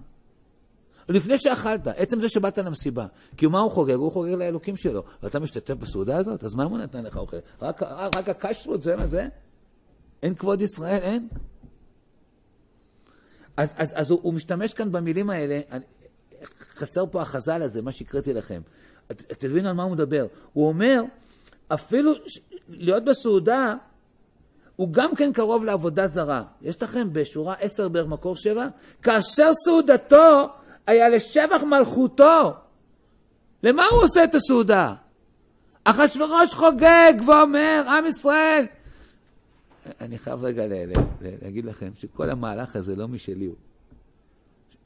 לפני 1.09 1.39
שאכלת, 1.39 1.87
עצם 1.87 2.21
זה 2.21 2.29
שבאת 2.29 2.59
למסיבה, 2.59 3.07
כי 3.37 3.47
מה 3.47 3.61
הוא 3.61 3.71
חוגג? 3.71 3.95
הוא 3.95 4.13
חוגג 4.13 4.31
לאלוקים 4.31 4.77
שלו. 4.77 5.05
ואתה 5.23 5.39
משתתף 5.39 5.75
בסעודה 5.75 6.17
הזאת? 6.17 6.45
אז 6.45 6.55
מה 6.55 6.65
הוא 6.65 6.79
נתן 6.79 7.05
לך 7.05 7.17
אוכל? 7.17 7.37
רק, 7.63 7.83
רק 8.17 8.29
הקשרות, 8.29 8.83
זה 8.83 8.97
מה 8.97 9.07
זה? 9.07 9.29
אין 10.23 10.35
כבוד 10.35 10.61
ישראל? 10.61 10.99
אין? 11.03 11.29
אז, 13.57 13.75
אז, 13.77 13.93
אז 13.97 14.11
הוא, 14.11 14.21
הוא 14.23 14.35
משתמש 14.35 14.73
כאן 14.73 14.93
במילים 14.93 15.31
האלה, 15.31 15.61
אני, 15.71 15.85
חסר 16.77 17.05
פה 17.11 17.23
החז"ל 17.23 17.63
הזה, 17.63 17.83
מה 17.83 17.93
שהקראתי 17.93 18.33
לכם. 18.33 18.61
תבינו 19.39 19.69
על 19.69 19.75
מה 19.75 19.83
הוא 19.83 19.93
מדבר. 19.93 20.27
הוא 20.53 20.69
אומר, 20.69 21.03
אפילו 21.69 22.13
להיות 22.69 23.05
בסעודה, 23.05 23.75
הוא 24.77 24.89
גם 24.93 25.15
כן 25.15 25.33
קרוב 25.33 25.65
לעבודה 25.65 26.07
זרה. 26.07 26.45
יש 26.63 26.83
לכם 26.83 27.13
בשורה 27.13 27.55
10 27.61 27.89
בערך 27.89 28.07
מקור 28.07 28.37
7? 28.37 28.69
כאשר 29.03 29.51
סעודתו 29.65 30.49
היה 30.87 31.09
לשבח 31.09 31.63
מלכותו. 31.63 32.55
למה 33.63 33.87
הוא 33.87 34.03
עושה 34.03 34.25
את 34.25 34.35
הסעודה? 34.35 34.95
אחשוורוש 35.85 36.55
חוגג 36.55 37.13
ואומר, 37.27 37.85
עם 37.89 38.07
ישראל. 38.07 38.67
אני 40.01 40.19
חייב 40.19 40.45
רגע 40.45 40.65
להגיד 41.43 41.65
לכם 41.65 41.91
שכל 41.97 42.31
המהלך 42.31 42.77
הזה 42.77 42.97
לא 42.97 43.09
משלי 43.09 43.47
הוא. 43.47 43.57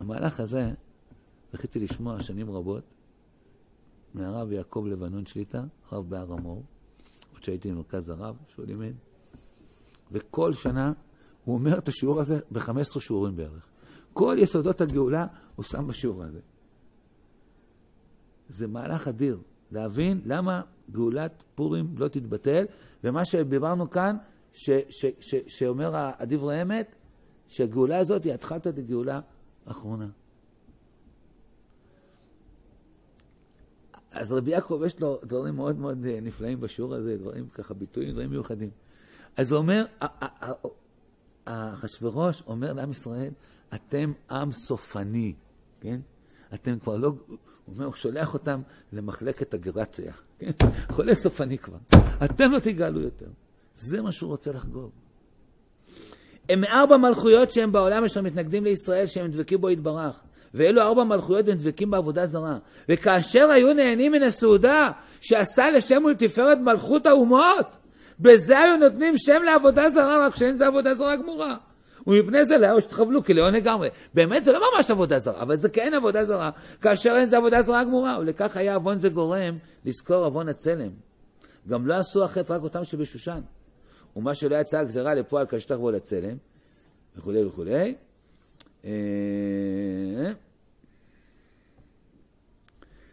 המהלך 0.01 0.41
הזה, 0.41 0.71
זכיתי 1.53 1.79
לשמוע 1.79 2.23
שנים 2.23 2.51
רבות 2.51 2.83
מהרב 4.15 4.53
יעקב 4.53 4.85
לבנון 4.89 5.27
שליטה, 5.27 5.63
רב 5.93 6.11
בהר 6.11 6.33
המור, 6.33 6.63
עוד 7.33 7.43
שהייתי 7.45 7.71
במרכז 7.71 8.09
הרב, 8.09 8.37
שהוא 8.55 8.67
לימד, 8.67 8.93
וכל 10.13 10.53
שנה 10.53 10.93
הוא 11.45 11.55
אומר 11.55 11.79
את 11.79 11.89
השיעור 11.89 12.21
הזה 12.21 12.39
ב-15 12.53 13.01
שיעורים 13.01 13.37
בערך. 13.37 13.67
כל 14.13 14.37
יסודות 14.39 14.81
הגאולה 14.81 15.27
הוא 15.57 15.65
שם 15.65 15.87
בשיעור 15.87 16.23
הזה. 16.23 16.41
זה 18.49 18.69
מהלך 18.69 19.09
אדיר, 19.09 19.39
להבין 19.73 20.21
למה 20.25 20.63
גאולת 20.93 21.45
פורים 21.55 21.95
לא 21.99 22.09
תתבטל, 22.09 22.65
ומה 23.05 23.25
שדיברנו 23.25 23.91
כאן, 23.91 24.17
ש, 24.53 24.71
ש, 24.89 25.07
ש, 25.21 25.35
שאומר 25.47 25.93
הדברי 25.95 26.63
אמת, 26.63 26.97
שהגאולה 27.49 27.99
הזאת 27.99 28.25
היא 28.25 28.33
התחלת 28.33 28.67
את 28.67 28.79
הגאולה 28.79 29.21
האחרונה. 29.67 30.09
אז 34.13 34.33
רבי 34.33 34.51
יעקב 34.51 34.83
יש 34.87 35.01
לו 35.01 35.19
דברים 35.25 35.57
מאוד 35.57 35.79
מאוד 35.79 35.99
נפלאים 36.23 36.61
בשיעור 36.61 36.95
הזה, 36.95 37.17
דברים 37.17 37.49
ככה, 37.49 37.75
ביטויים, 37.75 38.11
דברים 38.13 38.31
מיוחדים. 38.31 38.71
אז 39.37 39.53
הוא 39.53 39.59
אומר, 39.59 39.85
אחשוורוש 41.85 42.43
אומר 42.47 42.72
לעם 42.72 42.91
ישראל, 42.91 43.31
אתם 43.74 44.12
עם 44.31 44.53
סופני, 44.53 45.33
כן? 45.81 46.01
אתם 46.55 46.78
כבר 46.78 46.97
לא, 46.97 47.09
הוא 47.09 47.37
אומר, 47.74 47.85
הוא 47.85 47.95
שולח 47.95 48.35
אותם 48.35 48.61
למחלקת 48.93 49.55
הגרציה, 49.55 50.12
כן? 50.39 50.51
חולה 50.95 51.14
סופני 51.14 51.59
כבר. 51.59 51.78
אתם 52.24 52.51
לא 52.51 52.59
תגאלו 52.59 53.01
יותר. 53.01 53.26
זה 53.74 54.03
מה 54.03 54.12
שהוא 54.12 54.31
רוצה 54.31 54.53
לחגוג. 54.53 54.91
הם 56.49 56.61
מארבע 56.61 56.97
מלכויות 56.97 57.53
שהם 57.53 57.72
בעולם 57.72 58.05
אשר 58.05 58.22
מתנגדים 58.22 58.64
לישראל, 58.64 59.07
שהם 59.07 59.31
דבקים 59.31 59.61
בו 59.61 59.70
יתברך. 59.70 60.22
ואלו 60.55 60.83
ארבע 60.83 61.05
מלכויות 61.05 61.47
והם 61.47 61.59
דבקים 61.59 61.91
בעבודה 61.91 62.26
זרה. 62.26 62.59
וכאשר 62.89 63.51
היו 63.51 63.74
נהנים 63.74 64.12
מן 64.12 64.22
הסעודה 64.22 64.91
שעשה 65.20 65.70
לשם 65.70 66.05
ולתפארת 66.05 66.59
מלכות 66.59 67.07
האומות, 67.07 67.66
בזה 68.20 68.59
היו 68.59 68.76
נותנים 68.76 69.18
שם 69.18 69.43
לעבודה 69.45 69.91
זרה, 69.91 70.26
רק 70.26 70.37
שאין 70.37 70.55
זה 70.55 70.66
עבודה 70.66 70.95
זרה 70.95 71.16
גמורה. 71.16 71.57
ומפני 72.07 72.45
זה 72.45 72.59
לאו 72.59 72.81
שתחבלו 72.81 73.25
כלאון 73.25 73.55
לגמרי. 73.55 73.89
באמת 74.15 74.45
זה 74.45 74.53
לא 74.53 74.61
ממש 74.75 74.91
עבודה 74.91 75.19
זרה, 75.19 75.43
אבל 75.43 75.57
זה 75.57 75.69
כן 75.69 75.93
עבודה 75.97 76.25
זרה, 76.25 76.51
כאשר 76.81 77.17
אין 77.17 77.27
זה 77.27 77.37
עבודה 77.37 77.63
זרה 77.63 77.85
גמורה. 77.85 78.19
ולכך 78.21 78.57
היה 78.57 78.75
עוון 78.75 78.99
זה 78.99 79.09
גורם 79.09 79.59
לזכור 79.85 80.25
עוון 80.25 80.49
הצלם. 80.49 80.91
גם 81.69 81.87
לא 81.87 81.95
עשו 81.95 82.25
החטא 82.25 82.53
רק 82.53 82.63
אותם 82.63 82.85
שבשושן. 82.85 83.41
ומה 84.17 84.35
שלא 84.35 84.57
יצאה 84.57 84.81
הגזרה 84.81 85.15
לפועל 85.15 85.47
כשתח 85.47 85.75
בו 85.75 85.91
לצלם, 85.91 86.37
וכולי 87.17 87.45
וכולי. 87.45 87.95
אה, 88.85 88.91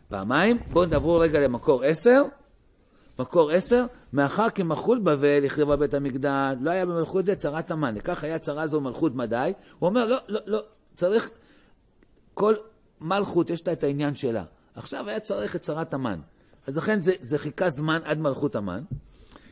פעמיים, 0.09 0.57
בואו 0.71 0.85
נעבור 0.85 1.23
רגע 1.23 1.39
למקור 1.39 1.83
עשר. 1.83 2.21
מקור 3.19 3.51
עשר, 3.51 3.85
מאחר 4.13 4.47
מלכות 4.63 5.03
בבל 5.03 5.45
החריבה 5.45 5.75
בית 5.75 5.93
המקדש, 5.93 6.55
לא 6.61 6.71
היה 6.71 6.85
במלכות 6.85 7.25
זה 7.25 7.35
צרת 7.35 7.71
המן, 7.71 7.95
לכך 7.95 8.23
היה 8.23 8.39
צרה 8.39 8.67
זו 8.67 8.81
מלכות 8.81 9.15
מדי. 9.15 9.53
הוא 9.79 9.89
אומר, 9.89 10.05
לא, 10.05 10.17
לא, 10.27 10.39
לא, 10.45 10.63
צריך, 10.95 11.29
כל 12.33 12.55
מלכות 13.01 13.49
יש 13.49 13.67
לה 13.67 13.73
את 13.73 13.83
העניין 13.83 14.15
שלה. 14.15 14.43
עכשיו 14.75 15.09
היה 15.09 15.19
צריך 15.19 15.55
את 15.55 15.61
צרת 15.61 15.93
המן. 15.93 16.19
אז 16.67 16.77
לכן 16.77 17.01
זה, 17.01 17.13
זה 17.19 17.37
חיכה 17.37 17.69
זמן 17.69 17.99
עד 18.03 18.19
מלכות 18.19 18.55
המן. 18.55 18.81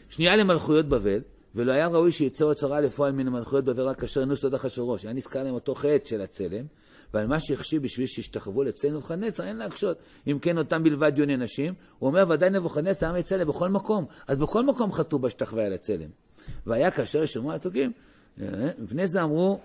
שנייה 0.10 0.36
למלכויות 0.36 0.86
בבל, 0.86 1.20
ולא 1.56 1.72
היה 1.72 1.88
ראוי 1.88 2.12
שיצא 2.12 2.46
עוד 2.46 2.56
צרה 2.56 2.82
לפועל 2.82 3.12
מן 3.12 3.28
המלכויות 3.28 3.66
בבל 3.66 3.84
רק 3.84 4.00
כאשר 4.00 4.22
אינו 4.22 4.36
סוד 4.36 4.54
אחשורוש. 4.54 5.04
היה 5.04 5.14
נזכר 5.14 5.44
להם 5.44 5.54
אותו 5.54 5.76
חטא 5.76 6.06
של 6.10 6.22
הצלם, 6.22 6.66
ועל 7.14 7.28
מה 7.28 7.40
שהחשיב 7.40 7.84
בשביל 7.84 8.08
שישתחוו 8.08 8.64
לצלם 8.64 8.94
נבוכדנצר 8.94 9.44
אין 9.44 9.58
להקשות. 9.58 9.98
אם 10.28 10.40
כן 10.42 10.58
אותם 10.58 10.84
בלבד 10.84 11.18
יוני 11.18 11.38
נשים, 11.38 11.74
הוא 12.00 12.08
אומר 12.08 12.26
ודאי 12.30 12.50
נבוכדנצר 12.50 13.10
עם 13.10 13.16
יצא 13.16 13.44
בכל 13.44 13.70
מקום. 13.70 14.06
אז 14.28 14.38
בכל 14.38 14.66
מקום 14.66 14.92
חטאו 14.92 15.20
בהשתחווה 15.20 15.66
על 15.66 15.74
הצלם. 15.74 16.10
והיה 16.66 16.92
כאשר 16.92 17.24
ישמעו 17.24 17.54
התוקים, 17.54 17.92
אה, 18.42 18.72
מפני 18.78 19.08
זה 19.08 19.24
אמרו, 19.24 19.60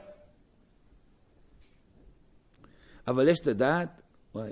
אבל 3.09 3.29
יש 3.29 3.47
לדעת, 3.47 4.03
וואי, 4.35 4.51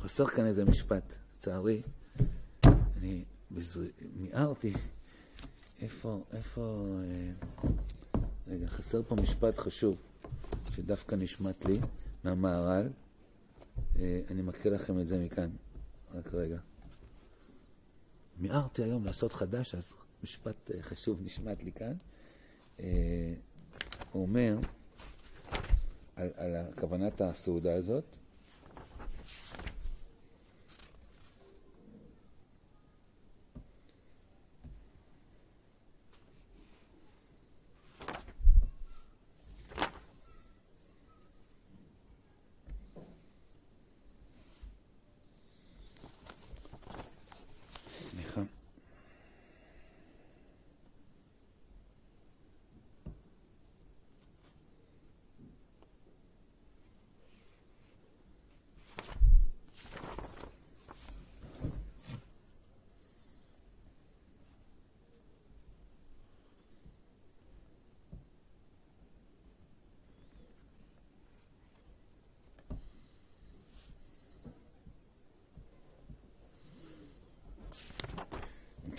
חסר 0.00 0.26
כאן 0.26 0.46
איזה 0.46 0.64
משפט, 0.64 1.14
לצערי. 1.36 1.82
אני 2.96 3.24
מיהרתי. 4.16 4.72
איפה, 5.80 6.24
איפה... 6.32 6.86
אה, 7.04 7.32
רגע, 8.48 8.66
חסר 8.66 9.02
פה 9.02 9.14
משפט 9.14 9.58
חשוב. 9.58 9.96
שדווקא 10.70 11.14
נשמט 11.14 11.64
לי 11.64 11.80
מהמהר"ל. 12.24 12.88
אה, 13.96 14.20
אני 14.30 14.42
מקריא 14.42 14.74
לכם 14.74 15.00
את 15.00 15.06
זה 15.06 15.18
מכאן. 15.18 15.50
רק 16.14 16.34
רגע. 16.34 16.58
מיהרתי 18.38 18.82
היום 18.82 19.04
לעשות 19.04 19.32
חדש, 19.32 19.74
אז 19.74 19.94
משפט 20.22 20.70
אה, 20.70 20.82
חשוב 20.82 21.20
נשמט 21.22 21.62
לי 21.62 21.72
כאן. 21.72 21.94
אה, 22.80 23.34
הוא 24.12 24.22
אומר 24.22 24.58
על, 26.16 26.30
על 26.36 26.56
כוונת 26.80 27.20
הסעודה 27.20 27.74
הזאת, 27.74 28.04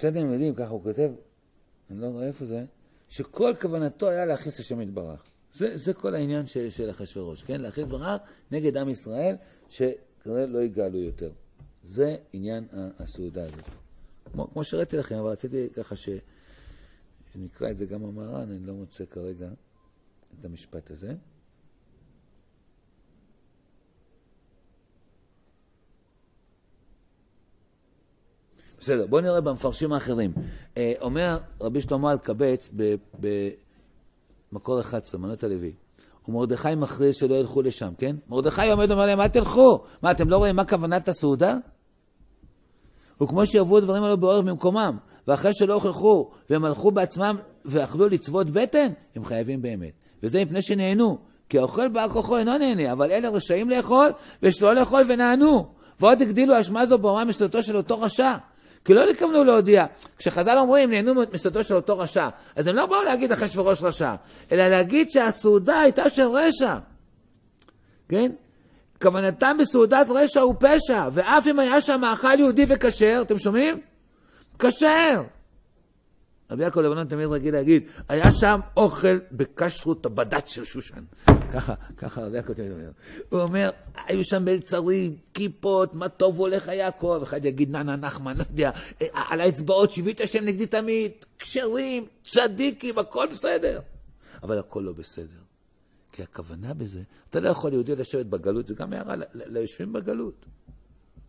מצד 0.08 0.18
הלימודים, 0.18 0.56
ככה 0.56 0.70
הוא 0.70 0.84
כותב, 0.84 1.12
אני 1.91 2.01
לא 2.01 2.08
רואה 2.08 2.28
איפה 2.28 2.45
זה, 2.45 2.66
שכל 3.10 3.53
כוונתו 3.62 4.10
היה 4.10 4.26
להכניס 4.26 4.60
השם 4.60 4.82
יתברך. 4.82 5.24
זה, 5.53 5.78
זה 5.78 5.93
כל 5.93 6.16
העניין 6.16 6.47
של, 6.47 6.70
של 6.70 6.89
אחשוורוש, 6.89 7.43
כן? 7.43 7.62
להכניס 7.62 7.88
ברק 7.88 8.22
נגד 8.51 8.78
עם 8.78 8.89
ישראל, 8.89 9.36
שכנראה 9.70 10.45
לא 10.45 10.64
יגאלו 10.64 10.97
יותר. 10.97 11.32
זה 11.84 12.16
עניין 12.34 12.68
הסעודה 12.99 13.43
הזאת. 13.43 13.66
כמו, 14.32 14.47
כמו 14.53 14.64
שראיתי 14.64 14.97
לכם, 14.97 15.16
אבל 15.16 15.30
רציתי 15.30 15.70
ככה 15.70 15.95
ש... 15.95 16.10
שנקרא 17.34 17.72
את 17.72 17.78
זה 17.78 17.86
גם 17.86 18.06
המהר"ן, 18.06 18.51
אני 18.51 18.66
לא 18.66 18.74
מוצא 18.74 19.06
כרגע 19.06 19.49
את 20.39 20.45
המשפט 20.45 20.91
הזה. 20.91 21.14
בסדר, 28.86 29.05
בואו 29.05 29.21
נראה 29.21 29.41
במפרשים 29.41 29.93
האחרים. 29.93 30.33
אה, 30.77 30.93
אומר 31.01 31.38
רבי 31.61 31.81
שלמה 31.81 32.11
אלקבץ 32.11 32.69
במקור 34.51 34.79
11, 34.79 35.21
מנות 35.21 35.43
הלוי, 35.43 35.73
ומרדכי 36.27 36.75
מכריז 36.75 37.15
שלא 37.15 37.36
ילכו 37.36 37.61
לשם, 37.61 37.93
כן? 37.97 38.15
מרדכי 38.29 38.71
עומד 38.71 38.91
ואומר 38.91 39.05
להם, 39.05 39.21
אל 39.21 39.27
תלכו. 39.27 39.83
מה, 40.01 40.11
אתם 40.11 40.29
לא 40.29 40.38
רואים 40.38 40.55
מה 40.55 40.65
כוונת 40.65 41.07
הסעודה? 41.07 41.57
וכמו 43.21 43.45
שיבואו 43.45 43.77
הדברים 43.77 44.03
האלו 44.03 44.17
באורך 44.17 44.45
במקומם, 44.45 44.97
ואחרי 45.27 45.53
שלא 45.53 45.73
הוכרחו, 45.73 46.29
והם 46.49 46.65
הלכו 46.65 46.91
בעצמם 46.91 47.38
ואכלו 47.65 48.07
לצוות 48.07 48.49
בטן, 48.49 48.88
הם 49.15 49.25
חייבים 49.25 49.61
באמת. 49.61 49.91
וזה 50.23 50.41
מפני 50.45 50.61
שנהנו. 50.61 51.17
כי 51.49 51.59
האוכל 51.59 51.88
בעל 51.88 52.09
כוחו 52.09 52.38
אינו 52.38 52.57
נהנה, 52.57 52.91
אבל 52.91 53.11
אלה 53.11 53.29
רשאים 53.29 53.69
לאכול, 53.69 54.11
ושלא 54.43 54.73
לאכול 54.73 55.03
ונענו. 55.09 55.65
ועוד 55.99 56.21
הגדילו 56.21 56.59
אשמה 56.59 56.86
זו 56.86 56.97
ברמה 56.97 57.25
משלטו 57.25 57.63
של 57.63 57.77
אותו 57.77 58.01
רשע. 58.01 58.36
כי 58.86 58.93
לא 58.93 59.09
התכוונו 59.09 59.43
להודיע. 59.43 59.86
כשחז"ל 60.17 60.57
אומרים, 60.57 60.91
נהנו 60.91 61.13
מסתתו 61.33 61.63
של 61.63 61.75
אותו 61.75 61.99
רשע, 61.99 62.29
אז 62.55 62.67
הם 62.67 62.75
לא 62.75 62.86
באו 62.86 63.03
להגיד 63.03 63.31
אחשוורוש 63.31 63.83
רשע, 63.83 64.15
אלא 64.51 64.67
להגיד 64.67 65.11
שהסעודה 65.11 65.79
הייתה 65.79 66.09
של 66.09 66.27
רשע. 66.27 66.77
כן? 68.09 68.31
כוונתם 69.01 69.57
בסעודת 69.59 70.07
רשע 70.09 70.39
הוא 70.39 70.55
פשע, 70.59 71.07
ואף 71.13 71.47
אם 71.47 71.59
היה 71.59 71.81
שם 71.81 72.01
מאכל 72.01 72.39
יהודי 72.39 72.65
וכשר, 72.69 73.21
אתם 73.25 73.38
שומעים? 73.38 73.81
כשר. 74.59 75.23
רבי 76.51 76.63
יעקב 76.63 76.79
לבנון 76.79 77.07
תמיד 77.07 77.27
רגיל 77.27 77.53
להגיד, 77.53 77.83
היה 78.09 78.31
שם 78.31 78.59
אוכל 78.77 79.19
בכשרות 79.31 80.05
הבד"ץ 80.05 80.53
של 80.53 80.63
שושן. 80.63 81.03
ככה, 81.51 81.73
ככה 81.97 82.25
רבי 82.25 82.53
תמיד 82.55 82.71
אומר. 82.71 82.91
הוא 83.29 83.41
אומר, 83.41 83.69
היו 84.07 84.23
שם 84.23 84.45
מלצרים, 84.45 85.15
כיפות, 85.33 85.95
מה 85.95 86.09
טוב 86.09 86.39
הולך 86.39 86.67
יעקב. 86.67 87.19
אחד 87.23 87.45
יגיד, 87.45 87.69
ננה 87.69 87.95
נחמן, 87.95 88.37
לא 88.37 88.43
יודע, 88.49 88.71
על 89.13 89.41
האצבעות 89.41 89.91
את 90.11 90.21
השם 90.21 90.45
נגדי 90.45 90.67
תמיד, 90.67 91.11
כשרים, 91.39 92.05
צדיקים, 92.23 92.99
הכל 92.99 93.27
בסדר. 93.31 93.79
אבל 94.43 94.59
הכל 94.59 94.79
לא 94.79 94.93
בסדר. 94.93 95.45
כי 96.11 96.23
הכוונה 96.23 96.73
בזה, 96.73 97.01
אתה 97.29 97.39
לא 97.39 97.49
יכול 97.49 97.73
יהודי 97.73 97.95
לשבת 97.95 98.25
בגלות, 98.25 98.67
זה 98.67 98.73
גם 98.73 98.93
הערה 98.93 99.15
ליושבים 99.33 99.93
בגלות. 99.93 100.45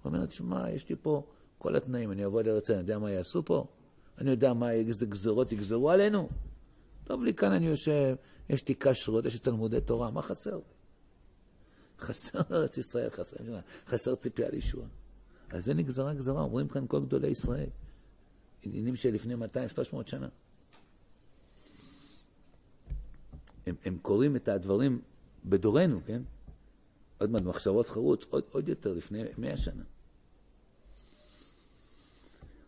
הוא 0.03 0.13
אומר, 0.13 0.27
תשמע, 0.27 0.71
יש 0.71 0.89
לי 0.89 0.97
פה 1.03 1.23
כל 1.59 1.77
התנאים, 1.77 2.13
אני 2.13 2.27
אבוא 2.27 2.43
לארץ, 2.43 2.71
אני 2.71 2.79
יודע 2.79 2.99
מה 2.99 3.11
יעשו 3.11 3.45
פה? 3.45 3.67
אני 4.19 4.31
יודע 4.31 4.53
מה, 4.53 4.71
איזה 4.71 5.07
גזרות 5.07 5.53
יגזרו 5.53 5.91
עלינו? 5.91 6.29
טוב 7.05 7.23
לי 7.23 7.35
כאן 7.35 7.53
אני 7.53 7.67
יושב, 7.67 8.15
יש 8.49 8.69
לי 8.69 8.75
כשרות, 8.81 9.25
יש 9.25 9.35
לי 9.35 9.41
תלמודי 9.41 9.81
תורה, 9.81 10.11
מה 10.11 10.23
חסר? 10.23 10.61
חסר 12.01 12.41
ארץ 12.51 12.79
ישראל, 12.79 13.11
חסר, 13.11 13.37
חסר 13.87 14.15
ציפייה 14.15 14.51
לישועה. 14.51 14.89
על 15.49 15.61
זה 15.61 15.75
נגזרה 15.75 16.15
גזרה, 16.15 16.43
אומרים 16.43 16.69
כאן 16.69 16.87
כל 16.87 17.01
גדולי 17.01 17.29
ישראל. 17.29 17.69
עניינים 18.63 18.97
של 18.97 19.15
לפני 19.15 19.35
200-300 19.35 19.39
שנה. 20.07 20.29
הם, 23.67 23.75
הם 23.85 23.99
קוראים 24.03 24.37
את 24.37 24.49
הדברים 24.49 25.01
בדורנו, 25.45 26.01
כן? 26.07 26.23
עוד 27.19 27.31
מעט 27.31 27.43
מחשבות 27.43 27.89
חרוץ, 27.89 28.25
עוד, 28.31 28.45
עוד 28.51 28.69
יותר, 28.69 28.95
לפני 28.95 29.23
100 29.39 29.57
שנה. 29.57 29.83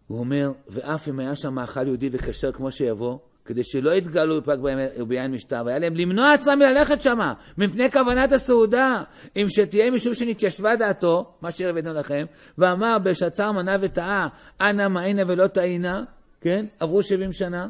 הוא 0.07 0.19
אומר, 0.19 0.53
ואף 0.69 1.09
אם 1.09 1.19
היה 1.19 1.37
שם 1.37 1.55
מאכל 1.55 1.87
יהודי 1.87 2.09
וכשר 2.13 2.53
כמו 2.53 2.73
שיבוא, 2.73 3.19
כדי 3.49 3.65
שלא 3.65 3.95
יתגלו 3.95 4.41
בפג 4.41 4.57
וביין 4.99 5.31
משטר, 5.31 5.63
והיה 5.67 5.79
להם 5.79 5.95
למנוע 5.95 6.33
עצמם 6.33 6.59
מללכת 6.59 7.03
שמה, 7.03 7.35
מפני 7.59 7.91
כוונת 7.91 8.33
הסעודה, 8.33 9.03
אם 9.37 9.47
שתהיה 9.49 9.91
משום 9.91 10.15
שנתיישבה 10.15 10.77
דעתו, 10.77 11.33
מה 11.41 11.51
שהבאנו 11.51 11.93
לכם, 11.93 12.27
ואמר 12.59 12.99
בשצר 13.03 13.53
מנה 13.53 13.77
וטעה, 13.81 14.29
אנא 14.61 14.89
מעינה 14.89 15.23
ולא 15.27 15.47
טעינה, 15.47 16.05
כן? 16.41 16.67
עברו 16.81 17.03
שבעים 17.03 17.33
שנה. 17.33 17.69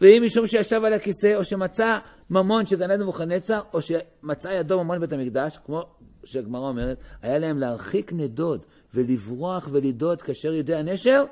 ואם 0.00 0.22
משום 0.26 0.46
שישב 0.46 0.84
על 0.84 0.92
הכיסא, 0.92 1.34
או 1.34 1.44
שמצא 1.44 1.98
ממון 2.30 2.64
עדן 2.72 3.02
ובוכנצר, 3.02 3.60
או 3.72 3.78
שמצא 3.82 4.48
ידו 4.48 4.84
ממון 4.84 4.98
בבית 4.98 5.12
המקדש, 5.12 5.58
כמו 5.66 5.82
שהגמרא 6.24 6.68
אומרת, 6.68 6.98
היה 7.22 7.38
להם 7.38 7.58
להרחיק 7.58 8.12
נדוד 8.12 8.66
ולברוח 8.94 9.68
ולדוד 9.72 10.22
כאשר 10.22 10.52
ידי 10.52 10.74
הנשר, 10.74 11.24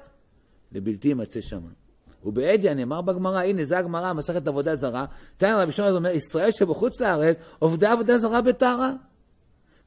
לבלתי 0.73 1.09
יימצא 1.09 1.41
שמה. 1.41 1.88
ובעדיה 2.25 2.75
נאמר 2.75 3.01
בגמרא, 3.01 3.43
הנה 3.43 3.65
זה 3.65 3.79
הגמרא, 3.79 4.13
מסכת 4.13 4.49
עבודה 4.49 4.77
זרה, 4.77 5.05
תנא 5.37 5.63
רבי 5.63 5.73
שמעון 5.73 5.97
אומר, 5.97 6.11
ישראל 6.11 6.51
שבחוץ 6.51 7.01
לארץ, 7.01 7.37
עובדי 7.59 7.87
עבודה 7.87 8.19
זרה 8.19 8.41
בטהרה. 8.41 8.93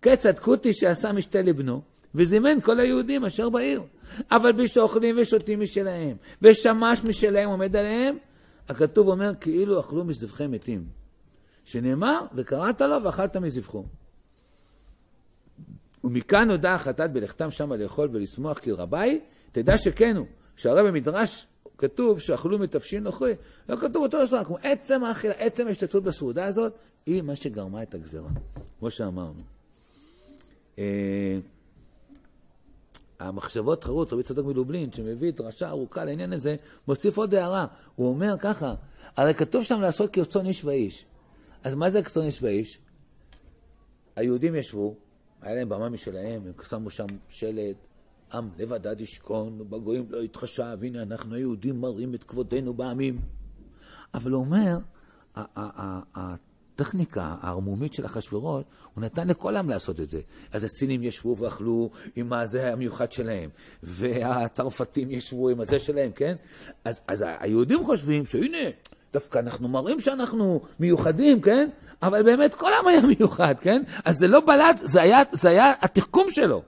כיצד 0.02 0.40
כותי 0.40 0.74
שעשה 0.74 1.12
משתה 1.12 1.42
לבנו, 1.42 1.82
וזימן 2.16 2.62
כל 2.62 2.80
היהודים 2.80 3.26
אשר 3.26 3.50
בעיר. 3.50 3.84
אבל 4.32 4.52
בשאוכלים 4.52 5.16
ושותים 5.22 5.60
משלהם, 5.60 6.18
ושמש 6.42 7.04
משלהם 7.04 7.50
עומד 7.50 7.76
עליהם, 7.76 8.18
הכתוב 8.70 9.08
אומר 9.08 9.32
כאילו 9.36 9.80
אכלו 9.80 10.06
מזבחי 10.06 10.48
מתים. 10.48 10.86
שנאמר, 11.66 12.26
וקראת 12.36 12.82
לו 12.82 13.04
ואכלת 13.04 13.38
מזבחו. 13.38 13.84
ומכאן 16.04 16.48
נודע 16.48 16.74
החטאת 16.74 17.12
בלכתם 17.12 17.52
שמה 17.52 17.78
לאכול 17.78 18.10
ולשמוח 18.12 18.60
כי 18.60 18.72
רבי, 18.72 19.20
תדע 19.52 19.78
שכן 19.78 20.18
הוא, 20.18 20.28
שהרי 20.56 20.84
במדרש 20.84 21.48
כתוב 21.82 22.20
שאכלו 22.20 22.60
מתבשין 22.60 23.04
נוכרי, 23.04 23.34
לא 23.70 23.76
כתוב 23.76 24.04
אותו 24.04 24.26
דבר, 24.26 24.44
כמו 24.44 24.58
עצם 24.64 25.04
האכילה, 25.04 25.34
עצם 25.34 25.68
ההשתתפות 25.68 26.04
בסעודה 26.04 26.46
הזאת, 26.46 26.74
היא 27.06 27.22
מה 27.22 27.36
שגרמה 27.36 27.84
את 27.84 27.94
הגזרה, 27.94 28.30
כמו 28.80 28.92
שאמרנו. 28.92 29.42
אה, 30.80 31.40
המחשבות 33.20 33.84
חרוץ, 33.84 34.14
רבי 34.14 34.24
צדוק 34.24 34.46
מלובלין, 34.46 34.92
שמביא 34.92 35.32
דרשה 35.34 35.70
ארוכה 35.70 36.06
לעניין 36.06 36.34
הזה, 36.34 36.56
מוסיף 36.88 37.18
עוד 37.18 37.36
הערה. 37.36 37.66
הוא 37.96 38.10
אומר 38.10 38.36
ככה, 38.40 38.74
הרי 39.18 39.34
כתוב 39.34 39.64
שם 39.64 39.82
לעשות 39.82 40.14
כרצון 40.14 40.46
איש 40.46 40.66
ואיש. 40.66 41.06
אז 41.64 41.76
מה 41.76 41.90
זה 41.90 42.04
כרצון 42.04 42.26
איש 42.26 42.44
ואיש? 42.44 42.80
היהודים 44.16 44.56
ישבו, 44.56 44.96
היה 45.42 45.56
להם 45.56 45.70
במה 45.70 45.90
משלהם, 45.90 46.42
הם 46.46 46.54
שמו 46.64 46.90
שם 46.90 47.06
שלט, 47.30 47.78
עם 48.34 48.50
לבדד 48.58 49.02
ישכון, 49.02 49.62
ובגויים 49.62 50.06
לא 50.10 50.24
יתחשב, 50.24 50.78
הנה 50.82 51.02
אנחנו 51.02 51.36
היהודים 51.36 51.82
מראים 51.82 52.16
את 52.16 52.24
כבודנו 52.24 52.74
בעמים. 52.74 53.20
אבל 54.14 54.32
הוא 54.32 54.46
אומר, 54.46 54.78
הטכניקה 56.16 57.36
הערמומית 57.42 57.94
של 57.94 58.06
אחשוורוש, 58.06 58.64
הוא 58.94 59.04
נתן 59.04 59.28
לכל 59.28 59.56
העם 59.56 59.70
לעשות 59.70 60.00
את 60.00 60.10
זה. 60.10 60.20
אז 60.52 60.64
הסינים 60.64 61.04
ישבו 61.04 61.38
ואכלו 61.38 61.90
עם 62.16 62.34
הזה 62.34 62.74
המיוחד 62.74 63.12
שלהם, 63.12 63.50
והצרפתים 63.84 65.12
ישבו 65.12 65.50
עם 65.50 65.62
הזה 65.62 65.80
שלהם, 65.80 66.12
כן? 66.12 66.36
אז, 66.86 67.02
אז 67.08 67.24
היהודים 67.40 67.86
חושבים 67.86 68.26
שהנה, 68.26 68.70
דווקא 69.14 69.40
אנחנו 69.40 69.68
מראים 69.68 70.00
שאנחנו 70.00 70.62
מיוחדים, 70.80 71.42
כן? 71.42 71.70
אבל 72.02 72.24
באמת 72.24 72.56
כל 72.56 72.74
העם 72.74 72.88
היה 72.88 73.02
מיוחד, 73.02 73.56
כן? 73.62 73.84
אז 74.06 74.18
זה 74.18 74.28
לא 74.28 74.40
בלט, 74.40 74.78
זה 74.78 75.02
היה, 75.02 75.22
זה 75.32 75.50
היה 75.50 75.74
התחכום 75.82 76.32
שלו. 76.32 76.62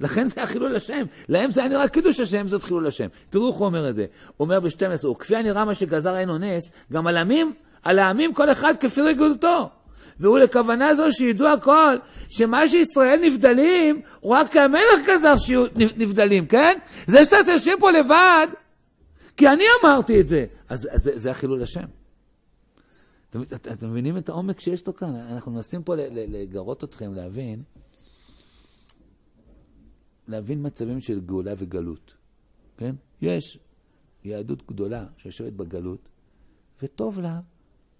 לכן 0.00 0.28
זה 0.28 0.34
היה 0.36 0.46
חילול 0.46 0.76
השם. 0.76 1.06
להם 1.28 1.50
זה 1.50 1.60
היה 1.60 1.68
נראה 1.68 1.88
קידוש 1.88 2.20
השם, 2.20 2.46
זאת 2.46 2.62
חילול 2.62 2.86
השם. 2.86 3.06
תראו 3.30 3.48
איך 3.48 3.56
הוא 3.56 3.66
אומר 3.66 3.88
את 3.88 3.94
זה. 3.94 4.06
הוא 4.36 4.44
אומר 4.44 4.60
ב-12, 4.60 5.06
וכפי 5.06 5.36
הנראה 5.36 5.64
מה 5.64 5.74
שגזר 5.74 6.16
אינו 6.18 6.38
נס, 6.38 6.72
גם 6.92 7.06
על 7.06 7.16
עמים, 7.16 7.52
על 7.82 7.98
העמים 7.98 8.34
כל 8.34 8.52
אחד 8.52 8.74
כפי 8.80 9.00
רגולתו. 9.00 9.70
והוא 10.20 10.38
לכוונה 10.38 10.94
זו 10.94 11.12
שידעו 11.12 11.48
הכל, 11.48 11.96
שמה 12.28 12.68
שישראל 12.68 13.20
נבדלים, 13.22 14.02
רק 14.24 14.56
המלך 14.56 15.06
גזר 15.06 15.36
שיהיו 15.36 15.64
נבדלים, 15.76 16.46
כן? 16.46 16.78
זה 17.06 17.24
שאתם 17.24 17.50
יושבים 17.52 17.78
פה 17.80 17.90
לבד, 17.90 18.46
כי 19.36 19.48
אני 19.48 19.64
אמרתי 19.82 20.20
את 20.20 20.28
זה. 20.28 20.44
אז, 20.68 20.88
אז 20.92 21.02
זה, 21.02 21.12
זה 21.14 21.30
החילול 21.30 21.62
השם. 21.62 21.84
אתם, 23.30 23.42
אתם 23.54 23.90
מבינים 23.90 24.16
את 24.16 24.28
העומק 24.28 24.60
שיש 24.60 24.86
לו 24.86 24.96
כאן? 24.96 25.14
אנחנו 25.32 25.52
מנסים 25.52 25.82
פה 25.82 25.94
לגרות 26.12 26.84
אתכם 26.84 27.14
להבין, 27.14 27.62
להבין 30.30 30.66
מצבים 30.66 31.00
של 31.00 31.20
גאולה 31.20 31.54
וגלות, 31.58 32.14
כן? 32.76 32.94
יש 33.20 33.58
יהדות 34.24 34.66
גדולה 34.66 35.06
שיושבת 35.16 35.52
בגלות, 35.52 36.08
וטוב 36.82 37.20
לה, 37.20 37.40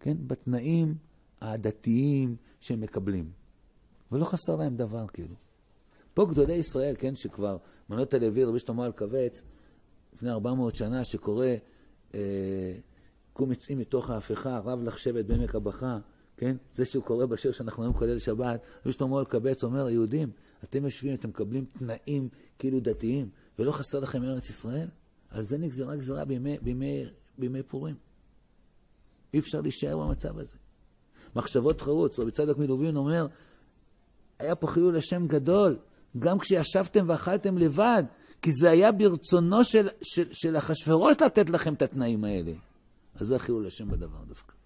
כן? 0.01 0.17
בתנאים 0.27 0.95
הדתיים 1.41 2.37
שהם 2.61 2.81
מקבלים. 2.81 3.31
ולא 4.13 4.25
חסר 4.25 4.57
להם 4.57 4.77
דבר, 4.77 5.07
כאילו. 5.07 5.35
פה 6.15 6.27
גדולי 6.27 6.53
ישראל, 6.53 6.95
כן, 6.99 7.17
שכבר 7.17 7.57
מנות 7.91 8.15
הלוי, 8.15 8.45
רבי 8.45 8.59
שלמה 8.59 8.87
אלקבץ, 8.87 9.43
לפני 10.15 10.31
400 10.31 10.77
שנה, 10.77 11.05
שקורא 11.05 11.47
אה, 12.15 12.75
קום 13.33 13.53
יצאים 13.53 13.79
מתוך 13.79 14.11
ההפיכה, 14.11 14.59
רב 14.59 14.83
לך 14.83 14.99
שבט 14.99 15.25
בעמק 15.25 15.55
הבכה, 15.55 15.99
כן? 16.37 16.57
זה 16.73 16.85
שהוא 16.85 17.05
קורא 17.05 17.27
בשיר 17.27 17.53
שאנחנו 17.53 17.83
היום 17.83 17.95
כולל 17.95 18.19
שבת, 18.19 18.61
רבי 18.87 18.93
שלמה 18.93 19.21
אלקבץ 19.21 19.65
אומר, 19.65 19.91
יהודים, 19.91 20.31
אתם 20.65 20.85
יושבים, 20.85 21.15
אתם 21.15 21.29
מקבלים 21.29 21.65
תנאים 21.65 22.29
כאילו 22.59 22.81
דתיים, 22.81 23.29
ולא 23.59 23.73
חסר 23.73 24.01
לכם 24.01 24.23
ארץ 24.25 24.51
ישראל? 24.51 24.89
על 25.31 25.43
זה 25.43 25.59
נגזרה 25.59 25.97
גזרה 25.97 26.25
בימי, 26.25 26.59
בימי, 26.63 27.05
בימי 27.39 27.63
פורים. 27.63 27.95
אי 29.35 29.39
אפשר 29.39 29.61
להישאר 29.61 29.97
במצב 29.97 30.39
הזה. 30.39 30.57
מחשבות 31.37 31.81
חרוץ, 31.81 32.19
רבי 32.19 32.31
צדוק 32.31 32.59
מלובין 32.59 32.97
אומר, 32.97 33.27
היה 34.39 34.55
פה 34.55 34.67
חילול 34.67 34.97
השם 34.97 35.27
גדול, 35.27 35.79
גם 36.19 36.39
כשישבתם 36.39 37.05
ואכלתם 37.09 37.59
לבד, 37.59 38.03
כי 38.43 38.53
זה 38.53 38.71
היה 38.71 38.93
ברצונו 38.93 39.65
של, 39.65 39.89
של, 40.03 40.33
של 40.33 40.57
אחשוורוש 40.57 41.17
לתת 41.23 41.51
לכם 41.51 41.75
את 41.75 41.83
התנאים 41.83 42.25
האלה. 42.25 42.53
אז 43.15 43.27
זה 43.27 43.39
חילול 43.39 43.67
השם 43.67 43.91
בדבר 43.91 44.25
דווקא. 44.29 44.60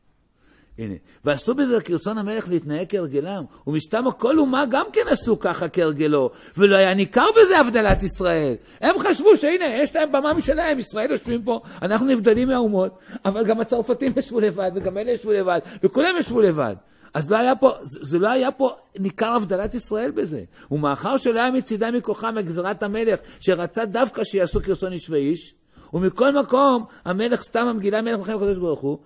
הנה, 0.79 0.95
ועשו 1.25 1.55
בזה 1.55 1.81
כרצון 1.81 2.19
המלך 2.19 2.49
להתנהג 2.49 2.87
כהרגלם, 2.89 3.45
ומשתם 3.67 4.05
כל 4.19 4.39
אומה 4.39 4.65
גם 4.71 4.87
כן 4.93 5.01
עשו 5.09 5.39
ככה 5.39 5.69
כהרגלו, 5.69 6.31
ולא 6.57 6.77
היה 6.77 6.95
ניכר 6.95 7.27
בזה 7.37 7.59
הבדלת 7.59 8.03
ישראל. 8.03 8.55
הם 8.81 8.99
חשבו 8.99 9.37
שהנה, 9.37 9.65
יש 9.65 9.97
להם 9.97 10.13
במה 10.13 10.33
משלהם, 10.33 10.79
ישראל 10.79 11.11
יושבים 11.11 11.43
פה, 11.43 11.61
אנחנו 11.83 12.07
נבדלים 12.07 12.49
מהאומות, 12.49 12.99
אבל 13.25 13.45
גם 13.45 13.61
הצרפתים 13.61 14.13
ישבו 14.19 14.41
לבד, 14.41 14.71
וגם 14.75 14.99
אלה 14.99 15.11
ישבו 15.11 15.33
לבד, 15.33 15.61
וכולם 15.83 16.15
ישבו 16.19 16.41
לבד. 16.41 16.75
אז 17.15 17.31
לא 17.31 17.37
היה 17.37 17.57
פה, 17.57 17.73
זה, 17.83 18.19
לא 18.19 18.29
היה 18.29 18.51
פה 18.51 18.71
ניכר 18.99 19.33
הבדלת 19.33 19.75
ישראל 19.75 20.11
בזה. 20.11 20.43
ומאחר 20.71 21.17
שלא 21.17 21.41
היה 21.41 21.51
מצידם 21.51 21.95
מכוחם 21.95 22.35
מגזרת 22.35 22.83
המלך, 22.83 23.21
שרצה 23.41 23.85
דווקא 23.85 24.25
שיעשו 24.25 24.63
כרצון 24.63 24.93
איש 24.93 25.11
ואיש, 25.11 25.55
ומכל 25.93 26.41
מקום, 26.41 26.85
המלך 27.05 27.43
סתם 27.43 27.67
המגילה 27.67 28.03
מלך 28.03 28.19
מלחמת 28.19 28.37
הקדוש 28.37 28.59
ברוך 28.59 28.81
הוא, 28.81 28.99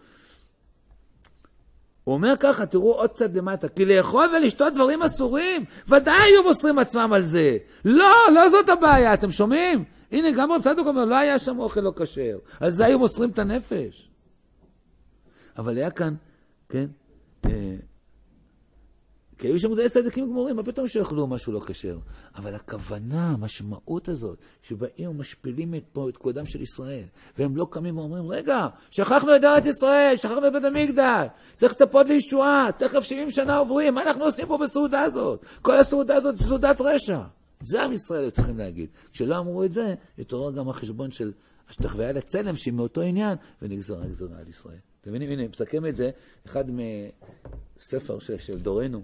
הוא 2.09 2.15
אומר 2.15 2.35
ככה, 2.41 2.67
תראו 2.67 2.93
עוד 2.93 3.11
קצת 3.11 3.31
למטה, 3.35 3.69
כי 3.69 3.85
לאכול 3.85 4.27
ולשתות 4.37 4.75
דברים 4.75 5.03
אסורים, 5.03 5.65
ודאי 5.89 6.15
היו 6.23 6.43
מוסרים 6.43 6.79
עצמם 6.79 7.13
על 7.13 7.23
זה. 7.23 7.57
לא, 7.85 8.15
לא 8.35 8.49
זאת 8.49 8.69
הבעיה, 8.69 9.15
אתם 9.15 9.33
שומעים? 9.33 9.85
הנה, 10.13 10.31
גם 10.31 10.53
רב 10.53 10.63
צדוק 10.63 10.87
אומר, 10.87 11.05
לא 11.05 11.17
היה 11.17 11.39
שם 11.39 11.59
אוכל 11.59 11.81
לא 11.81 11.93
כשר. 11.97 12.39
על 12.61 12.71
זה 12.71 12.87
היו 12.87 12.99
מוסרים 12.99 13.31
את 13.31 13.39
הנפש. 13.39 14.11
אבל 15.59 15.77
היה 15.77 15.91
כאן, 15.91 16.15
כן, 16.69 16.87
אה, 17.45 17.77
כי 19.39 19.47
היו 19.47 19.61
שם 19.61 19.73
גדולי 19.73 19.89
צדיקים 19.89 20.27
גמורים, 20.31 20.57
מה 20.57 20.63
פתאום 20.63 20.89
שיאכלו 20.89 21.27
משהו 21.27 21.53
לא 21.53 21.61
כשר? 21.67 21.99
אבל 22.37 22.55
הכוונה, 22.55 23.31
המשמעות 23.31 24.09
הזאת, 24.09 24.39
שבאים 24.63 25.11
ומשפילים 25.11 25.75
את 25.75 25.83
פה 25.93 26.09
את 26.09 26.17
כבודם 26.17 26.47
של 26.47 26.63
ישראל, 26.63 27.05
והם 27.39 27.57
לא 27.57 27.67
קמים 27.71 27.99
ואומרים, 27.99 28.29
רגע, 28.29 28.67
שכחנו 28.91 29.37
את 29.37 29.45
ארץ 29.45 29.67
ישראל, 29.67 30.15
שכחנו 30.17 30.47
את 30.47 30.53
בית 30.53 30.65
המקדש, 30.65 31.27
צריך 31.57 31.73
לצפות 31.73 32.07
לישועה, 32.07 32.69
תכף 32.79 33.03
70 33.03 33.31
שנה 33.31 33.57
עוברים, 33.57 33.95
מה 33.95 34.03
אנחנו 34.03 34.25
עושים 34.25 34.47
פה 34.47 34.59
בסעודה 34.59 35.03
הזאת? 35.03 35.45
כל 35.63 35.77
הסעודה 35.77 36.17
הזאת 36.17 36.39
היא 36.39 36.47
סעודת 36.47 36.81
רשע. 36.81 37.21
זה 37.65 37.83
עם 37.83 37.93
ישראל 37.93 38.31
צריכים 38.31 38.59
להגיד. 38.59 38.89
כשלא 39.13 39.39
אמרו 39.39 39.65
את 39.65 39.73
זה, 39.73 39.95
התעורר 40.19 40.53
גם 40.53 40.69
החשבון 40.69 41.11
של 41.11 41.33
השתחוויה 41.69 42.13
לצלם, 42.13 42.57
שהיא 42.57 42.75
מאותו 42.75 43.01
עניין, 43.01 43.37
ונגזרה 43.63 44.07
גזרה 44.07 44.39
על 44.39 44.49
ישראל. 44.49 44.79
אתם 45.01 45.11
מבינים? 45.11 45.31
הנה, 45.31 45.49
מסכם 45.49 45.87
את 45.87 45.97
זה, 45.97 46.11
אחד 46.47 46.65
מספר 46.71 48.19
של, 48.19 48.39
של 48.39 48.59
דורנו, 48.59 49.03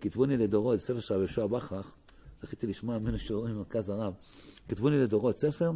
כתבוני 0.00 0.36
לדורות, 0.36 0.80
ספר 0.80 1.00
של 1.00 1.14
רבי 1.14 1.22
יהושע 1.22 1.46
בכרך, 1.46 1.92
זכיתי 2.42 2.66
לשמוע 2.66 2.98
ממנו 2.98 3.18
שיעורים 3.18 3.54
במרכז 3.54 3.88
הרב. 3.88 4.14
כתבוני 4.68 4.98
לדורות, 4.98 5.38
ספר 5.38 5.72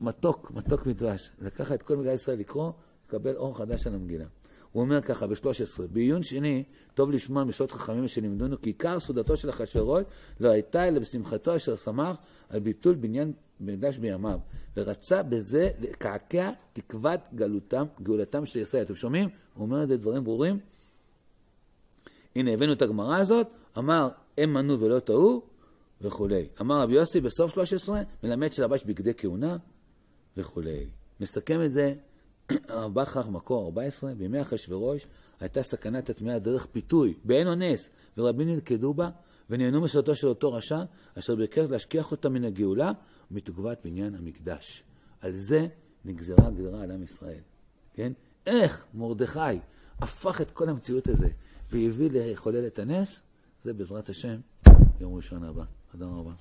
מתוק, 0.00 0.50
מתוק 0.50 0.86
מדבש. 0.86 1.30
לקחת 1.40 1.72
את 1.72 1.82
כל 1.82 1.96
מגילה 1.96 2.12
ישראל 2.12 2.38
לקרוא, 2.38 2.72
לקבל 3.06 3.36
אור 3.36 3.58
חדש 3.58 3.86
על 3.86 3.94
המגילה. 3.94 4.24
הוא 4.72 4.82
אומר 4.82 5.00
ככה, 5.00 5.26
ב-13, 5.26 5.82
בעיון 5.92 6.22
שני, 6.22 6.64
טוב 6.94 7.10
לשמוע 7.10 7.44
משעות 7.44 7.72
חכמים 7.72 8.08
שלימדונו, 8.08 8.60
כי 8.62 8.70
עיקר 8.70 9.00
סעודתו 9.00 9.36
של 9.36 9.50
אחשוורוש 9.50 10.02
לא 10.40 10.48
הייתה 10.48 10.88
אלא 10.88 10.98
בשמחתו 10.98 11.56
אשר 11.56 11.76
שמח 11.76 12.16
על 12.48 12.60
ביטול 12.60 12.94
בניין 12.94 13.32
מקדש 13.60 13.98
בימיו, 13.98 14.38
ורצה 14.76 15.22
בזה 15.22 15.70
לקעקע 15.80 16.50
תקוות 16.72 17.20
גלותם, 17.34 17.86
גאולתם 18.02 18.46
של 18.46 18.58
ישראל. 18.58 18.82
אתם 18.82 18.94
שומעים? 18.94 19.28
הוא 19.54 19.64
אומר 19.66 19.82
את 19.82 19.88
זה 19.88 19.96
דברים 19.96 20.24
ברורים. 20.24 20.58
הנה 22.36 22.52
הבאנו 22.52 22.72
את 22.72 22.82
הגמרא 22.82 23.16
הזאת, 23.16 23.46
אמר 23.78 24.08
הם 24.38 24.54
מנו 24.54 24.80
ולא 24.80 24.98
טעו 24.98 25.42
וכולי. 26.00 26.48
אמר 26.60 26.80
רבי 26.80 26.94
יוסי 26.94 27.20
בסוף 27.20 27.52
13, 27.52 28.02
מלמד 28.22 28.52
שלבש 28.52 28.84
בגדי 28.84 29.12
כהונה 29.16 29.56
וכולי. 30.36 30.86
מסכם 31.20 31.62
את 31.64 31.72
זה 31.72 31.94
הרב 32.68 32.94
בכרך 32.94 33.28
מקור 33.28 33.64
14, 33.64 34.14
בימי 34.14 34.42
אחשוורוש 34.42 35.06
הייתה 35.40 35.62
סכנת 35.62 36.10
הטמאה 36.10 36.38
דרך 36.38 36.66
פיתוי, 36.66 37.14
בעין 37.24 37.46
אונס, 37.46 37.90
ורבים 38.18 38.48
נלכדו 38.48 38.94
בה, 38.94 39.10
ונהנו 39.50 39.80
מסודתו 39.80 40.16
של 40.16 40.26
אותו 40.26 40.52
רשע, 40.52 40.82
אשר 41.18 41.34
ביקש 41.34 41.64
להשכיח 41.70 42.10
אותה 42.10 42.28
מן 42.28 42.44
הגאולה 42.44 42.92
ומתגובת 43.30 43.78
בניין 43.84 44.14
המקדש. 44.14 44.82
על 45.20 45.32
זה 45.32 45.66
נגזרה 46.04 46.50
גזרה 46.50 46.82
על 46.82 46.90
עם 46.90 47.02
ישראל. 47.02 47.40
כן? 47.94 48.12
איך 48.46 48.86
מרדכי 48.94 49.58
הפך 49.98 50.40
את 50.40 50.50
כל 50.50 50.68
המציאות 50.68 51.08
הזה 51.08 51.28
והביא 51.72 52.10
לחולל 52.12 52.66
את 52.66 52.78
הנס, 52.78 53.22
זה 53.64 53.72
בעזרת 53.72 54.08
השם 54.08 54.36
יום 55.00 55.14
ראשון 55.14 55.44
הבא. 55.44 55.64
תודה 55.92 56.06
רבה. 56.06 56.32